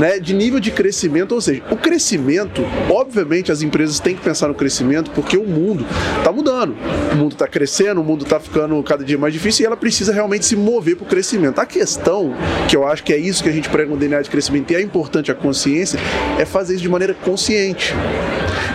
né, 0.00 0.18
de 0.18 0.32
nível 0.32 0.58
de 0.58 0.70
crescimento. 0.70 1.32
Ou 1.32 1.40
seja, 1.40 1.62
o 1.70 1.76
crescimento, 1.76 2.62
obviamente 2.88 3.52
as 3.52 3.60
empresas 3.60 4.00
têm 4.00 4.16
que 4.16 4.22
pensar 4.22 4.48
no 4.48 4.54
crescimento, 4.54 5.10
porque 5.10 5.36
o 5.36 5.44
mundo 5.44 5.86
está 6.18 6.32
mudando. 6.32 6.74
O 7.12 7.16
mundo 7.16 7.32
está 7.32 7.46
crescendo, 7.46 8.00
o 8.00 8.04
mundo 8.04 8.24
está 8.24 8.40
ficando 8.40 8.82
cada 8.82 9.04
dia 9.04 9.18
mais 9.18 9.34
difícil 9.34 9.64
e 9.64 9.66
ela 9.66 9.76
precisa 9.76 10.12
realmente 10.12 10.46
se 10.46 10.56
mover 10.56 10.96
para 10.96 11.04
o 11.04 11.08
crescimento. 11.08 11.58
A 11.58 11.66
questão 11.66 12.34
que 12.66 12.74
eu 12.74 12.86
acho 12.86 13.04
que 13.04 13.12
é 13.12 13.18
isso 13.18 13.42
que 13.42 13.48
a 13.48 13.52
gente 13.52 13.68
prega 13.68 13.90
no 13.90 13.96
DNA 13.96 14.22
de 14.22 14.30
crescimento 14.30 14.70
e 14.72 14.76
é 14.76 14.80
importante 14.80 15.30
a 15.30 15.34
consciência, 15.34 16.00
é 16.38 16.46
fazer 16.46 16.74
isso 16.74 16.82
de 16.82 16.88
maneira 16.88 17.12
consciente. 17.12 17.94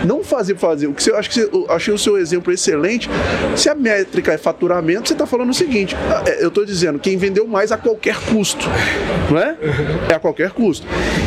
Não 0.06 0.22
fazer 0.22 0.56
fazer. 0.56 0.86
O 0.86 0.94
que 0.94 1.02
você, 1.02 1.12
acho 1.12 1.28
que 1.28 1.34
você, 1.34 1.50
achei 1.68 1.92
o 1.92 1.98
seu 1.98 2.16
exemplo 2.16 2.52
excelente. 2.52 3.10
Se 3.56 3.68
a 3.68 3.74
métrica 3.74 4.32
é 4.32 4.38
faturamento, 4.38 5.08
você 5.08 5.14
está 5.14 5.26
falando 5.26 5.50
o 5.50 5.54
seguinte: 5.54 5.96
é, 6.24 6.44
eu 6.44 6.48
estou 6.48 6.64
dizendo 6.64 6.98
quem 6.98 7.16
vendeu 7.16 7.46
mais 7.46 7.72
a 7.72 7.76
qualquer 7.76 8.16
custo, 8.16 8.66
não 9.30 9.38
é? 9.38 9.56
É 10.08 10.14
a 10.14 10.18
qualquer 10.20 10.50
custo. 10.50 10.86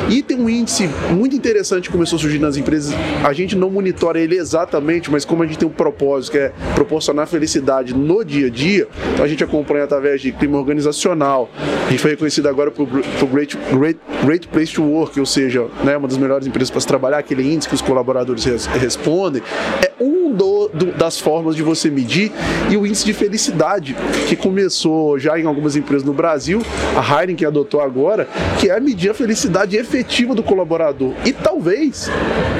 E 0.09 0.23
tem 0.23 0.39
um 0.39 0.49
índice 0.49 0.89
muito 1.11 1.35
interessante 1.35 1.85
que 1.85 1.91
começou 1.91 2.17
a 2.17 2.19
surgir 2.19 2.39
nas 2.39 2.55
empresas. 2.55 2.95
A 3.23 3.33
gente 3.33 3.55
não 3.55 3.69
monitora 3.69 4.19
ele 4.19 4.37
exatamente, 4.37 5.11
mas 5.11 5.25
como 5.25 5.43
a 5.43 5.45
gente 5.45 5.59
tem 5.59 5.67
um 5.67 5.71
propósito 5.71 6.31
que 6.31 6.37
é 6.37 6.53
proporcionar 6.73 7.27
felicidade 7.27 7.93
no 7.93 8.23
dia 8.23 8.47
a 8.47 8.49
dia, 8.49 8.87
então 9.13 9.25
a 9.25 9.27
gente 9.27 9.43
acompanha 9.43 9.83
através 9.83 10.21
de 10.21 10.31
clima 10.31 10.57
organizacional. 10.57 11.49
A 11.87 11.91
gente 11.91 12.01
foi 12.01 12.11
reconhecido 12.11 12.47
agora 12.47 12.71
por, 12.71 12.87
por 12.87 13.27
Great, 13.27 13.57
Great, 13.71 13.99
Great 14.23 14.47
Place 14.47 14.73
to 14.73 14.83
Work, 14.83 15.19
ou 15.19 15.25
seja, 15.25 15.67
né, 15.83 15.97
uma 15.97 16.07
das 16.07 16.17
melhores 16.17 16.47
empresas 16.47 16.69
para 16.69 16.79
se 16.81 16.87
trabalhar, 16.87 17.17
aquele 17.17 17.43
índice 17.51 17.67
que 17.67 17.75
os 17.75 17.81
colaboradores 17.81 18.43
respondem. 18.77 19.41
É 19.81 19.91
um 19.99 20.33
do, 20.33 20.69
do, 20.69 20.85
das 20.93 21.19
formas 21.19 21.55
de 21.55 21.63
você 21.63 21.89
medir 21.89 22.31
e 22.69 22.77
o 22.77 22.85
índice 22.85 23.05
de 23.05 23.13
felicidade, 23.13 23.95
que 24.27 24.35
começou 24.35 25.17
já 25.19 25.39
em 25.39 25.45
algumas 25.45 25.75
empresas 25.75 26.03
no 26.03 26.13
Brasil, 26.13 26.61
a 26.95 27.21
Heineken 27.21 27.47
adotou 27.47 27.81
agora, 27.81 28.27
que 28.59 28.69
é 28.69 28.79
medir 28.79 29.09
a 29.09 29.13
felicidade 29.13 29.75
efetiva 29.75 30.35
do 30.35 30.43
colaborador. 30.43 31.13
E 31.25 31.33
talvez 31.33 32.09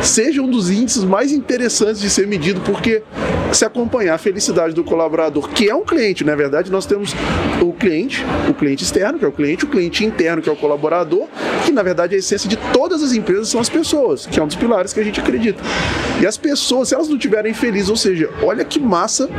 seja 0.02 0.42
um 0.42 0.50
dos 0.50 0.70
índices 0.70 1.04
mais 1.04 1.32
interessantes 1.32 2.02
de 2.02 2.10
ser 2.10 2.28
medido, 2.28 2.62
porque 2.62 3.04
se 3.52 3.66
acompanhar 3.66 4.16
a 4.16 4.18
felicidade 4.18 4.74
do 4.74 4.84
colaborador, 4.84 5.50
que 5.50 5.70
é 5.70 5.76
um 5.76 5.84
cliente, 5.84 6.24
na 6.24 6.36
verdade, 6.36 6.72
nós 6.72 6.86
temos 6.86 7.14
o 7.62 7.74
cliente, 7.74 8.24
o 8.50 8.54
cliente 8.54 8.84
externo, 8.84 9.20
que 9.20 9.26
é 9.26 9.28
o 9.28 9.32
cliente, 9.32 9.66
o 9.66 9.68
cliente 9.68 10.06
interno, 10.06 10.42
que 10.42 10.50
é 10.50 10.52
o 10.52 10.56
colaborador, 10.56 11.28
que 11.66 11.72
na 11.72 11.84
verdade 11.84 12.16
a 12.16 12.18
essência 12.18 12.50
de 12.50 12.58
todas 12.72 13.04
as 13.04 13.14
empresas 13.14 13.50
são 13.50 13.60
as 13.60 13.70
pessoas, 13.70 14.26
que 14.26 14.40
é 14.40 14.44
um 14.44 14.48
dos 14.48 14.56
pilares 14.56 14.94
que 14.94 15.00
a 15.00 15.04
gente 15.04 15.20
acredita. 15.20 15.62
E 16.22 16.28
as 16.28 16.38
pessoas, 16.38 16.90
se 16.90 16.96
elas 16.96 17.08
não 17.08 17.16
estiverem 17.16 17.54
felizes, 17.54 17.90
ou 17.90 17.96
seja, 17.96 18.30
olha 18.44 18.64
que 18.66 18.80
massa 18.80 19.30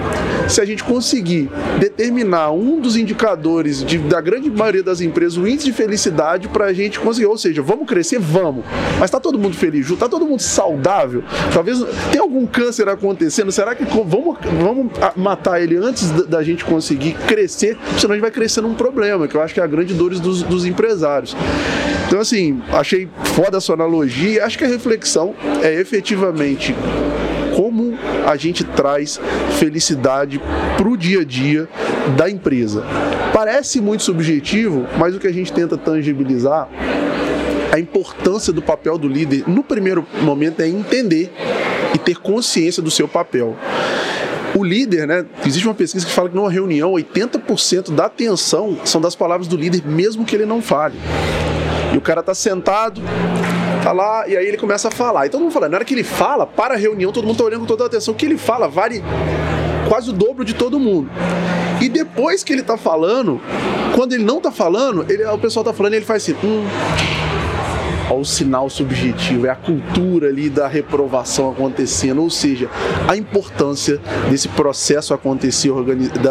se 0.48 0.60
a 0.60 0.64
gente 0.64 0.82
conseguir 0.82 1.50
determinar 1.78 2.50
um 2.50 2.80
dos 2.80 2.96
indicadores 2.96 3.84
de, 3.84 3.98
da 3.98 4.20
grande 4.20 4.50
maioria 4.50 4.82
das 4.82 5.00
empresas, 5.00 5.36
o 5.36 5.46
índice 5.46 5.66
de 5.66 5.72
felicidade, 5.72 6.48
para 6.48 6.66
a 6.66 6.72
gente 6.72 6.98
conseguir, 6.98 7.26
ou 7.26 7.38
seja, 7.38 7.62
vamos 7.62 7.86
crescer, 7.86 8.18
vamos, 8.18 8.64
mas 8.98 9.04
está 9.04 9.20
todo 9.20 9.38
mundo 9.38 9.56
feliz, 9.56 9.88
está 9.90 10.08
todo 10.08 10.26
mundo 10.26 10.40
saudável, 10.40 11.22
talvez 11.52 11.78
tem 12.10 12.20
algum 12.20 12.46
câncer 12.46 12.88
acontecendo, 12.88 13.52
será 13.52 13.74
que 13.74 13.84
vamos, 14.04 14.38
vamos 14.62 14.92
matar 15.16 15.62
ele 15.62 15.76
antes 15.76 16.10
da, 16.26 16.42
gente 16.42 16.64
conseguir 16.64 17.14
crescer, 17.26 17.76
senão 17.98 18.12
a 18.12 18.16
gente 18.16 18.22
vai 18.22 18.30
crescer 18.30 18.60
num 18.60 18.74
problema, 18.74 19.28
que 19.28 19.36
eu 19.36 19.42
acho 19.42 19.54
que 19.54 19.60
é 19.60 19.62
a 19.62 19.66
grande 19.66 19.94
dor 19.94 20.10
dos, 20.10 20.42
dos 20.42 20.64
empresários. 20.64 21.36
Então, 22.06 22.20
assim, 22.20 22.60
achei 22.72 23.08
foda 23.22 23.58
a 23.58 23.60
sua 23.60 23.74
analogia 23.74 24.44
acho 24.44 24.58
que 24.58 24.64
a 24.64 24.68
reflexão 24.68 25.34
é 25.62 25.74
efetivamente 25.74 26.74
como 27.54 27.96
a 28.26 28.36
gente 28.36 28.64
traz 28.64 29.20
felicidade 29.58 30.40
para 30.76 30.88
o 30.88 30.96
dia 30.96 31.20
a 31.20 31.24
dia 31.24 31.68
da 32.16 32.30
empresa. 32.30 32.84
Parece 33.32 33.80
muito 33.80 34.02
subjetivo, 34.02 34.86
mas 34.98 35.14
o 35.14 35.18
que 35.18 35.26
a 35.26 35.32
gente 35.32 35.52
tenta 35.52 35.76
tangibilizar 35.76 36.68
a 37.72 37.78
importância 37.78 38.52
do 38.52 38.60
papel 38.60 38.98
do 38.98 39.06
líder 39.06 39.44
no 39.46 39.62
primeiro 39.62 40.04
momento 40.22 40.60
é 40.60 40.68
entender 40.68 41.32
ter 42.10 42.18
consciência 42.18 42.82
do 42.82 42.90
seu 42.90 43.06
papel. 43.06 43.56
O 44.56 44.64
líder, 44.64 45.06
né? 45.06 45.24
Existe 45.46 45.66
uma 45.66 45.74
pesquisa 45.74 46.04
que 46.04 46.10
fala 46.10 46.28
que 46.28 46.34
numa 46.34 46.50
reunião 46.50 46.92
80% 46.92 47.94
da 47.94 48.06
atenção 48.06 48.78
são 48.84 49.00
das 49.00 49.14
palavras 49.14 49.46
do 49.46 49.56
líder, 49.56 49.86
mesmo 49.86 50.24
que 50.24 50.34
ele 50.34 50.44
não 50.44 50.60
fale. 50.60 50.98
E 51.94 51.96
o 51.96 52.00
cara 52.00 52.20
tá 52.20 52.34
sentado, 52.34 53.00
tá 53.82 53.92
lá, 53.92 54.28
e 54.28 54.36
aí 54.36 54.44
ele 54.44 54.56
começa 54.56 54.88
a 54.88 54.90
falar. 54.90 55.26
E 55.26 55.28
todo 55.28 55.40
mundo 55.40 55.52
fala, 55.52 55.68
na 55.68 55.76
hora 55.76 55.84
que 55.84 55.94
ele 55.94 56.02
fala, 56.02 56.46
para 56.46 56.74
a 56.74 56.76
reunião, 56.76 57.12
todo 57.12 57.24
mundo 57.26 57.36
tá 57.36 57.44
olhando 57.44 57.60
com 57.60 57.66
toda 57.66 57.84
a 57.84 57.86
atenção. 57.86 58.12
O 58.12 58.16
que 58.16 58.26
ele 58.26 58.36
fala 58.36 58.66
vale 58.66 59.04
quase 59.88 60.10
o 60.10 60.12
dobro 60.12 60.44
de 60.44 60.54
todo 60.54 60.80
mundo. 60.80 61.08
E 61.80 61.88
depois 61.88 62.42
que 62.42 62.52
ele 62.52 62.62
tá 62.62 62.76
falando, 62.76 63.40
quando 63.94 64.14
ele 64.14 64.24
não 64.24 64.40
tá 64.40 64.50
falando, 64.50 65.06
ele, 65.08 65.24
o 65.24 65.38
pessoal 65.38 65.64
tá 65.64 65.72
falando 65.72 65.92
e 65.92 65.96
ele 65.96 66.04
faz 66.04 66.24
assim, 66.24 66.36
hum, 66.44 66.64
ao 68.10 68.24
sinal 68.24 68.68
subjetivo, 68.68 69.46
é 69.46 69.50
a 69.50 69.54
cultura 69.54 70.28
ali 70.28 70.50
da 70.50 70.66
reprovação 70.66 71.48
acontecendo, 71.50 72.20
ou 72.20 72.28
seja, 72.28 72.68
a 73.06 73.16
importância 73.16 74.00
desse 74.28 74.48
processo 74.48 75.14
acontecer, 75.14 75.70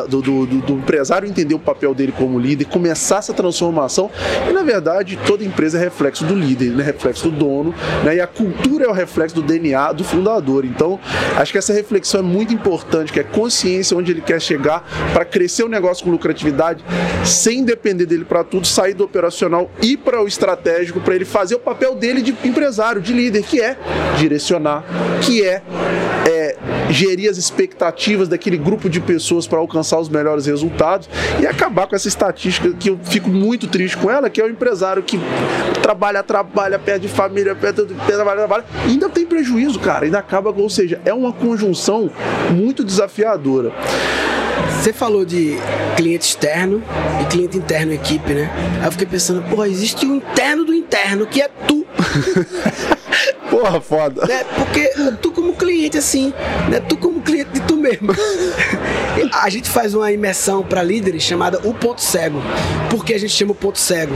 do, 0.09 0.21
do, 0.21 0.45
do, 0.45 0.73
empresário 0.73 1.27
entender 1.27 1.55
o 1.55 1.59
papel 1.59 1.95
dele 1.95 2.11
como 2.11 2.37
líder, 2.37 2.65
começar 2.65 3.19
essa 3.19 3.33
transformação, 3.33 4.11
e 4.49 4.51
na 4.51 4.61
verdade 4.61 5.17
toda 5.25 5.43
empresa 5.43 5.77
é 5.77 5.81
reflexo 5.81 6.25
do 6.25 6.35
líder, 6.35 6.71
né? 6.71 6.83
reflexo 6.83 7.29
do 7.29 7.37
dono, 7.37 7.73
né? 8.03 8.17
e 8.17 8.21
a 8.21 8.27
cultura 8.27 8.85
é 8.85 8.87
o 8.89 8.93
reflexo 8.93 9.35
do 9.35 9.41
DNA 9.41 9.93
do 9.93 10.03
fundador. 10.03 10.65
Então, 10.65 10.99
acho 11.37 11.51
que 11.53 11.57
essa 11.57 11.71
reflexão 11.71 12.19
é 12.19 12.23
muito 12.23 12.53
importante, 12.53 13.13
que 13.13 13.21
é 13.21 13.23
consciência 13.23 13.95
onde 13.95 14.11
ele 14.11 14.21
quer 14.21 14.41
chegar 14.41 14.83
para 15.13 15.23
crescer 15.23 15.63
o 15.63 15.69
negócio 15.69 16.03
com 16.03 16.11
lucratividade, 16.11 16.83
sem 17.23 17.63
depender 17.63 18.05
dele 18.05 18.25
para 18.25 18.43
tudo, 18.43 18.67
sair 18.67 18.93
do 18.93 19.05
operacional 19.05 19.71
e 19.81 19.95
para 19.95 20.21
o 20.21 20.27
estratégico, 20.27 20.99
para 20.99 21.15
ele 21.15 21.25
fazer 21.25 21.55
o 21.55 21.59
papel 21.69 21.93
dele 21.93 22.21
de 22.21 22.35
empresário, 22.43 22.99
de 22.99 23.13
líder, 23.13 23.43
que 23.43 23.61
é 23.61 23.77
direcionar, 24.17 24.83
que 25.21 25.43
é, 25.45 25.61
é 26.27 26.57
gerir 26.89 27.29
as 27.29 27.37
expectativas 27.37 28.27
daquele 28.27 28.57
grupo 28.57 28.89
de 28.89 28.99
pessoas 28.99 29.45
para 29.45 29.59
alcançar 29.59 29.99
os 29.99 30.09
melhores 30.09 30.47
resultados 30.47 31.07
e 31.39 31.45
acabar 31.45 31.85
com 31.85 31.95
essa 31.95 32.07
estatística 32.07 32.71
que 32.71 32.89
eu 32.89 32.99
fico 33.03 33.29
muito 33.29 33.67
triste 33.67 33.97
com 33.97 34.09
ela, 34.09 34.29
que 34.31 34.41
é 34.41 34.43
o 34.43 34.49
empresário 34.49 35.03
que 35.03 35.19
trabalha, 35.81 36.23
trabalha, 36.23 36.79
perde 36.79 37.07
família, 37.07 37.53
perde, 37.53 37.85
trabalha, 38.07 38.37
trabalha, 38.39 38.65
ainda 38.85 39.07
tem 39.07 39.25
prejuízo, 39.25 39.79
cara, 39.79 40.05
ainda 40.05 40.17
acaba, 40.17 40.49
ou 40.49 40.69
seja, 40.69 40.99
é 41.05 41.13
uma 41.13 41.31
conjunção 41.31 42.09
muito 42.51 42.83
desafiadora. 42.83 43.71
Você 44.79 44.93
falou 44.93 45.25
de 45.25 45.57
cliente 45.97 46.25
externo 46.25 46.81
e 47.21 47.25
cliente 47.25 47.57
interno 47.57 47.91
equipe, 47.91 48.33
né? 48.33 48.49
Aí 48.79 48.85
eu 48.85 48.91
fiquei 48.93 49.05
pensando, 49.05 49.41
porra, 49.49 49.67
existe 49.67 50.05
o 50.05 50.15
interno 50.15 50.63
do 50.63 50.73
interno, 50.73 51.27
que 51.27 51.41
é 51.41 51.49
tu. 51.67 51.85
Porra, 53.49 53.81
foda. 53.81 54.25
Né? 54.25 54.45
Porque 54.55 54.89
tu 55.21 55.31
como 55.31 55.53
cliente, 55.53 55.97
assim, 55.97 56.33
né? 56.69 56.79
Tu 56.79 56.95
como 56.95 57.19
cliente 57.19 57.51
de 57.51 57.59
tu 57.61 57.75
mesmo. 57.75 58.13
a 59.33 59.49
gente 59.49 59.69
faz 59.69 59.93
uma 59.93 60.11
imersão 60.13 60.63
para 60.63 60.81
líderes 60.81 61.23
chamada 61.23 61.59
O 61.65 61.73
Ponto 61.73 61.99
Cego. 62.01 62.41
Por 62.89 63.03
que 63.03 63.13
a 63.13 63.19
gente 63.19 63.33
chama 63.33 63.51
o 63.51 63.55
ponto 63.55 63.77
cego? 63.77 64.15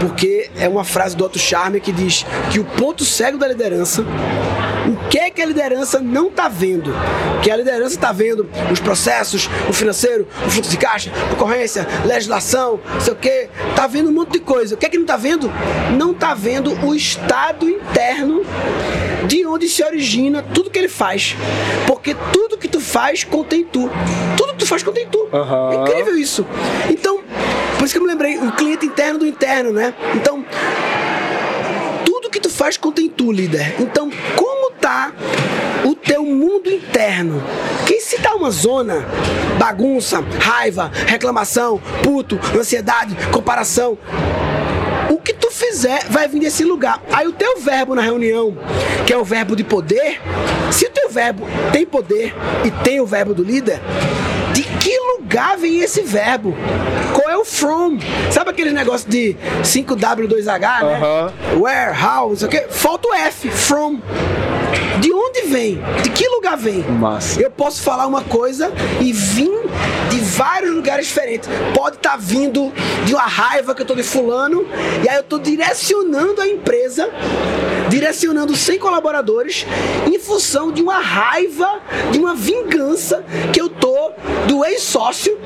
Porque 0.00 0.48
é 0.56 0.68
uma 0.68 0.84
frase 0.84 1.16
do 1.16 1.24
Otto 1.24 1.38
Charme 1.38 1.80
que 1.80 1.90
diz 1.90 2.24
que 2.52 2.60
o 2.60 2.64
ponto 2.64 3.04
cego 3.04 3.36
da 3.36 3.48
liderança 3.48 4.04
o 4.86 5.08
que 5.08 5.18
é 5.18 5.30
que 5.30 5.40
a 5.40 5.46
liderança 5.46 6.00
não 6.00 6.28
está 6.28 6.48
vendo? 6.48 6.92
Que 7.42 7.50
a 7.50 7.56
liderança 7.56 7.94
está 7.94 8.12
vendo 8.12 8.48
os 8.70 8.80
processos, 8.80 9.48
o 9.68 9.72
financeiro, 9.72 10.26
o 10.46 10.50
fluxo 10.50 10.70
de 10.70 10.76
caixa, 10.76 11.10
concorrência, 11.30 11.86
legislação, 12.04 12.80
sei 13.00 13.12
o 13.12 13.16
que, 13.16 13.48
está 13.70 13.86
vendo 13.86 14.10
um 14.10 14.12
monte 14.12 14.32
de 14.32 14.40
coisa. 14.40 14.74
O 14.74 14.78
que 14.78 14.86
é 14.86 14.88
que 14.88 14.96
não 14.96 15.04
está 15.04 15.16
vendo? 15.16 15.50
Não 15.96 16.12
está 16.12 16.34
vendo 16.34 16.72
o 16.84 16.94
estado 16.94 17.68
interno 17.68 18.44
de 19.26 19.46
onde 19.46 19.68
se 19.68 19.82
origina 19.82 20.42
tudo 20.42 20.70
que 20.70 20.78
ele 20.78 20.88
faz. 20.88 21.36
Porque 21.86 22.14
tudo 22.32 22.58
que 22.58 22.68
tu 22.68 22.80
faz 22.80 23.24
contém 23.24 23.64
tu. 23.64 23.90
Tudo 24.36 24.52
que 24.52 24.58
tu 24.58 24.66
faz 24.66 24.82
contém 24.82 25.06
tu. 25.06 25.28
Uhum. 25.32 25.72
É 25.72 25.76
incrível 25.76 26.16
isso. 26.16 26.46
Então, 26.90 27.20
por 27.78 27.84
isso 27.84 27.94
que 27.94 27.98
eu 27.98 28.02
me 28.02 28.08
lembrei, 28.08 28.38
o 28.38 28.52
cliente 28.52 28.86
interno 28.86 29.18
do 29.18 29.26
interno, 29.26 29.72
né? 29.72 29.94
Então, 30.14 30.44
tudo 32.04 32.30
que 32.30 32.40
tu 32.40 32.50
faz 32.50 32.76
contém 32.76 33.08
tu, 33.08 33.32
líder. 33.32 33.74
Então, 33.78 34.10
como 34.36 34.53
tá 34.84 35.12
o 35.82 35.94
teu 35.94 36.22
mundo 36.26 36.70
interno? 36.70 37.42
Que 37.86 38.00
se 38.00 38.18
tá 38.18 38.34
uma 38.34 38.50
zona, 38.50 39.02
bagunça, 39.58 40.22
raiva, 40.38 40.90
reclamação, 41.06 41.80
puto, 42.02 42.38
ansiedade, 42.54 43.16
comparação, 43.32 43.96
o 45.08 45.16
que 45.16 45.32
tu 45.32 45.50
fizer 45.50 46.04
vai 46.10 46.28
vir 46.28 46.40
desse 46.40 46.64
lugar. 46.64 47.02
Aí 47.10 47.26
o 47.26 47.32
teu 47.32 47.58
verbo 47.60 47.94
na 47.94 48.02
reunião, 48.02 48.54
que 49.06 49.12
é 49.12 49.16
o 49.16 49.24
verbo 49.24 49.56
de 49.56 49.64
poder, 49.64 50.20
se 50.70 50.84
o 50.84 50.90
teu 50.90 51.08
verbo 51.08 51.46
tem 51.72 51.86
poder 51.86 52.34
e 52.62 52.70
tem 52.70 53.00
o 53.00 53.06
verbo 53.06 53.32
do 53.32 53.42
líder, 53.42 53.80
de 54.52 54.64
que 54.64 54.98
lugar 54.98 55.56
vem 55.56 55.78
esse 55.78 56.02
verbo? 56.02 56.54
Qual 57.14 57.30
é 57.30 57.38
o 57.38 57.44
from? 57.44 57.98
Sabe 58.30 58.50
aquele 58.50 58.70
negócio 58.70 59.08
de 59.08 59.34
5W2H, 59.62 60.82
né? 60.82 60.98
Uh 60.98 61.02
-huh. 61.02 61.62
Where, 61.62 61.92
how, 61.92 62.28
não 62.28 62.36
sei 62.36 62.48
o 62.48 62.50
quê? 62.50 62.66
Falta 62.68 63.08
o 63.08 63.14
F, 63.14 63.48
from. 63.48 64.00
De 65.00 65.12
onde 65.12 65.42
vem? 65.42 65.80
De 66.02 66.10
que 66.10 66.28
lugar 66.28 66.56
vem? 66.56 66.82
Massa. 66.82 67.40
Eu 67.40 67.50
posso 67.50 67.82
falar 67.82 68.06
uma 68.06 68.22
coisa 68.22 68.72
e 69.00 69.12
vir 69.12 69.50
de 70.10 70.20
vários 70.20 70.74
lugares 70.74 71.06
diferentes. 71.06 71.48
Pode 71.74 71.96
estar 71.96 72.12
tá 72.12 72.16
vindo 72.16 72.72
de 73.04 73.14
uma 73.14 73.26
raiva 73.26 73.74
que 73.74 73.82
eu 73.82 73.86
tô 73.86 73.94
de 73.94 74.02
fulano, 74.02 74.66
e 75.04 75.08
aí 75.08 75.16
eu 75.16 75.22
tô 75.22 75.38
direcionando 75.38 76.40
a 76.40 76.46
empresa, 76.46 77.10
direcionando 77.88 78.54
100 78.54 78.78
colaboradores 78.78 79.66
em 80.06 80.18
função 80.18 80.72
de 80.72 80.82
uma 80.82 80.98
raiva, 80.98 81.80
de 82.12 82.18
uma 82.18 82.34
vingança 82.34 83.24
que 83.52 83.60
eu 83.60 83.68
tô 83.68 84.12
do 84.46 84.64
ex-sócio 84.64 85.38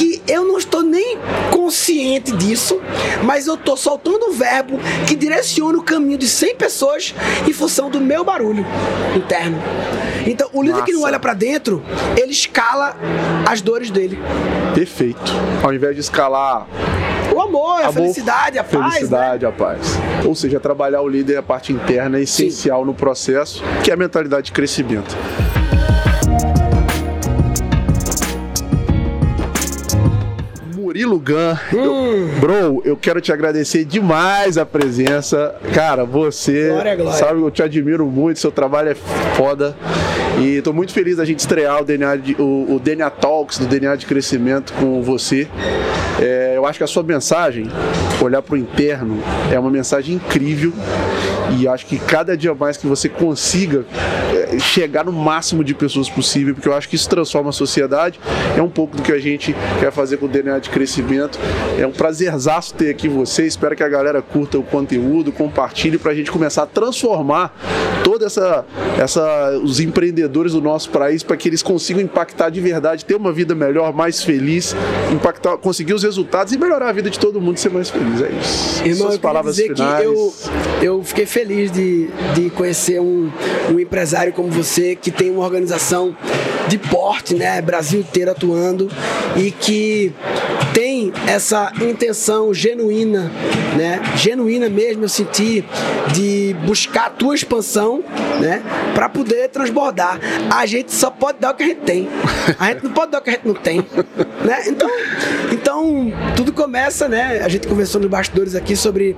que 0.00 0.22
eu 0.26 0.44
não 0.44 0.56
estou 0.56 0.82
nem 0.82 1.18
consciente 1.50 2.32
disso, 2.32 2.80
mas 3.22 3.46
eu 3.46 3.54
estou 3.54 3.76
soltando 3.76 4.26
um 4.26 4.32
verbo 4.32 4.78
que 5.06 5.14
direciona 5.14 5.76
o 5.76 5.82
caminho 5.82 6.16
de 6.16 6.26
100 6.26 6.56
pessoas 6.56 7.14
em 7.46 7.52
função 7.52 7.90
do 7.90 8.00
meu 8.00 8.24
barulho 8.24 8.49
interno. 9.16 9.58
Então, 10.26 10.48
o 10.52 10.62
líder 10.62 10.84
que 10.84 10.92
não 10.92 11.02
olha 11.02 11.18
para 11.18 11.34
dentro, 11.34 11.82
ele 12.16 12.32
escala 12.32 12.96
as 13.46 13.60
dores 13.60 13.90
dele. 13.90 14.18
Perfeito. 14.74 15.32
Ao 15.62 15.72
invés 15.72 15.94
de 15.94 16.00
escalar 16.00 16.66
o 17.34 17.40
amor, 17.40 17.80
a 17.80 17.88
amor, 17.88 17.92
felicidade, 17.92 18.58
a 18.58 18.64
paz. 18.64 18.94
Felicidade, 18.94 19.44
né? 19.44 19.48
a 19.48 19.52
paz. 19.52 19.98
Ou 20.24 20.34
seja, 20.34 20.58
trabalhar 20.58 21.00
o 21.00 21.08
líder, 21.08 21.36
a 21.36 21.42
parte 21.42 21.72
interna 21.72 22.18
é 22.18 22.22
essencial 22.22 22.80
Sim. 22.80 22.86
no 22.86 22.94
processo, 22.94 23.62
que 23.84 23.90
é 23.90 23.94
a 23.94 23.96
mentalidade 23.96 24.46
de 24.46 24.52
crescimento. 24.52 25.16
Murilo 31.00 31.18
Gun. 31.18 31.56
Hum. 31.72 32.28
bro, 32.40 32.82
eu 32.84 32.96
quero 32.96 33.20
te 33.20 33.32
agradecer 33.32 33.84
demais 33.84 34.58
a 34.58 34.66
presença. 34.66 35.54
Cara, 35.72 36.04
você 36.04 36.68
glória, 36.68 36.96
glória. 36.96 37.18
sabe, 37.18 37.40
eu 37.40 37.50
te 37.50 37.62
admiro 37.62 38.06
muito, 38.06 38.38
seu 38.38 38.52
trabalho 38.52 38.90
é 38.90 38.94
foda. 38.94 39.74
E 40.38 40.60
tô 40.60 40.72
muito 40.72 40.92
feliz 40.92 41.16
da 41.16 41.24
gente 41.24 41.38
estrear 41.38 41.80
o 41.80 41.84
DNA, 41.84 42.16
de, 42.16 42.36
o, 42.38 42.74
o 42.74 42.80
DNA 42.82 43.08
Talks 43.10 43.58
do 43.58 43.66
DNA 43.66 43.96
de 43.96 44.04
crescimento 44.04 44.74
com 44.74 45.02
você. 45.02 45.48
É, 46.20 46.52
eu 46.56 46.66
acho 46.66 46.78
que 46.78 46.84
a 46.84 46.86
sua 46.86 47.02
mensagem, 47.02 47.66
olhar 48.20 48.42
para 48.42 48.54
o 48.54 48.58
interno, 48.58 49.22
é 49.50 49.58
uma 49.58 49.70
mensagem 49.70 50.16
incrível 50.16 50.72
e 51.58 51.66
acho 51.66 51.86
que 51.86 51.98
cada 51.98 52.36
dia 52.36 52.54
mais 52.54 52.76
que 52.76 52.86
você 52.86 53.08
consiga 53.08 53.84
é, 54.34 54.58
chegar 54.58 55.04
no 55.04 55.12
máximo 55.12 55.64
de 55.64 55.74
pessoas 55.74 56.08
possível, 56.08 56.54
porque 56.54 56.68
eu 56.68 56.74
acho 56.74 56.88
que 56.88 56.96
isso 56.96 57.08
transforma 57.08 57.50
a 57.50 57.52
sociedade. 57.52 58.20
É 58.56 58.62
um 58.62 58.68
pouco 58.68 58.96
do 58.96 59.02
que 59.02 59.12
a 59.12 59.18
gente 59.18 59.54
quer 59.78 59.90
fazer 59.90 60.16
com 60.18 60.26
o 60.26 60.28
DNA 60.28 60.58
de 60.58 60.70
crescimento. 60.70 61.38
É 61.78 61.86
um 61.86 61.92
prazerzaço 61.92 62.74
ter 62.74 62.90
aqui 62.90 63.08
você. 63.08 63.46
Espero 63.46 63.74
que 63.74 63.82
a 63.82 63.88
galera 63.88 64.22
curta 64.22 64.58
o 64.58 64.62
conteúdo, 64.62 65.32
compartilhe 65.32 65.98
para 65.98 66.12
a 66.12 66.14
gente 66.14 66.30
começar 66.30 66.62
a 66.62 66.66
transformar 66.66 67.54
toda 68.04 68.26
essa, 68.26 68.64
essa 68.98 69.58
os 69.62 69.80
empreendedores 69.80 70.52
do 70.52 70.60
nosso 70.60 70.90
país 70.90 71.22
para 71.22 71.36
que 71.36 71.48
eles 71.48 71.62
consigam 71.62 72.02
impactar 72.02 72.50
de 72.50 72.60
verdade, 72.60 73.04
ter 73.04 73.14
uma 73.14 73.32
vida 73.32 73.54
melhor, 73.54 73.92
mais 73.92 74.22
feliz, 74.22 74.74
impactar, 75.12 75.56
conseguir 75.58 75.94
os 75.94 76.02
resultados 76.02 76.52
e 76.52 76.58
melhorar 76.58 76.88
a 76.88 76.92
vida 76.92 77.10
de 77.10 77.18
todo 77.18 77.40
mundo 77.40 77.56
e 77.56 77.60
ser 77.60 77.70
mais 77.70 77.90
feliz. 77.90 78.22
É 78.22 78.30
isso. 78.30 78.84
Irmão, 78.84 79.08
Suas 79.08 79.18
palavras 79.18 79.56
finais. 79.56 80.04
Eu, 80.04 80.34
eu 80.82 81.04
fiquei 81.04 81.26
feliz 81.26 81.39
de, 81.46 82.08
de 82.34 82.50
conhecer 82.50 83.00
um, 83.00 83.30
um 83.72 83.80
empresário 83.80 84.32
como 84.32 84.48
você 84.50 84.94
que 84.94 85.10
tem 85.10 85.30
uma 85.30 85.44
organização 85.44 86.16
de 86.68 86.78
porte, 86.78 87.34
né, 87.34 87.60
Brasil 87.60 88.00
inteiro 88.00 88.30
atuando 88.30 88.88
e 89.36 89.50
que 89.50 90.12
tem 90.72 91.12
essa 91.26 91.72
intenção 91.80 92.54
genuína, 92.54 93.30
né, 93.76 94.00
genuína 94.16 94.68
mesmo 94.68 95.04
eu 95.04 95.08
senti 95.08 95.64
de 96.12 96.54
buscar 96.64 97.06
a 97.06 97.10
tua 97.10 97.34
expansão, 97.34 98.02
né, 98.40 98.62
para 98.94 99.08
poder 99.08 99.48
transbordar. 99.48 100.18
A 100.50 100.66
gente 100.66 100.92
só 100.92 101.10
pode 101.10 101.38
dar 101.38 101.52
o 101.52 101.54
que 101.54 101.62
a 101.62 101.66
gente 101.66 101.80
tem. 101.80 102.08
A 102.58 102.72
gente 102.72 102.84
não 102.84 102.92
pode 102.92 103.12
dar 103.12 103.18
o 103.18 103.22
que 103.22 103.30
a 103.30 103.32
gente 103.34 103.46
não 103.46 103.54
tem, 103.54 103.78
né? 104.44 104.64
Então, 104.66 104.90
então 105.52 106.12
tudo 106.36 106.52
começa, 106.52 107.08
né? 107.08 107.40
A 107.44 107.48
gente 107.48 107.66
conversou 107.68 108.00
nos 108.00 108.10
bastidores 108.10 108.54
aqui 108.54 108.74
sobre 108.74 109.16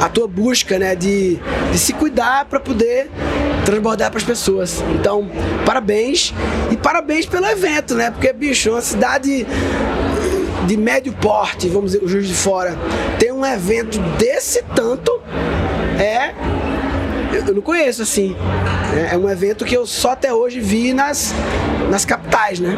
a 0.00 0.08
tua 0.08 0.26
busca, 0.26 0.78
né, 0.78 0.94
de, 0.94 1.38
de 1.70 1.78
se 1.78 1.92
cuidar 1.92 2.44
para 2.46 2.60
poder 2.60 3.10
transbordar 3.70 4.10
para 4.10 4.18
as 4.18 4.24
pessoas. 4.24 4.82
Então, 4.98 5.28
parabéns 5.64 6.34
e 6.70 6.76
parabéns 6.76 7.24
pelo 7.24 7.46
evento, 7.46 7.94
né? 7.94 8.10
Porque, 8.10 8.32
bicho, 8.32 8.70
uma 8.70 8.80
cidade 8.80 9.46
de 10.66 10.76
médio 10.76 11.12
porte, 11.12 11.68
vamos 11.68 11.92
dizer, 11.92 12.04
o 12.04 12.08
Juiz 12.08 12.26
de 12.26 12.34
Fora, 12.34 12.76
tem 13.18 13.30
um 13.32 13.46
evento 13.46 13.98
desse 14.18 14.62
tanto, 14.74 15.12
é. 15.98 16.34
Eu 17.46 17.54
não 17.54 17.62
conheço 17.62 18.02
assim. 18.02 18.36
É, 18.94 19.14
é 19.14 19.18
um 19.18 19.30
evento 19.30 19.64
que 19.64 19.76
eu 19.76 19.86
só 19.86 20.10
até 20.10 20.34
hoje 20.34 20.58
vi 20.58 20.92
nas, 20.92 21.32
nas 21.88 22.04
capitais, 22.04 22.58
né? 22.58 22.76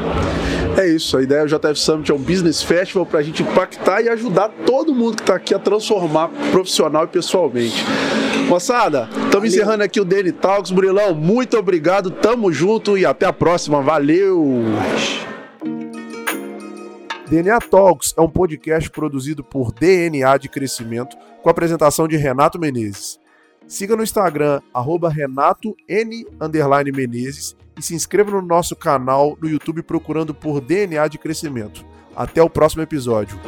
É 0.76 0.86
isso, 0.86 1.16
a 1.16 1.22
ideia 1.22 1.45
do 1.45 1.49
JF 1.49 1.78
Summit 1.78 2.11
é 2.11 2.14
um 2.14 2.18
business 2.18 2.62
festival 2.62 3.05
para 3.05 3.20
a 3.20 3.22
gente 3.22 3.43
impactar 3.43 4.03
e 4.03 4.09
ajudar 4.11 4.51
todo 4.64 4.95
mundo 4.95 5.16
que 5.16 5.22
está 5.22 5.34
aqui 5.34 5.55
a 5.55 5.59
transformar 5.59 6.30
profissional 6.51 7.05
e 7.05 7.09
pessoalmente. 7.09 7.84
Moçada, 8.53 9.09
estamos 9.24 9.48
encerrando 9.48 9.82
aqui 9.82 9.98
o 9.98 10.05
Daily 10.05 10.30
Talks. 10.30 10.70
Murilão, 10.70 11.14
muito 11.14 11.57
obrigado, 11.57 12.11
tamo 12.11 12.53
junto 12.53 12.98
e 12.98 13.07
até 13.07 13.24
a 13.24 13.32
próxima. 13.32 13.80
Valeu! 13.80 14.62
DNA 17.30 17.59
Talks 17.61 18.12
é 18.14 18.20
um 18.20 18.28
podcast 18.28 18.90
produzido 18.90 19.42
por 19.42 19.72
DNA 19.72 20.36
de 20.36 20.50
Crescimento, 20.50 21.16
com 21.42 21.48
a 21.48 21.50
apresentação 21.50 22.07
de 22.07 22.18
Renato 22.18 22.59
Menezes. 22.59 23.18
Siga 23.66 23.96
no 23.96 24.03
Instagram, 24.03 24.61
arroba 24.74 25.09
Renato 25.09 25.74
N 25.88 26.26
Menezes 26.94 27.57
e 27.78 27.82
se 27.82 27.94
inscreva 27.94 28.32
no 28.32 28.42
nosso 28.42 28.76
canal 28.76 29.34
no 29.40 29.48
YouTube 29.48 29.82
procurando 29.82 30.34
por 30.34 30.61
DNA 30.61 31.09
de 31.09 31.16
Crescimento. 31.16 31.86
Até 32.14 32.42
o 32.42 32.50
próximo 32.50 32.82
episódio. 32.82 33.40